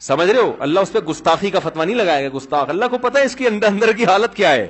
[0.07, 2.97] سمجھ رہے ہو اللہ اس پہ گستاخی کا فتوا نہیں لگائے گا گستاخ اللہ کو
[3.01, 4.67] پتا ہے اس کی اندر اندر کی حالت کیا ہے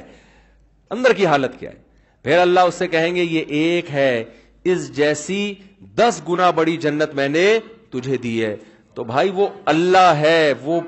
[0.97, 1.81] اندر کی حالت کیا ہے
[2.24, 4.24] پھر اللہ اس سے کہیں گے یہ ایک ہے
[4.74, 5.40] اس جیسی
[5.98, 7.48] دس گنا بڑی جنت میں نے
[7.91, 8.56] تجھے دی ہے
[8.95, 10.80] تو بھائی وہ اللہ ہے وہ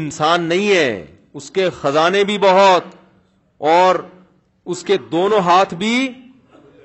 [0.00, 1.04] انسان نہیں ہے
[1.40, 2.94] اس کے خزانے بھی بہت
[3.72, 3.96] اور
[4.72, 5.94] اس کے دونوں ہاتھ بھی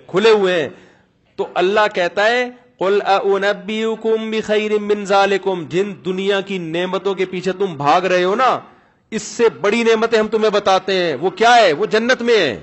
[0.07, 0.69] کھلے ہوئے ہیں
[1.37, 2.49] تو اللہ کہتا ہے
[4.31, 4.71] بخیر
[5.71, 8.57] جن دنیا کی نعمتوں کے پیچھے تم بھاگ رہے ہو نا
[9.17, 12.57] اس سے بڑی نعمتیں ہم تمہیں بتاتے ہیں وہ کیا ہے وہ جنت میں ہے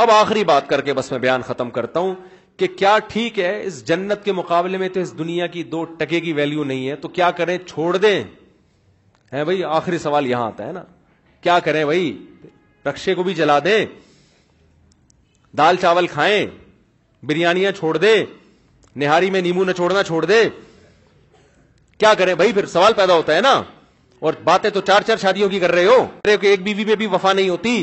[0.00, 2.14] اب آخری بات کر کے بس میں بیان ختم کرتا ہوں
[2.58, 6.20] کہ کیا ٹھیک ہے اس جنت کے مقابلے میں تو اس دنیا کی دو ٹکے
[6.26, 8.22] کی ویلیو نہیں ہے تو کیا کریں چھوڑ دیں
[9.32, 10.82] ہے بھائی آخری سوال یہاں آتا ہے نا
[11.40, 12.06] کیا کریں بھائی
[12.86, 13.84] رکشے کو بھی جلا دیں
[15.58, 16.46] دال چاول کھائیں
[17.28, 18.16] بریانیاں چھوڑ دیں
[19.04, 20.42] نہاری میں نیمبو نہ چھوڑنا چھوڑ دے
[21.98, 23.60] کیا کریں بھائی پھر سوال پیدا ہوتا ہے نا
[24.26, 27.06] اور باتیں تو چار چار شادیوں کی کر رہے ہو کہ ایک بیوی میں بھی
[27.12, 27.76] وفا نہیں ہوتی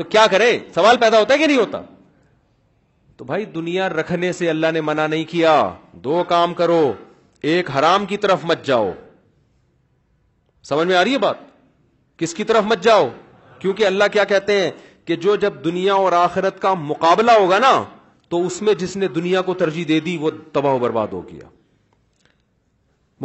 [0.00, 0.44] تو کیا کرے
[0.74, 1.80] سوال پیدا ہوتا ہے کہ نہیں ہوتا
[3.16, 5.52] تو بھائی دنیا رکھنے سے اللہ نے منع نہیں کیا
[6.04, 6.80] دو کام کرو
[7.54, 8.90] ایک حرام کی طرف مت جاؤ
[10.68, 11.38] سمجھ میں آ رہی ہے بات
[12.22, 13.06] کس کی طرف مت جاؤ
[13.58, 14.70] کیونکہ اللہ کیا کہتے ہیں
[15.06, 17.72] کہ جو جب دنیا اور آخرت کا مقابلہ ہوگا نا
[18.28, 21.26] تو اس میں جس نے دنیا کو ترجیح دے دی وہ تباہ و برباد ہو
[21.28, 21.48] گیا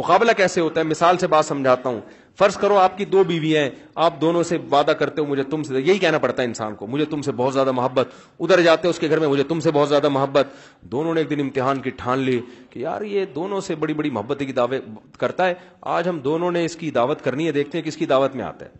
[0.02, 2.00] مقابلہ کیسے ہوتا ہے مثال سے بات سمجھاتا ہوں
[2.38, 3.68] فرض کرو آپ کی دو بیوی ہیں
[4.06, 6.86] آپ دونوں سے وعدہ کرتے ہو مجھے تم سے یہی کہنا پڑتا ہے انسان کو
[6.86, 8.08] مجھے تم سے بہت زیادہ محبت
[8.40, 10.48] ادھر جاتے اس کے گھر میں مجھے تم سے بہت زیادہ محبت
[10.92, 12.40] دونوں نے ایک دن امتحان کی ٹھان لی
[12.70, 14.80] کہ یار یہ دونوں سے بڑی بڑی محبت کی دعوے
[15.18, 15.54] کرتا ہے
[15.94, 18.36] آج ہم دونوں نے اس کی دعوت کرنی ہے دیکھتے ہیں کہ اس کی دعوت
[18.36, 18.70] میں آتا ہے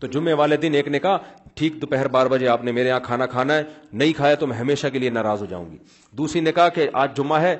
[0.00, 1.18] تو جمعے والے دن ایک نے کہا
[1.56, 4.56] ٹھیک دوپہر بارہ بجے آپ نے میرے یہاں کھانا کھانا ہے نہیں کھایا تو میں
[4.56, 5.78] ہمیشہ کے لیے ناراض ہو جاؤں گی
[6.18, 7.56] دوسری نے کہا کہ آج جمعہ ہے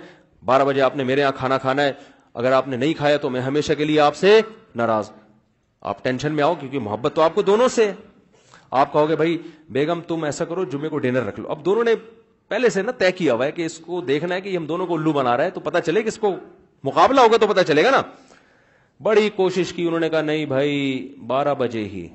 [0.47, 1.93] بارہ بجے آپ نے میرے یہاں کھانا کھانا ہے
[2.43, 4.41] اگر آپ نے نہیں کھایا تو میں ہمیشہ کے لیے آپ سے
[4.77, 5.11] ناراض
[5.93, 7.91] آپ ٹینشن میں آؤ کیونکہ محبت تو آپ کو دونوں سے
[8.83, 9.37] آپ کہو گے بھائی
[9.77, 11.95] بیگم تم ایسا کرو جمعے کو ڈنر رکھ لو اب دونوں نے
[12.49, 14.87] پہلے سے نا طے کیا ہوا ہے کہ اس کو دیکھنا ہے کہ ہم دونوں
[14.87, 16.35] کو الو بنا رہا ہے تو پتا چلے کہ اس کو
[16.89, 18.01] مقابلہ ہوگا تو پتا چلے گا نا
[19.03, 20.75] بڑی کوشش کی انہوں نے کہا نہیں بھائی
[21.27, 22.07] بارہ بجے ہی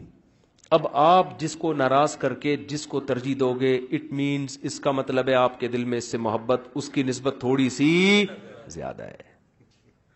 [0.77, 4.79] اب آپ جس کو ناراض کر کے جس کو ترجیح دو گے اٹ مینس اس
[4.79, 7.91] کا مطلب ہے آپ کے دل میں اس سے محبت اس کی نسبت تھوڑی سی
[8.79, 9.29] زیادہ ہے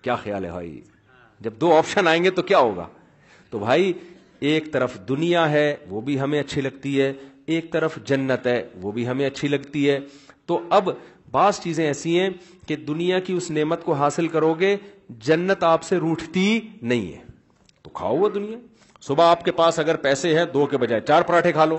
[0.04, 0.80] کیا خیال ہے بھائی
[1.44, 2.88] جب دو آپشن آئیں گے تو کیا ہوگا
[3.50, 3.92] تو بھائی
[4.50, 7.12] ایک طرف دنیا ہے وہ بھی ہمیں اچھی لگتی ہے
[7.56, 10.00] ایک طرف جنت ہے وہ بھی ہمیں اچھی لگتی ہے
[10.52, 10.90] تو اب
[11.32, 12.30] بعض چیزیں ایسی ہیں
[12.68, 14.76] کہ دنیا کی اس نعمت کو حاصل کرو گے
[15.28, 16.46] جنت آپ سے روٹتی
[16.82, 17.22] نہیں ہے
[17.84, 18.58] تو کھاؤ وہ دنیا
[19.08, 21.78] صبح آپ کے پاس اگر پیسے ہیں دو کے بجائے چار پراٹھے کھا لو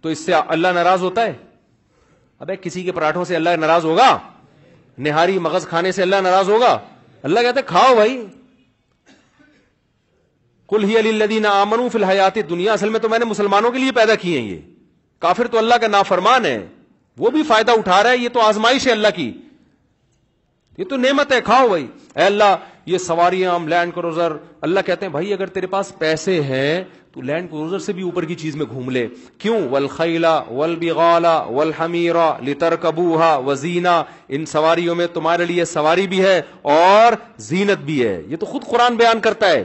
[0.00, 1.32] تو اس سے اللہ ناراض ہوتا ہے
[2.44, 4.16] اب کسی کے پراٹھوں سے اللہ ناراض ہوگا
[5.06, 6.76] نہاری مغز کھانے سے اللہ ناراض ہوگا
[7.28, 8.16] اللہ کہتے کھاؤ بھائی
[10.68, 13.92] کل ہی علی فی الحال حیات دنیا اصل میں تو میں نے مسلمانوں کے لیے
[13.98, 14.56] پیدا کی ہیں یہ
[15.24, 16.58] کافر تو اللہ کا نافرمان ہے
[17.24, 19.30] وہ بھی فائدہ اٹھا رہا ہے یہ تو آزمائش ہے اللہ کی
[20.78, 22.54] یہ تو نعمت ہے کھاؤ بھائی اے اللہ
[22.92, 24.32] یہ سواریاں لینڈ کروزر
[24.68, 26.72] اللہ کہتے ہیں بھائی اگر تیرے پاس پیسے ہیں
[27.14, 29.06] تو لینڈ کروزر سے بھی اوپر کی چیز میں گھوم لے
[29.38, 34.00] کیوں ولخیلا ولبغالا ول بغلہ ول ہمرا
[34.36, 36.40] ان سواریوں میں تمہارے لیے سواری بھی ہے
[36.72, 37.12] اور
[37.48, 39.62] زینت بھی ہے یہ تو خود قرآن بیان کرتا ہے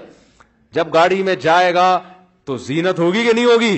[0.78, 1.88] جب گاڑی میں جائے گا
[2.46, 3.78] تو زینت ہوگی کہ نہیں ہوگی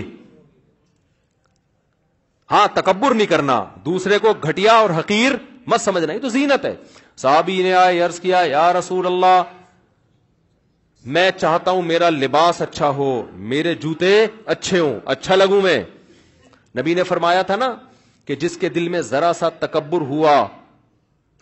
[2.52, 5.36] ہاں تکبر نہیں کرنا دوسرے کو گھٹیا اور حقیر
[5.72, 6.76] مت سمجھنا یہ تو زینت ہے
[7.22, 9.42] صحابی نے آئے عرض کیا یا رسول اللہ
[11.06, 13.10] میں چاہتا ہوں میرا لباس اچھا ہو
[13.52, 14.10] میرے جوتے
[14.54, 15.82] اچھے ہوں اچھا لگوں میں
[16.78, 17.74] نبی نے فرمایا تھا نا
[18.26, 20.46] کہ جس کے دل میں ذرا سا تکبر ہوا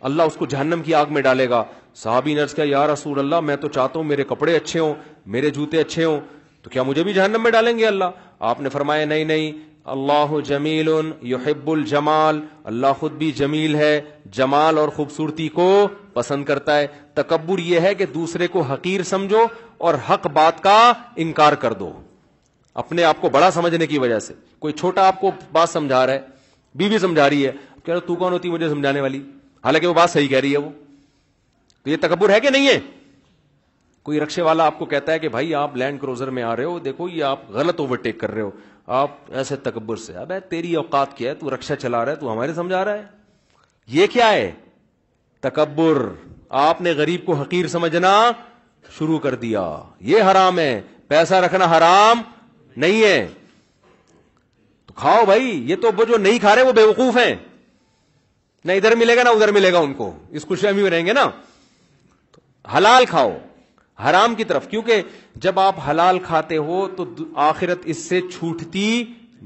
[0.09, 1.63] اللہ اس کو جہنم کی آگ میں ڈالے گا
[2.03, 4.93] صحابی نرس کیا یا رسول اللہ میں تو چاہتا ہوں میرے کپڑے اچھے ہوں
[5.35, 6.19] میرے جوتے اچھے ہوں
[6.63, 9.51] تو کیا مجھے بھی جہنم میں ڈالیں گے اللہ آپ نے فرمایا نہیں نہیں
[9.95, 10.89] اللہ جمیل
[11.31, 12.39] یحب الجمال
[12.71, 13.99] اللہ خود بھی جمیل ہے
[14.31, 15.69] جمال اور خوبصورتی کو
[16.19, 16.87] پسند کرتا ہے
[17.19, 19.45] تکبر یہ ہے کہ دوسرے کو حقیر سمجھو
[19.89, 20.77] اور حق بات کا
[21.25, 21.91] انکار کر دو
[22.83, 24.33] اپنے آپ کو بڑا سمجھنے کی وجہ سے
[24.65, 27.51] کوئی چھوٹا آپ کو بات سمجھا رہا ہے بیوی بی سمجھا رہی ہے
[27.85, 29.21] کہہ رہا تو کون ہوتی مجھے سمجھانے والی
[29.65, 30.69] حالانکہ وہ بات صحیح کہہ رہی ہے وہ
[31.83, 32.77] تو یہ تکبر ہے کہ نہیں ہے
[34.09, 36.63] کوئی رکشے والا آپ کو کہتا ہے کہ بھائی آپ لینڈ کروزر میں آ رہے
[36.69, 38.51] ہو دیکھو یہ آپ غلط اوور ٹیک کر رہے ہو
[39.01, 42.31] آپ ایسے تکبر سے اب تیری اوقات کیا ہے تو رکشا چلا رہا ہے تو
[42.31, 44.49] ہمارے سمجھا رہا ہے یہ کیا ہے
[45.47, 45.97] تکبر
[46.67, 48.13] آپ نے غریب کو حقیر سمجھنا
[48.97, 49.61] شروع کر دیا
[50.11, 52.21] یہ حرام ہے پیسہ رکھنا حرام
[52.83, 53.27] نہیں ہے
[54.87, 57.33] تو کھاؤ بھائی یہ تو وہ جو نہیں کھا رہے وہ بیوقوف ہیں
[58.65, 61.13] نہ ادھر ملے گا نہ ادھر ملے گا ان کو اس خوشی میں رہیں گے
[61.13, 61.29] نا
[62.75, 63.31] حلال کھاؤ
[64.09, 65.01] حرام کی طرف کیونکہ
[65.43, 67.05] جب آپ حلال کھاتے ہو تو
[67.49, 68.87] آخرت اس سے چھوٹتی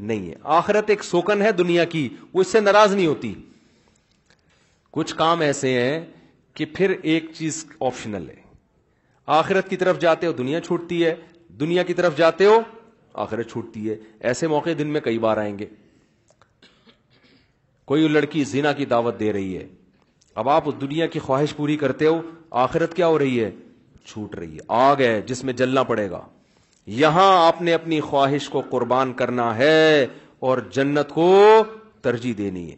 [0.09, 3.33] نہیں ہے آخرت ایک سوکن ہے دنیا کی وہ اس سے ناراض نہیں ہوتی
[4.95, 5.99] کچھ کام ایسے ہیں
[6.55, 8.41] کہ پھر ایک چیز آپشنل ہے
[9.41, 11.13] آخرت کی طرف جاتے ہو دنیا چھوٹتی ہے
[11.59, 12.59] دنیا کی طرف جاتے ہو
[13.23, 13.95] آخرت چھوٹتی ہے
[14.31, 15.65] ایسے موقع دن میں کئی بار آئیں گے
[17.91, 19.65] کوئی لڑکی زینا کی دعوت دے رہی ہے
[20.41, 22.21] اب آپ دنیا کی خواہش پوری کرتے ہو
[22.67, 23.49] آخرت کیا ہو رہی ہے
[24.11, 26.21] چھوٹ رہی ہے آگ ہے جس میں جلنا پڑے گا
[27.01, 30.05] یہاں آپ نے اپنی خواہش کو قربان کرنا ہے
[30.47, 31.31] اور جنت کو
[32.07, 32.75] ترجیح دینی ہے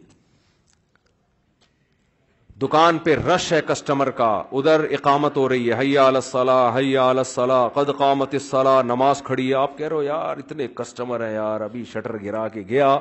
[2.62, 4.26] دکان پہ رش ہے کسٹمر کا
[4.58, 9.54] ادھر اقامت ہو رہی ہے حیا الصلاح حیا الصلاح قد قامت الصلاح نماز کھڑی ہے
[9.62, 12.96] آپ کہہ رہے ہو یار اتنے کسٹمر ہیں یار ابھی شٹر گرا کے گیا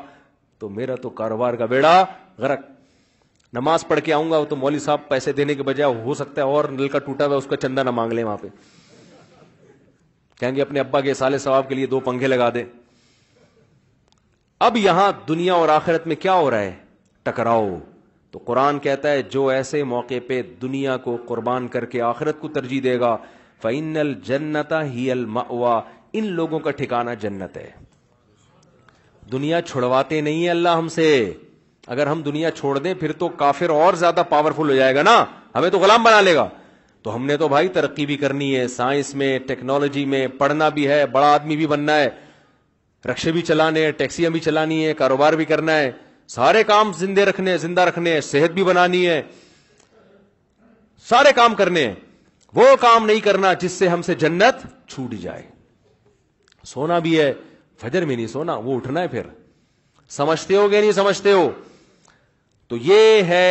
[0.59, 1.93] تو میرا تو کاروبار کا بیڑا
[2.39, 2.65] غرق
[3.59, 6.47] نماز پڑھ کے آؤں گا تو مولوی صاحب پیسے دینے کے بجائے ہو سکتا ہے
[6.55, 8.47] اور نل کا ٹوٹا ہوا اس کا چندہ نہ مانگ لیں وہاں پہ
[10.39, 12.63] کہیں گے اپنے ابا کے سال ثواب کے لیے دو پنکھے لگا دے
[14.69, 16.73] اب یہاں دنیا اور آخرت میں کیا ہو رہا ہے
[17.23, 17.67] ٹکراؤ
[18.35, 22.47] تو قرآن کہتا ہے جو ایسے موقع پہ دنیا کو قربان کر کے آخرت کو
[22.57, 23.15] ترجیح دے گا
[23.61, 25.41] فعین الجنت ہی الما
[26.17, 27.69] ان لوگوں کا ٹھکانہ جنت ہے
[29.31, 31.07] دنیا چھڑواتے نہیں ہے اللہ ہم سے
[31.95, 35.15] اگر ہم دنیا چھوڑ دیں پھر تو کافر اور زیادہ پاورفل ہو جائے گا نا
[35.55, 36.47] ہمیں تو غلام بنا لے گا
[37.03, 40.87] تو ہم نے تو بھائی ترقی بھی کرنی ہے سائنس میں ٹیکنالوجی میں پڑھنا بھی
[40.87, 42.09] ہے بڑا آدمی بھی بننا ہے
[43.11, 45.91] رکشے بھی چلانے ہیں ٹیکسیاں بھی چلانی ہے کاروبار بھی کرنا ہے
[46.33, 49.21] سارے کام زندے رکھنے زندہ رکھنے صحت بھی بنانی ہے
[51.09, 51.91] سارے کام کرنے
[52.55, 55.43] وہ کام نہیں کرنا جس سے ہم سے جنت چھوٹ جائے
[56.65, 57.31] سونا بھی ہے
[57.81, 59.27] فجر میں نہیں سونا وہ اٹھنا ہے پھر
[60.17, 61.49] سمجھتے ہو کہ نہیں سمجھتے ہو
[62.67, 63.45] تو یہ ہے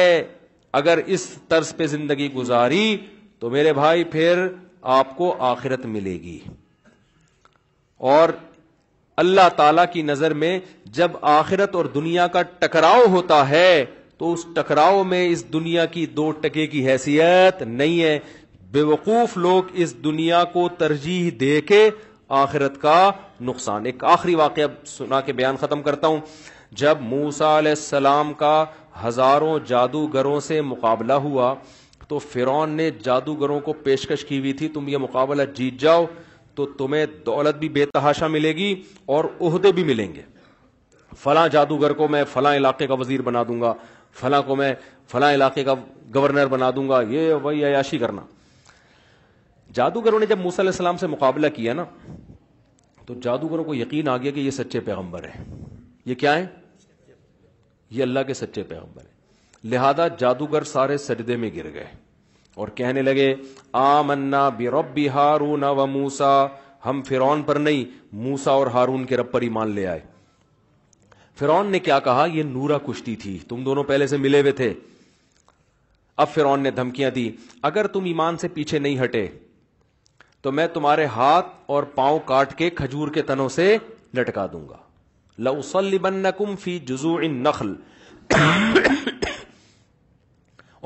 [0.81, 2.97] اگر اس طرز پہ زندگی گزاری
[3.39, 4.47] تو میرے بھائی پھر
[4.99, 6.39] آپ کو آخرت ملے گی
[8.13, 8.29] اور
[9.23, 10.59] اللہ تعالی کی نظر میں
[10.97, 13.85] جب آخرت اور دنیا کا ٹکراؤ ہوتا ہے
[14.19, 18.19] تو اس ٹکراؤ میں اس دنیا کی دو ٹکے کی حیثیت نہیں ہے
[18.73, 21.89] بے وقوف لوگ اس دنیا کو ترجیح دے کے
[22.43, 23.11] آخرت کا
[23.49, 24.67] نقصان ایک آخری واقعہ
[24.97, 26.21] سنا کے بیان ختم کرتا ہوں
[26.83, 28.65] جب موسا علیہ السلام کا
[29.05, 31.55] ہزاروں جادوگروں سے مقابلہ ہوا
[32.09, 36.05] تو فرون نے جادوگروں کو پیشکش کی ہوئی تھی تم یہ مقابلہ جیت جاؤ
[36.57, 38.75] تو تمہیں دولت بھی بے تحاشا ملے گی
[39.15, 40.23] اور عہدے بھی ملیں گے
[41.23, 43.73] فلاں جادوگر کو میں فلاں علاقے کا وزیر بنا دوں گا
[44.21, 44.75] فلاں کو میں
[45.11, 45.75] فلاں علاقے کا
[46.15, 48.23] گورنر بنا دوں گا یہ وہی عیاشی کرنا
[49.75, 51.85] جادوگروں نے جب علیہ السلام سے مقابلہ کیا نا
[53.07, 55.45] تو جادوگروں کو یقین آ گیا کہ یہ سچے پیغمبر ہیں
[56.07, 56.47] یہ کیا ہیں
[57.91, 59.13] یہ اللہ کے سچے پیغمبر ہیں
[59.73, 61.85] لہذا جادوگر سارے سجدے میں گر گئے
[62.63, 63.35] اور کہنے لگے
[65.15, 66.31] ہارون و موسا
[66.87, 67.01] ہم
[67.47, 67.85] پر نہیں
[68.25, 70.01] موسا اور ہارون کے رب پر ایمان لے آئے
[71.39, 74.73] فرون نے کیا کہا یہ نورا کشتی تھی تم دونوں پہلے سے ملے ہوئے تھے
[76.25, 77.31] اب فرون نے دھمکیاں دی
[77.71, 79.27] اگر تم ایمان سے پیچھے نہیں ہٹے
[80.43, 83.77] تو میں تمہارے ہاتھ اور پاؤں کاٹ کے کھجور کے تنوں سے
[84.17, 85.61] لٹکا دوں گا
[86.65, 87.75] فی جزو ان نخل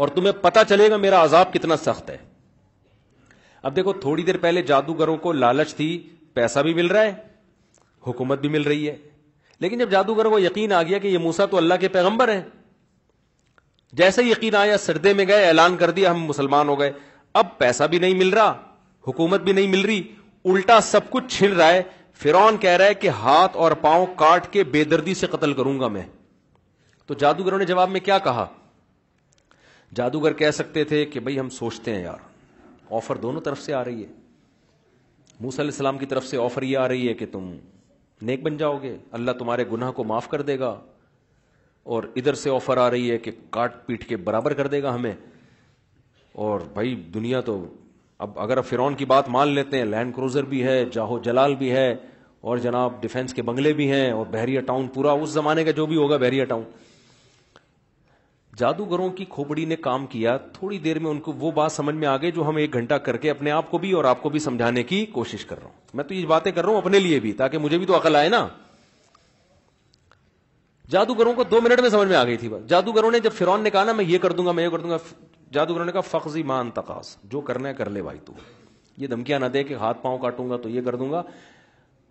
[0.03, 2.17] اور تمہیں پتا چلے گا میرا عذاب کتنا سخت ہے
[3.69, 5.89] اب دیکھو تھوڑی دیر پہلے جادوگروں کو لالچ تھی
[6.35, 7.13] پیسہ بھی مل رہا ہے
[8.07, 8.97] حکومت بھی مل رہی ہے
[9.65, 12.41] لیکن جب جادوگروں کو یقین آ گیا کہ یہ موسا تو اللہ کے پیغمبر ہیں
[14.01, 16.93] جیسے یقین آیا سردے میں گئے اعلان کر دیا ہم مسلمان ہو گئے
[17.43, 18.53] اب پیسہ بھی نہیں مل رہا
[19.07, 20.03] حکومت بھی نہیں مل رہی
[20.53, 21.83] الٹا سب کچھ چھل رہا ہے
[22.23, 25.79] فرون کہہ رہا ہے کہ ہاتھ اور پاؤں کاٹ کے بے دردی سے قتل کروں
[25.81, 26.03] گا میں
[27.07, 28.47] تو جادوگروں نے جواب میں کیا کہا
[29.97, 32.27] جادوگر کہہ سکتے تھے کہ بھائی ہم سوچتے ہیں یار
[32.97, 34.11] آفر دونوں طرف سے آ رہی ہے
[35.41, 37.51] موس علیہ السلام کی طرف سے آفر یہ آ رہی ہے کہ تم
[38.29, 40.79] نیک بن جاؤ گے اللہ تمہارے گناہ کو معاف کر دے گا
[41.97, 44.95] اور ادھر سے آفر آ رہی ہے کہ کاٹ پیٹ کے برابر کر دے گا
[44.95, 45.13] ہمیں
[46.47, 47.63] اور بھائی دنیا تو
[48.25, 51.71] اب اگر فرون کی بات مان لیتے ہیں لینڈ کروزر بھی ہے جاہو جلال بھی
[51.73, 51.91] ہے
[52.51, 55.87] اور جناب ڈیفینس کے بنگلے بھی ہیں اور بحریہ ٹاؤن پورا اس زمانے کا جو
[55.87, 56.63] بھی ہوگا بحریہ ٹاؤن
[58.59, 62.09] جادوگروں کی کھوپڑی نے کام کیا تھوڑی دیر میں ان کو وہ بات سمجھ میں
[62.09, 64.29] آ گئی جو ہم ایک گھنٹہ کر کے اپنے آپ کو بھی اور آپ کو
[64.29, 66.99] بھی سمجھانے کی کوشش کر کر رہا رہا ہوں ہوں میں تو یہ باتیں اپنے
[66.99, 68.47] لیے بھی تاکہ مجھے بھی تو عقل آئے نا
[70.97, 73.71] جادوگروں کو دو منٹ میں سمجھ میں آ گئی تھی جادوگروں نے جب فرون نے
[73.71, 74.99] کہا نا میں یہ کر دوں گا میں یہ کر دوں گا
[75.57, 78.33] جادوگروں نے کہا فخذی مان تقاص جو کرنا ہے کر لے بھائی تو
[79.03, 81.23] یہ دھمکیاں نہ دے کہ ہاتھ پاؤں کاٹوں گا تو یہ کر دوں گا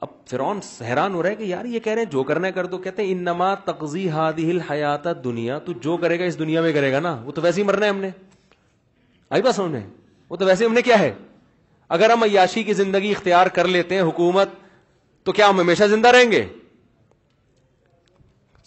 [0.02, 2.52] اب فرون حیران ہو رہا ہے کہ یار یہ کہہ رہے ہیں جو کرنا ہے
[2.54, 6.38] کر دو کہتے ہیں ان نما تقزی ہاد حیات دنیا تو جو کرے گا اس
[6.40, 8.10] دنیا میں کرے گا نا وہ تو ویسے ہی مرنا ہے ہم نے
[9.30, 9.42] آئی
[10.30, 11.12] وہ تو ویسے ہم نے کیا ہے
[11.98, 14.50] اگر ہم عیاشی کی زندگی اختیار کر لیتے ہیں حکومت
[15.26, 16.46] تو کیا ہم ہمیشہ زندہ رہیں گے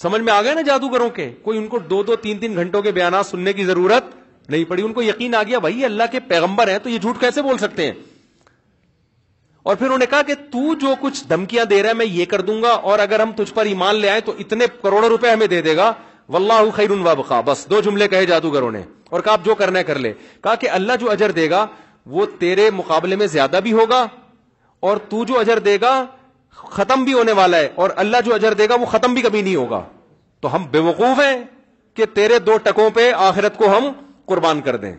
[0.03, 2.83] سمجھ میں آ گئے نا جادوگروں کے کوئی ان کو دو دو تین تین گھنٹوں
[2.83, 4.05] کے بیانات سننے کی ضرورت
[4.51, 7.21] نہیں پڑی ان کو یقین آ گیا بھائی اللہ کے پیغمبر ہیں تو یہ جھوٹ
[7.21, 7.93] کیسے بول سکتے ہیں
[9.63, 12.25] اور پھر انہوں نے کہا کہ تو جو کچھ دھمکیاں دے رہا ہے میں یہ
[12.29, 15.31] کر دوں گا اور اگر ہم تجھ پر ایمان لے آئے تو اتنے کروڑوں روپے
[15.31, 15.93] ہمیں دے دے گا
[16.35, 19.85] خیر خیرون بابا بس دو جملے کہے جادوگروں نے اور کہا آپ جو کرنا ہے
[19.85, 20.13] کر لے
[20.43, 21.65] کہا کہ اللہ جو اجر دے گا
[22.15, 24.07] وہ تیرے مقابلے میں زیادہ بھی ہوگا
[24.89, 25.93] اور تو جو اجر دے گا
[26.71, 29.43] ختم بھی ہونے والا ہے اور اللہ جو اجر دے گا وہ ختم بھی کبھی
[29.43, 29.83] نہیں ہوگا
[30.41, 31.37] تو ہم بے وقوف ہیں
[31.95, 33.91] کہ تیرے دو ٹکوں پہ آخرت کو ہم
[34.29, 34.93] قربان کر دیں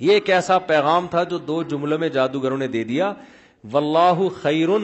[0.00, 3.12] یہ ایک ایسا پیغام تھا جو دو جملوں میں جادوگروں نے دے دیا
[3.72, 4.76] واللہ خیر و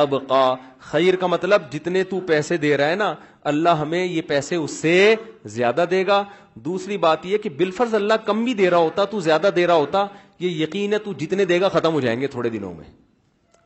[0.00, 0.44] ابقا
[0.90, 3.14] خیر کا مطلب جتنے تو پیسے دے رہا ہے نا
[3.52, 5.14] اللہ ہمیں یہ پیسے اس سے
[5.56, 6.22] زیادہ دے گا
[6.64, 9.74] دوسری بات یہ کہ بالفرض اللہ کم بھی دے رہا ہوتا تو زیادہ دے رہا
[9.74, 10.06] ہوتا
[10.40, 12.84] یہ یقین ہے تو جتنے دے گا ختم ہو جائیں گے تھوڑے دنوں میں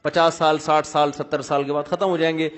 [0.02, 2.48] پچاس سال ساٹھ سال ستر سال کے بعد ختم ہو جائیں گے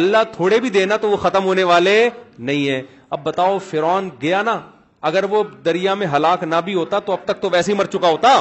[0.00, 1.98] اللہ تھوڑے بھی دینا تو وہ ختم ہونے والے
[2.38, 2.80] نہیں ہے
[3.16, 4.60] اب بتاؤ فرون گیا نا
[5.08, 7.84] اگر وہ دریا میں ہلاک نہ بھی ہوتا تو اب تک تو ویسے ہی مر
[7.92, 8.40] چکا ہوتا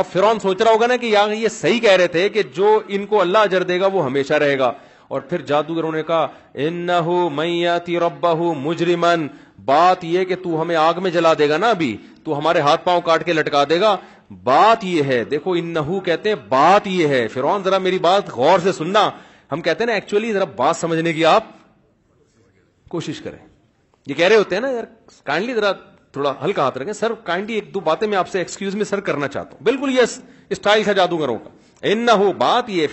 [0.00, 2.78] اب فرون سوچ رہا ہوگا نا کہ یار یہ صحیح کہہ رہے تھے کہ جو
[2.96, 4.72] ان کو اللہ اجر دے گا وہ ہمیشہ رہے گا
[5.16, 6.26] اور پھر جادوگروں نے کہا
[6.66, 9.26] انہیا تربہ مجرمن
[9.64, 12.84] بات یہ کہ تو ہمیں آگ میں جلا دے گا نا ابھی تو ہمارے ہاتھ
[12.84, 13.96] پاؤں کاٹ کے لٹکا دے گا
[14.44, 18.58] بات یہ ہے دیکھو ان نہ کہتے بات یہ ہے فرعون ذرا میری بات غور
[18.62, 19.08] سے سننا
[19.52, 21.44] ہم کہتے ہیں نا ایکچولی ذرا بات سمجھنے کی آپ
[22.88, 23.38] کوشش کریں
[24.08, 24.84] یہ کہہ رہے ہوتے ہیں نا یار
[25.24, 25.70] کائنڈلی ذرا
[26.12, 29.00] تھوڑا ہلکا ہاتھ رکھیں سر کائنڈلی ایک دو باتیں میں آپ سے ایکسکیوز میں سر
[29.08, 30.18] کرنا چاہتا ہوں بالکل یس
[30.56, 32.86] اسٹائل تھا جادوگروں کا نہ ہو بات یہ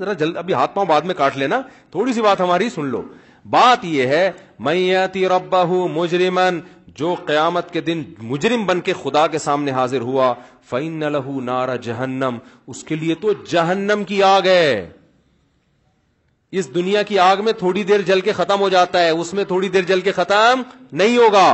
[0.00, 3.02] ذرا جلد ابھی ہاتھ پاؤں بعد میں کاٹ لینا تھوڑی سی بات ہماری سن لو
[3.50, 4.30] بات یہ ہے
[4.68, 6.60] میتی ربا ہوں مجرمن
[6.98, 10.32] جو قیامت کے دن مجرم بن کے خدا کے سامنے حاضر ہوا
[10.70, 14.86] فن لہو نارا جہنم اس کے لیے تو جہنم کی آگ ہے
[16.56, 19.44] اس دنیا کی آگ میں تھوڑی دیر جل کے ختم ہو جاتا ہے اس میں
[19.44, 20.62] تھوڑی دیر جل کے ختم
[21.00, 21.48] نہیں ہوگا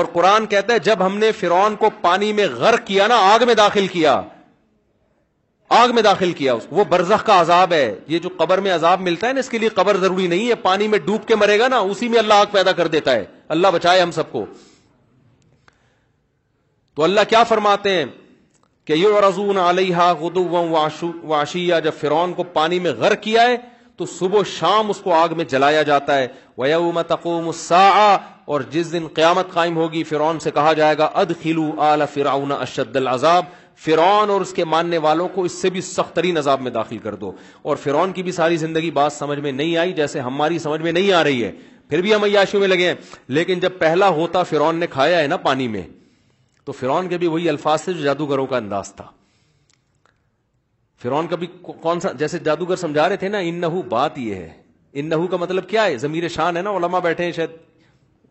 [0.00, 3.44] اور قرآن کہتا ہے جب ہم نے فرون کو پانی میں غرق کیا نا آگ
[3.46, 4.20] میں داخل کیا
[5.78, 9.00] آگ میں داخل کیا اس وہ برزخ کا عذاب ہے یہ جو قبر میں عذاب
[9.00, 11.58] ملتا ہے نا اس کے لیے قبر ضروری نہیں ہے پانی میں ڈوب کے مرے
[11.58, 13.24] گا نا اسی میں اللہ آگ پیدا کر دیتا ہے
[13.56, 14.44] اللہ بچائے ہم سب کو
[16.96, 18.04] تو اللہ کیا فرماتے ہیں
[18.86, 20.68] کہ یو رضون علیہ و
[21.30, 23.56] واشیا جب فرعون کو پانی میں غر کیا ہے
[23.96, 26.26] تو صبح و شام اس کو آگ میں جلایا جاتا ہے
[26.58, 28.16] وَيَوْمَ تَقُومُ السَّاعَ
[28.52, 31.32] اور جس دن قیامت قائم ہوگی فرعون سے کہا جائے گا اد
[31.90, 32.96] آل فرعون اشد
[33.84, 36.98] فرعون اور اس کے ماننے والوں کو اس سے بھی سخت ترین عذاب میں داخل
[37.04, 37.32] کر دو
[37.68, 40.92] اور فرعون کی بھی ساری زندگی بات سمجھ میں نہیں آئی جیسے ہماری سمجھ میں
[40.92, 41.52] نہیں آ رہی ہے
[41.88, 42.94] پھر بھی ہم عیاشیوں میں لگے ہیں
[43.38, 45.82] لیکن جب پہلا ہوتا فرعون نے کھایا ہے نا پانی میں
[46.64, 49.04] تو فرون کے بھی وہی الفاظ تھے جو جادوگروں کا انداز تھا
[51.02, 54.50] فرون کا بھی کون سا جیسے جادوگر سمجھا رہے تھے نا ان بات یہ ہے
[55.02, 57.50] ان کا مطلب کیا ہے ضمیر شان ہے نا علماء بیٹھے ہیں شاید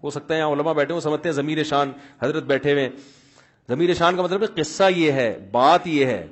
[0.03, 1.91] ہو سکتا ہے علماء بیٹھے وہ سمجھتے ہیں ضمیر شان
[2.22, 2.90] حضرت بیٹھے ہوئے
[3.70, 6.26] ضمیر شان کا مطلب قصہ یہ ہے بات یہ ہے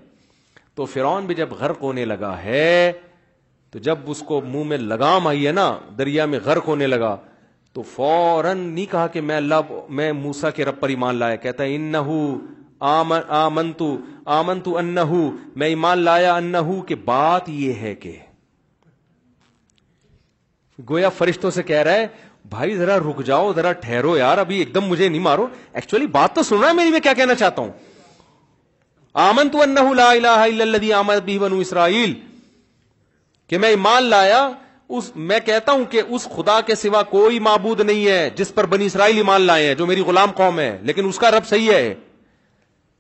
[0.76, 2.92] تو فرعون بھی جب غرق ہونے لگا ہے
[3.72, 5.68] تو جب اس کو منہ میں لگام آئی ہے نا
[5.98, 7.16] دریا میں غرق ہونے لگا
[7.74, 11.64] تو فوراً نہیں کہا کہ میں اللہ میں موسا کے رب پر ایمان لایا کہتا
[11.64, 11.96] ہے ان
[12.82, 13.72] آمن
[14.64, 14.96] تو ان
[15.60, 16.56] میں ایمان لایا ان
[16.88, 18.16] کہ بات یہ ہے کہ
[20.90, 22.08] گویا فرشتوں سے کہہ رہا ہے
[22.50, 25.48] بھائی ذرا رک جاؤ ذرا ٹھہرو یار ابھی ایک دم مجھے نہیں مارو
[25.80, 27.72] ایکچولی بات تو سن رہا ہے میری میں کیا کہنا چاہتا ہوں
[29.28, 32.14] آمن تو لا الہ الا الذی آمد بھی بنو اسرائیل
[33.50, 34.48] کہ میں ایمان لایا
[34.98, 38.66] اس میں کہتا ہوں کہ اس خدا کے سوا کوئی معبود نہیں ہے جس پر
[38.70, 41.70] بنی اسرائیل ایمان لائے ہیں جو میری غلام قوم ہے لیکن اس کا رب صحیح
[41.72, 41.94] ہے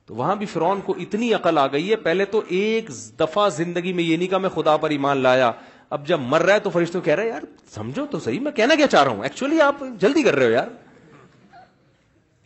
[0.05, 2.89] تو وہاں بھی فرعون کو اتنی عقل آ گئی ہے پہلے تو ایک
[3.19, 5.51] دفعہ زندگی میں یہ نہیں کہا میں خدا پر ایمان لایا
[5.97, 7.41] اب جب مر رہا ہے تو فرشتوں کہہ رہے یار
[7.73, 10.51] سمجھو تو صحیح میں کہنا کیا چاہ رہا ہوں ایکچولی آپ جلدی کر رہے ہو
[10.51, 10.67] یار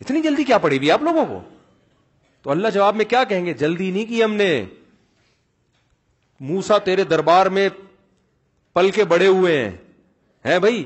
[0.00, 1.40] اتنی جلدی کیا پڑی بھی آپ لوگوں کو
[2.42, 4.50] تو اللہ جواب میں کیا کہیں گے جلدی نہیں کی ہم نے
[6.52, 7.68] موسا تیرے دربار میں
[8.74, 9.56] پل کے بڑے ہوئے
[10.44, 10.82] ہیں بھائی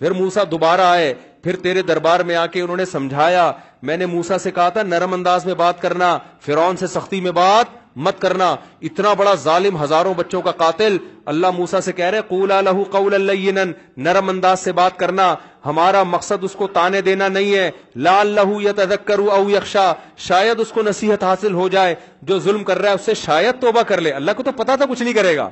[0.00, 1.12] پھر موسا دوبارہ آئے
[1.42, 3.50] پھر تیرے دربار میں آ کے انہوں نے سمجھایا
[3.88, 6.16] میں نے موسا سے کہا تھا نرم انداز میں بات کرنا
[6.46, 8.54] فرعون سے سختی میں بات مت کرنا
[8.88, 10.96] اتنا بڑا ظالم ہزاروں بچوں کا قاتل
[11.32, 13.60] اللہ موسا سے کہہ رہے قولا لہ قول اللہ
[14.06, 15.34] نرم انداز سے بات کرنا
[15.66, 17.70] ہمارا مقصد اس کو تانے دینا نہیں ہے
[18.06, 19.92] لا اللہ یا کرو او یخشا
[20.28, 21.94] شاید اس کو نصیحت حاصل ہو جائے
[22.30, 24.76] جو ظلم کر رہا ہے اس سے شاید توبہ کر لے اللہ کو تو پتا
[24.76, 25.48] تھا کچھ نہیں کرے گا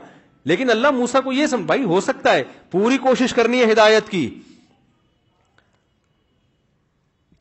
[0.48, 4.28] لیکن اللہ موسا کو یہ بھائی ہو سکتا ہے پوری کوشش کرنی ہے ہدایت کی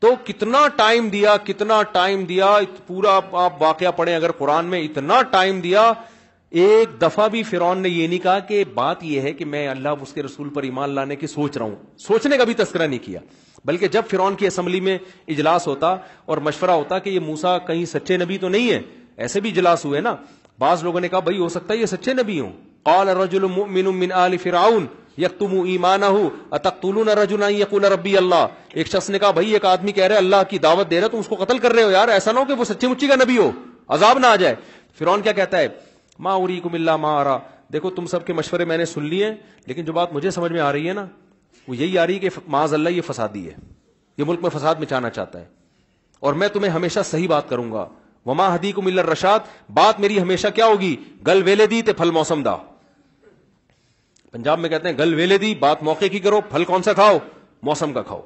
[0.00, 2.56] تو کتنا ٹائم دیا کتنا ٹائم دیا
[2.86, 5.92] پورا آپ واقعہ پڑھیں اگر قرآن میں اتنا ٹائم دیا
[6.60, 10.00] ایک دفعہ بھی فرون نے یہ نہیں کہا کہ بات یہ ہے کہ میں اللہ
[10.02, 11.74] اس کے رسول پر ایمان لانے کی سوچ رہا ہوں
[12.06, 13.20] سوچنے کا بھی تذکرہ نہیں کیا
[13.64, 14.96] بلکہ جب فرون کی اسمبلی میں
[15.34, 15.94] اجلاس ہوتا
[16.32, 18.80] اور مشورہ ہوتا کہ یہ موسا کہیں سچے نبی تو نہیں ہے
[19.24, 20.14] ایسے بھی اجلاس ہوئے نا
[20.60, 22.50] بعض لوگوں نے کہا بھائی ہو سکتا ہے یہ سچے نبی ہوں
[22.84, 24.86] قال من آل فرعون
[25.28, 30.90] اتقتلون رجلا ایک شخص نے کہا بھائی ایک آدمی کہہ رہا ہے اللہ کی دعوت
[30.90, 33.06] دے رہا ہے قتل کر رہے ہو یار ایسا نہ ہو کہ وہ سچی مچی
[33.08, 33.50] کا نبی ہو
[33.96, 34.54] عذاب نہ آ جائے
[34.98, 35.66] فرعون کیا کہتا ہے
[36.26, 37.36] ما اوریکم اللہ ما ارا
[37.72, 39.34] دیکھو تم سب کے مشورے میں نے سن لیے ہیں
[39.66, 41.06] لیکن جو بات مجھے سمجھ میں آ رہی ہے نا
[41.68, 43.54] وہ یہی آ رہی ہے کہ معاذ اللہ یہ فسادی ہے
[44.18, 45.44] یہ ملک میں فساد مچانا چاہتا ہے
[46.28, 47.86] اور میں تمہیں ہمیشہ صحیح بات کروں گا
[48.26, 49.38] وما ہدی کو ملر رشاد
[49.74, 50.94] بات میری ہمیشہ کیا ہوگی
[51.26, 52.54] گل ویلے دی تے پھل موسم دا
[54.32, 57.18] پنجاب میں کہتے ہیں گل ویلے دی بات موقع کی کرو پھل کون سا کھاؤ
[57.68, 58.20] موسم کا کھاؤ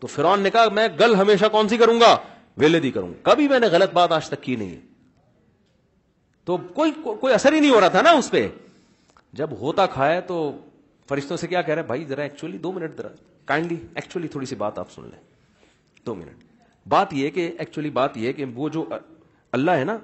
[0.00, 2.16] تو فرعون نے کہا میں گل ہمیشہ کون سی کروں گا
[2.58, 4.76] ویلے دی کروں کبھی میں نے غلط بات آج تک کی نہیں
[6.44, 8.46] تو کوئی کوئی اثر ہی نہیں ہو رہا تھا نا اس پہ
[9.40, 10.36] جب ہوتا کھایا تو
[11.08, 13.08] فرشتوں سے کیا کہہ رہے بھائی ذرا ایکچولی دو منٹ ذرا
[13.46, 15.20] کائنڈلی ایکچولی تھوڑی سی بات آپ سن لیں
[16.06, 16.44] دو منٹ
[16.88, 18.84] بات یہ کہ ایکچولی بات یہ کہ وہ جو
[19.56, 19.96] اللہ ہے نا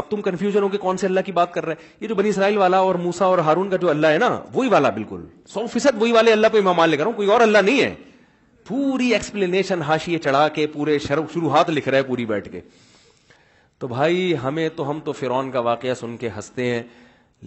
[0.00, 2.14] اب تم کنفیوژن ہو کہ کون سے اللہ کی بات کر رہے ہیں یہ جو
[2.14, 5.24] بنی اسرائیل والا اور موسا اور ہارون کا جو اللہ ہے نا وہی والا بالکل
[5.52, 7.94] سو فیصد وہی والے اللہ پہ مان لے کر کوئی اور اللہ نہیں ہے
[8.68, 12.60] پوری ایکسپلینیشن ہاشیے چڑھا کے پورے شروعات لکھ رہے پوری بیٹھ کے
[13.78, 16.82] تو بھائی ہمیں تو ہم تو فرون کا واقعہ سن کے ہنستے ہیں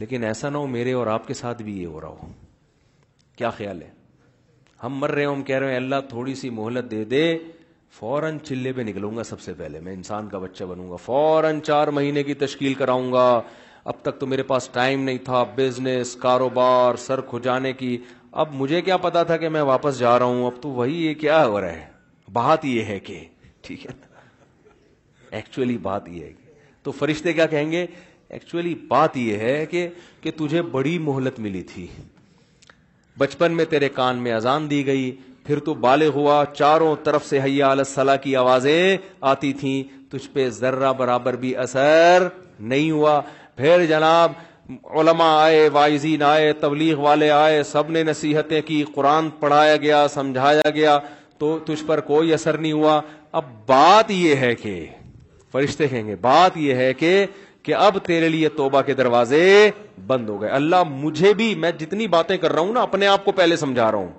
[0.03, 2.31] لیکن ایسا نہ ہو میرے اور آپ کے ساتھ بھی یہ ہو رہا ہو
[3.37, 3.89] کیا خیال ہے
[4.83, 7.23] ہم مر رہے ہیں ہم کہہ رہے ہیں اللہ تھوڑی سی مہلت دے دے
[7.99, 11.59] فوراً چلے پہ نکلوں گا سب سے پہلے میں انسان کا بچہ بنوں گا فوراً
[11.63, 13.25] چار مہینے کی تشکیل کراؤں گا
[13.91, 17.97] اب تک تو میرے پاس ٹائم نہیں تھا بزنس کاروبار سر کھجانے کی
[18.43, 21.13] اب مجھے کیا پتا تھا کہ میں واپس جا رہا ہوں اب تو وہی یہ
[21.25, 21.85] کیا ہو رہا ہے
[22.39, 23.19] بات یہ ہے کہ
[23.67, 23.91] ٹھیک ہے
[25.39, 26.51] ایکچولی بات یہ ہے کہ
[26.83, 27.85] تو فرشتے کیا کہیں گے
[28.37, 29.87] ایکچولی بات یہ ہے کہ
[30.21, 31.85] کہ تجھے بڑی مہلت ملی تھی
[33.19, 35.11] بچپن میں تیرے کان میں اذان دی گئی
[35.45, 36.17] پھر تو بالغ
[36.57, 38.97] چاروں طرف سے حیا صلاح کی آوازیں
[39.31, 42.27] آتی تھیں تجھ پہ ذرہ برابر بھی اثر
[42.59, 43.19] نہیں ہوا
[43.57, 44.31] پھر جناب
[44.99, 50.69] علماء آئے وائزین آئے تبلیغ والے آئے سب نے نصیحتیں کی قرآن پڑھایا گیا سمجھایا
[50.75, 50.97] گیا
[51.39, 52.99] تو تجھ پر کوئی اثر نہیں ہوا
[53.39, 54.79] اب بات یہ ہے کہ
[55.51, 57.25] فرشتے کہیں گے بات یہ ہے کہ
[57.63, 59.45] کہ اب تیرے لیے توبہ کے دروازے
[60.07, 63.25] بند ہو گئے اللہ مجھے بھی میں جتنی باتیں کر رہا ہوں نا اپنے آپ
[63.25, 64.11] کو پہلے سمجھا رہا ہوں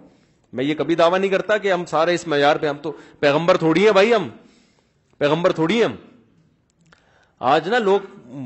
[0.57, 2.91] میں یہ کبھی دعویٰ نہیں کرتا کہ ہم سارے اس معیار پہ ہم تو
[3.21, 4.29] پیغمبر تھوڑی ہیں بھائی ہم
[5.19, 5.95] پیغمبر تھوڑی ہیں ہم
[7.55, 8.01] آج نا لوگ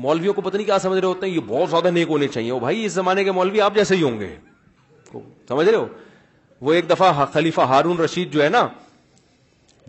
[0.05, 2.59] مولویوں کو پتہ نہیں کیا سمجھ رہے ہوتے ہیں یہ بہت زیادہ نیک ہونے چاہیے
[2.59, 4.35] بھائی اس زمانے کے مولوی آپ جیسے ہی ہوں گے
[5.49, 5.85] سمجھ رہے ہو
[6.67, 8.67] وہ ایک دفعہ خلیفہ ہارون رشید جو ہے نا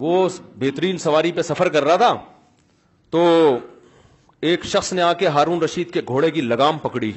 [0.04, 0.12] وہ
[0.64, 2.14] بہترین سواری پہ سفر کر رہا تھا
[3.10, 3.24] تو
[4.50, 7.12] ایک شخص نے آ کے ہارون رشید کے گھوڑے کی لگام پکڑی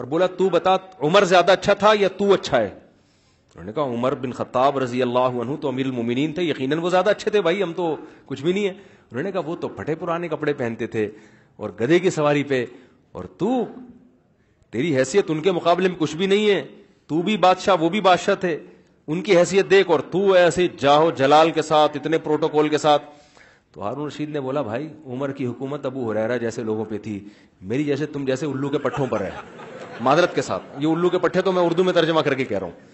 [0.00, 0.76] اور بولا تو بتا
[1.08, 2.70] عمر زیادہ اچھا تھا یا تو اچھا ہے
[3.54, 6.90] انہوں نے کہا عمر بن خطاب رضی اللہ عنہ تو امیر المومنین تھے یقیناً وہ
[6.90, 7.94] زیادہ اچھے تھے بھائی ہم تو
[8.26, 11.08] کچھ بھی نہیں ہے انہوں نے کہا وہ تو پھٹے پرانے کپڑے پہنتے تھے
[11.62, 12.64] اور گدھے کی سواری پہ
[13.18, 13.50] اور تو
[14.72, 16.64] تیری حیثیت ان کے مقابلے میں کچھ بھی نہیں ہے
[17.06, 18.56] تو بھی بادشاہ وہ بھی بادشاہ تھے
[19.12, 23.02] ان کی حیثیت دیکھ اور تو ایسے جاہو جلال کے ساتھ اتنے پروٹوکول کے ساتھ
[23.72, 27.18] تو ہارون رشید نے بولا بھائی عمر کی حکومت ابو حرارا جیسے لوگوں پہ تھی
[27.72, 29.30] میری جیسے تم جیسے الو کے پٹھوں پر ہے
[30.00, 32.58] معذرت کے ساتھ یہ الو کے پٹھے تو میں اردو میں ترجمہ کر کے کہہ
[32.58, 32.91] رہا ہوں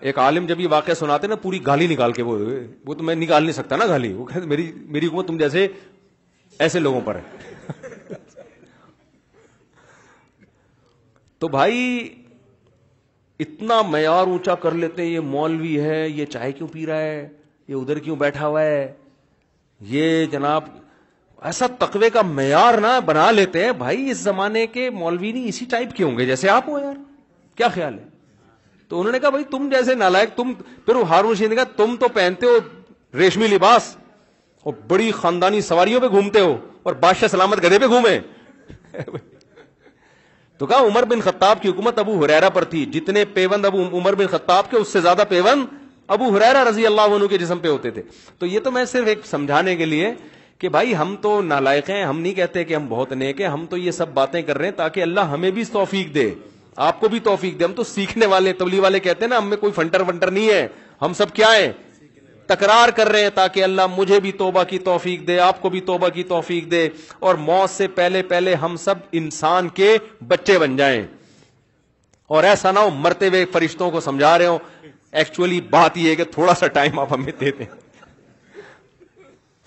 [0.00, 2.36] ایک عالم جب یہ واقعہ سناتے نا پوری گالی نکال کے وہ
[2.86, 5.66] وہ تو میں نکال نہیں سکتا نا گالی وہ کہتے میری میری حکومت تم جیسے
[6.64, 8.14] ایسے لوگوں پر ہے
[11.38, 12.08] تو بھائی
[13.40, 17.26] اتنا معیار اونچا کر لیتے ہیں یہ مولوی ہے یہ چائے کیوں پی رہا ہے
[17.68, 18.92] یہ ادھر کیوں بیٹھا ہوا ہے
[19.94, 20.64] یہ جناب
[21.48, 25.64] ایسا تقوی کا معیار نہ بنا لیتے ہیں بھائی اس زمانے کے مولوی نہیں اسی
[25.70, 26.94] ٹائپ کے ہوں گے جیسے آپ ہو یار
[27.56, 28.14] کیا خیال ہے
[28.88, 30.52] تو انہوں نے کہا بھائی تم جیسے نالائک تم
[30.86, 32.56] پھر وہ ہارون رشید نے کہا تم تو پہنتے ہو
[33.18, 33.94] ریشمی لباس
[34.66, 36.56] اور بڑی خاندانی سواریوں پہ گھومتے ہو
[36.88, 38.18] اور بادشاہ سلامت گدے پہ گھومے
[40.58, 44.14] تو کہا عمر بن خطاب کی حکومت ابو ہریرا پر تھی جتنے پیوند ابو عمر
[44.20, 45.66] بن خطاب کے اس سے زیادہ پیوند
[46.16, 48.02] ابو ہریرا رضی اللہ عنہ کے جسم پہ ہوتے تھے
[48.38, 50.12] تو یہ تو میں صرف ایک سمجھانے کے لیے
[50.58, 53.66] کہ بھائی ہم تو نالائق ہیں ہم نہیں کہتے کہ ہم بہت نیک ہیں ہم
[53.70, 56.30] تو یہ سب باتیں کر رہے ہیں تاکہ اللہ ہمیں بھی توفیق دے
[56.84, 59.48] آپ کو بھی توفیق دے ہم تو سیکھنے والے تبلی والے کہتے ہیں نا ہم
[59.48, 60.66] میں کوئی فنٹر ونٹر نہیں ہے
[61.02, 61.70] ہم سب کیا ہیں
[62.48, 65.80] تکرار کر رہے ہیں تاکہ اللہ مجھے بھی توبہ کی توفیق دے آپ کو بھی
[65.86, 66.88] توبہ کی توفیق دے
[67.28, 69.96] اور موت سے پہلے پہلے ہم سب انسان کے
[70.28, 71.02] بچے بن جائیں
[72.36, 74.58] اور ایسا نہ ہو مرتے ہوئے فرشتوں کو سمجھا رہے ہو
[75.22, 77.64] ایکچولی بات یہ ہے کہ تھوڑا سا ٹائم آپ ہمیں دے دیں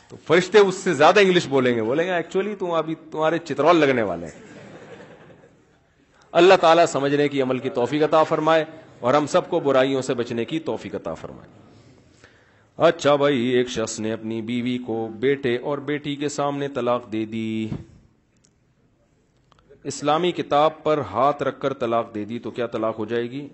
[0.10, 3.80] تو فرشتے اس سے زیادہ انگلش بولیں گے بولیں گے ایکچولی تم ابھی تمہارے چترول
[3.80, 4.48] لگنے والے ہیں
[6.38, 8.66] اللہ تعالیٰ سمجھنے کی عمل کی توفیق عطا فرمائے
[9.08, 11.58] اور ہم سب کو برائیوں سے بچنے کی توفیق عطا فرمائے
[12.88, 17.24] اچھا بھائی ایک شخص نے اپنی بیوی کو بیٹے اور بیٹی کے سامنے طلاق دے
[17.32, 17.46] دی
[19.92, 23.48] اسلامی کتاب پر ہاتھ رکھ کر طلاق دے دی تو کیا طلاق ہو جائے گی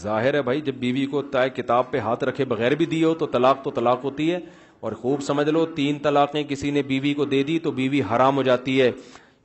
[0.00, 3.14] ظاہر ہے بھائی جب بیوی کو طے کتاب پہ ہاتھ رکھے بغیر بھی دی ہو
[3.22, 4.38] تو طلاق تو طلاق ہوتی ہے
[4.80, 8.36] اور خوب سمجھ لو تین طلاقیں کسی نے بیوی کو دے دی تو بیوی حرام
[8.36, 8.90] ہو جاتی ہے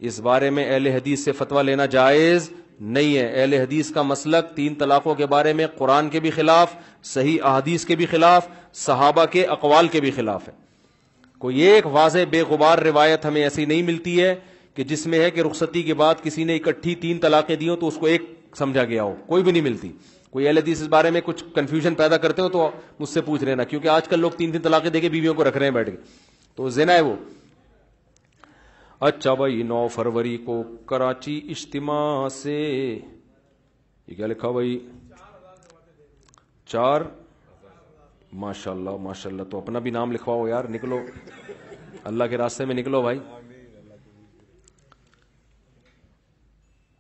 [0.08, 2.50] اس بارے میں اہل حدیث سے فتویٰ لینا جائز
[2.96, 6.74] نہیں ہے اہل حدیث کا مسلک تین طلاقوں کے بارے میں قرآن کے بھی خلاف
[7.14, 8.48] صحیح احادیث کے بھی خلاف
[8.86, 10.52] صحابہ کے اقوال کے بھی خلاف ہے
[11.40, 14.34] کوئی ایک واضح بے غبار روایت ہمیں ایسی نہیں ملتی ہے
[14.76, 17.78] کہ جس میں ہے کہ رخصتی کے بعد کسی نے اکٹھی تین طلاقیں دی ہوں
[17.78, 18.24] تو اس کو ایک
[18.58, 19.92] سمجھا گیا ہو کوئی بھی نہیں ملتی
[20.32, 22.70] کوئی اہل حدیث اس بارے میں کچھ کنفیوژن پیدا کرتے ہو تو
[23.00, 25.44] مجھ سے پوچھ لینا کیونکہ آج کل لوگ تین تین طلاقیں دے کے بیویوں کو
[25.48, 25.98] رکھ رہے ہیں بیٹھ کے
[26.56, 27.16] تو زینا ہے وہ
[29.08, 30.56] اچھا بھائی نو فروری کو
[30.90, 34.78] کراچی اجتماع سے یہ کیا لکھا بھائی
[36.74, 37.02] چار
[38.44, 41.00] ماشاء اللہ ماشاء اللہ تو اپنا بھی نام لکھواؤ یار نکلو
[42.12, 43.20] اللہ کے راستے میں نکلو بھائی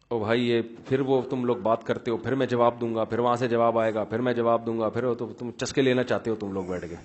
[0.09, 3.03] او بھائی یہ پھر وہ تم لوگ بات کرتے ہو پھر میں جواب دوں گا
[3.11, 5.81] پھر وہاں سے جواب آئے گا پھر میں جواب دوں گا پھر تو تم چسکے
[5.81, 6.95] لینا چاہتے ہو تم لوگ بیٹھ کے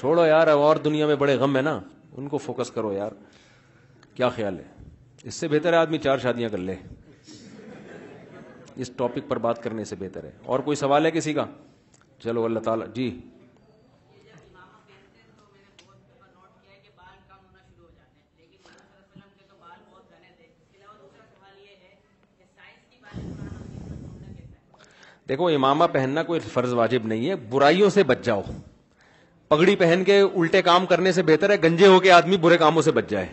[0.00, 1.78] چھوڑو یار اور دنیا میں بڑے غم ہے نا
[2.16, 3.12] ان کو فوکس کرو یار
[4.14, 6.74] کیا خیال ہے اس سے بہتر ہے آدمی چار شادیاں کر لے
[8.82, 11.44] اس ٹاپک پر بات کرنے سے بہتر ہے اور کوئی سوال ہے کسی کا
[12.24, 13.10] چلو اللہ تعالیٰ جی
[25.28, 28.42] دیکھو امامہ پہننا کوئی فرض واجب نہیں ہے برائیوں سے بچ جاؤ
[29.48, 32.82] پگڑی پہن کے الٹے کام کرنے سے بہتر ہے گنجے ہو کے آدمی برے کاموں
[32.82, 33.26] سے بچ جائے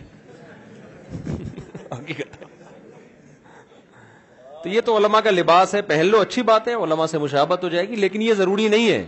[4.62, 7.64] تو یہ تو علماء کا لباس ہے پہن لو اچھی بات ہے علماء سے مشابت
[7.64, 9.04] ہو جائے گی لیکن یہ ضروری نہیں ہے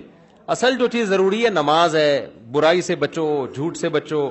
[0.55, 2.09] اصل جو چیز ضروری ہے نماز ہے
[2.52, 4.28] برائی سے بچو جھوٹ سے بچو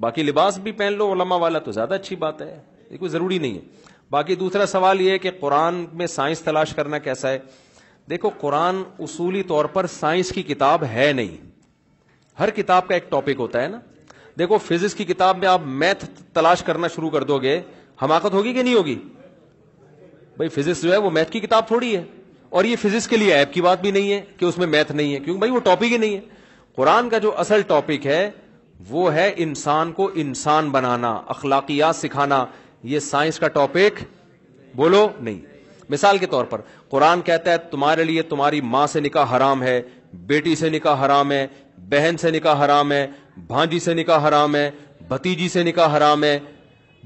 [0.00, 2.58] باقی لباس بھی پہن لو علماء والا تو زیادہ اچھی بات ہے
[2.90, 3.60] یہ کوئی ضروری نہیں ہے
[4.10, 7.38] باقی دوسرا سوال یہ ہے کہ قرآن میں سائنس تلاش کرنا کیسا ہے
[8.10, 11.36] دیکھو قرآن اصولی طور پر سائنس کی کتاب ہے نہیں
[12.40, 13.80] ہر کتاب کا ایک ٹاپک ہوتا ہے نا
[14.38, 16.04] دیکھو فزکس کی کتاب میں آپ میتھ
[16.34, 17.60] تلاش کرنا شروع کر دو گے
[18.02, 18.98] حماقت ہوگی کہ نہیں ہوگی
[20.38, 22.02] بھائی فزکس جو ہے وہ میتھ کی کتاب تھوڑی ہے
[22.58, 24.92] اور یہ فزکس کے لیے ایپ کی بات بھی نہیں ہے کہ اس میں میتھ
[24.92, 26.20] نہیں ہے کیونکہ بھائی وہ ٹاپک ہی نہیں ہے
[26.74, 28.20] قرآن کا جو اصل ٹاپک ہے
[28.88, 32.44] وہ ہے انسان کو انسان بنانا اخلاقیات سکھانا
[32.92, 34.02] یہ سائنس کا ٹاپک
[34.76, 35.40] بولو نہیں
[35.90, 36.60] مثال کے طور پر
[36.90, 39.80] قرآن کہتا ہے تمہارے لیے تمہاری ماں سے نکاح حرام ہے
[40.32, 41.46] بیٹی سے نکاح حرام ہے
[41.90, 43.06] بہن سے نکاح حرام ہے
[43.46, 44.68] بھانجی سے نکاح حرام ہے
[45.08, 46.38] بھتیجی سے نکاح حرام ہے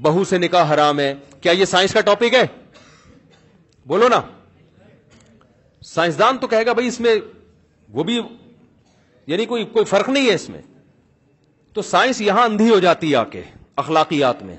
[0.01, 2.45] بہو سے نکاح حرام ہے کیا یہ سائنس کا ٹاپک ہے
[3.87, 4.19] بولو نا
[5.85, 7.15] سائنسدان تو کہے گا بھائی اس میں
[7.93, 8.19] وہ بھی
[9.27, 10.61] یعنی کوئی کوئی فرق نہیں ہے اس میں
[11.73, 13.41] تو سائنس یہاں اندھی ہو جاتی ہے آ کے
[13.83, 14.55] اخلاقیات میں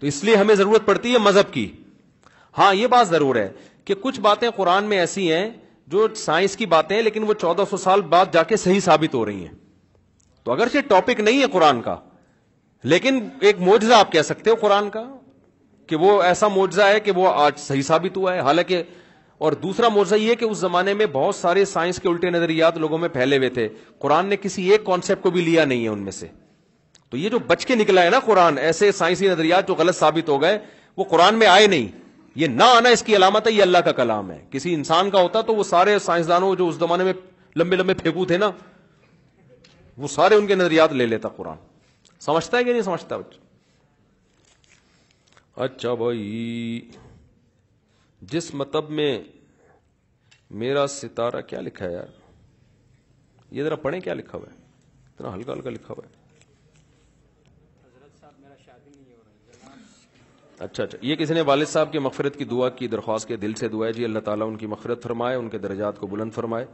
[0.00, 1.66] تو اس لیے ہمیں ضرورت پڑتی ہے مذہب کی
[2.58, 3.48] ہاں یہ بات ضرور ہے
[3.84, 5.48] کہ کچھ باتیں قرآن میں ایسی ہیں
[5.94, 9.24] جو سائنس کی باتیں لیکن وہ چودہ سو سال بعد جا کے صحیح ثابت ہو
[9.26, 9.54] رہی ہیں
[10.44, 11.96] تو اگرچہ ٹاپک نہیں ہے قرآن کا
[12.92, 13.18] لیکن
[13.48, 15.02] ایک موجزہ آپ کہہ سکتے ہو قرآن کا
[15.86, 18.82] کہ وہ ایسا معجزہ ہے کہ وہ آج صحیح ثابت ہوا ہے حالانکہ
[19.46, 22.98] اور دوسرا موضوع یہ کہ اس زمانے میں بہت سارے سائنس کے الٹے نظریات لوگوں
[22.98, 23.68] میں پھیلے ہوئے تھے
[24.04, 26.26] قرآن نے کسی ایک کانسیپٹ کو بھی لیا نہیں ہے ان میں سے
[27.10, 30.28] تو یہ جو بچ کے نکلا ہے نا قرآن ایسے سائنسی نظریات جو غلط ثابت
[30.28, 30.58] ہو گئے
[30.96, 31.86] وہ قرآن میں آئے نہیں
[32.40, 35.20] یہ نہ آنا اس کی علامت ہے یہ اللہ کا کلام ہے کسی انسان کا
[35.22, 37.12] ہوتا تو وہ سارے سائنسدانوں جو اس زمانے میں
[37.56, 38.50] لمبے لمبے پھیکو تھے نا
[39.98, 41.56] وہ سارے ان کے نظریات لے لیتا قرآن
[42.24, 43.16] سمجھتا ہے کہ نہیں سمجھتا
[45.64, 46.88] اچھا بھائی
[48.32, 49.10] جس مطب میں
[50.62, 52.12] میرا ستارہ کیا لکھا ہے یار
[53.56, 54.54] یہ ذرا پڑھیں کیا لکھا ہوا ہے
[55.12, 56.14] اتنا ہلکا ہلکا لکھا ہوا ہے
[60.64, 63.54] اچھا اچھا یہ کسی نے والد صاحب کی مغفرت کی دعا کی درخواست کے دل
[63.62, 66.32] سے دعا ہے جی اللہ تعالیٰ ان کی مغفرت فرمائے ان کے درجات کو بلند
[66.32, 66.64] فرمائے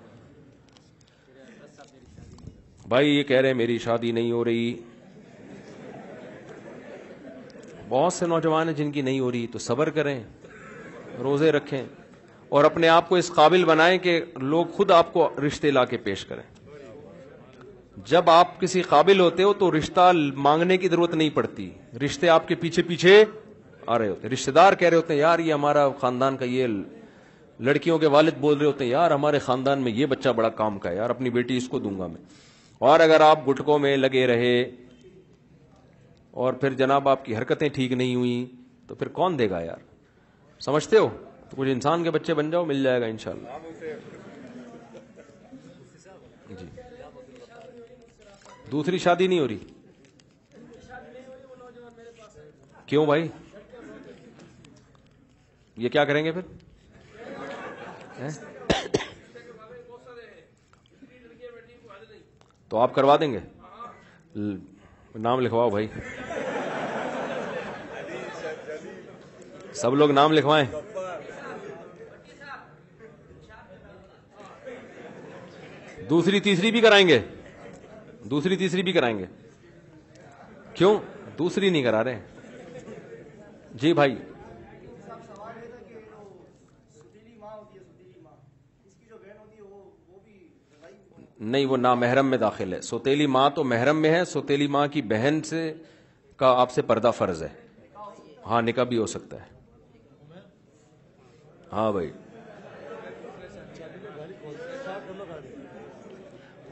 [2.88, 4.72] بھائی یہ کہہ رہے ہیں میری شادی نہیں ہو رہی
[7.92, 10.18] بہت سے نوجوان ہیں جن کی نہیں ہو رہی تو صبر کریں
[11.22, 11.82] روزے رکھیں
[12.56, 14.20] اور اپنے آپ کو اس قابل بنائیں کہ
[14.52, 16.42] لوگ خود آپ کو رشتے لا کے پیش کریں
[18.12, 20.10] جب آپ کسی قابل ہوتے ہو تو رشتہ
[20.46, 21.68] مانگنے کی ضرورت نہیں پڑتی
[22.04, 23.14] رشتے آپ کے پیچھے پیچھے
[23.94, 26.66] آ رہے ہوتے رشتے دار کہہ رہے ہوتے ہیں یار یہ ہمارا خاندان کا یہ
[27.68, 30.78] لڑکیوں کے والد بول رہے ہوتے ہیں یار ہمارے خاندان میں یہ بچہ بڑا کام
[30.84, 32.22] کا ہے یار اپنی بیٹی اس کو دوں گا میں
[32.92, 34.54] اور اگر آپ گٹکوں میں لگے رہے
[36.40, 38.34] اور پھر جناب آپ کی حرکتیں ٹھیک نہیں ہوئی
[38.86, 39.80] تو پھر کون دے گا یار
[40.64, 41.08] سمجھتے ہو
[41.50, 43.58] تو کچھ انسان کے بچے بن جاؤ مل جائے گا انشاءاللہ
[46.58, 46.66] جی
[48.70, 49.58] دوسری شادی نہیں ہو رہی
[52.86, 53.26] کیوں بھائی
[55.84, 56.52] یہ کیا کریں گے پھر
[62.68, 63.38] تو آپ کروا دیں گے
[65.18, 65.86] نام لکھواؤ بھائی
[69.80, 70.66] سب لوگ نام لکھوائیں
[76.10, 77.18] دوسری تیسری بھی کرائیں گے
[78.30, 79.26] دوسری تیسری بھی کرائیں گے
[80.74, 80.94] کیوں
[81.38, 82.20] دوسری نہیں کرا رہے
[83.80, 84.16] جی بھائی
[91.42, 94.86] نہیں وہ نامحرم محرم میں داخل ہے سوتیلی ماں تو محرم میں ہے سوتیلی ماں
[94.92, 95.72] کی بہن سے
[96.38, 97.48] کا آپ سے پردہ فرض ہے
[98.46, 99.50] ہاں نکاح بھی ہو سکتا ہے
[101.72, 102.10] ہاں بھائی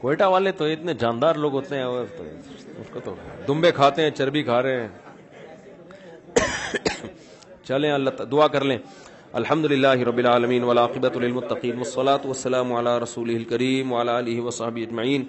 [0.01, 3.15] کوئٹہ والے تو اتنے جاندار لوگ ہوتے ہیں اس کو تو
[3.47, 4.87] دمبے کھاتے ہیں چربی کھا رہے ہیں
[7.67, 8.77] چلیں اللہ دعا کر لیں
[9.39, 15.23] الحمد للہ رب العالمین ولاقبۃ للمتقین والصلاۃ والسلام علی رسول الکریم وعلی علیہ وصحب اجمعین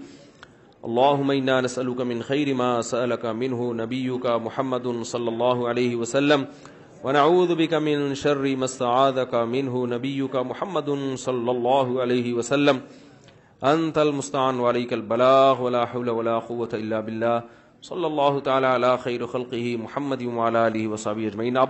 [0.88, 6.44] اللہم انا نسألک من خیر ما سألک منه نبیک محمد صلی اللہ علیہ وسلم
[7.04, 10.90] ونعوذ بک من شر ما استعاذک منه نبیک محمد
[11.26, 12.78] صلی اللہ علیہ وسلم
[13.74, 17.38] انت المستعان وعلیک البلاغ ولا حول ولا قوة الا باللہ
[17.92, 21.62] صلی اللہ تعالی علی خیر خلقه محمد وعلی علیہ وصحب اجمعین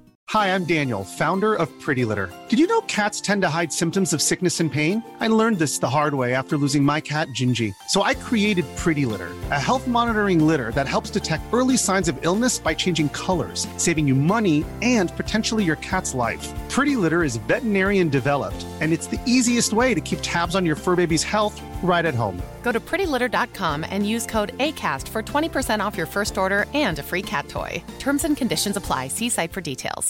[0.33, 2.29] Hi, I'm Daniel, founder of Pretty Litter.
[2.47, 5.03] Did you know cats tend to hide symptoms of sickness and pain?
[5.19, 7.73] I learned this the hard way after losing my cat, Gingy.
[7.89, 12.15] So I created Pretty Litter, a health monitoring litter that helps detect early signs of
[12.21, 16.45] illness by changing colors, saving you money and potentially your cat's life.
[16.69, 20.77] Pretty Litter is veterinarian developed, and it's the easiest way to keep tabs on your
[20.77, 22.41] fur baby's health right at home.
[22.63, 27.03] Go to prettylitter.com and use code ACAST for 20% off your first order and a
[27.03, 27.83] free cat toy.
[27.99, 29.09] Terms and conditions apply.
[29.09, 30.09] See site for details.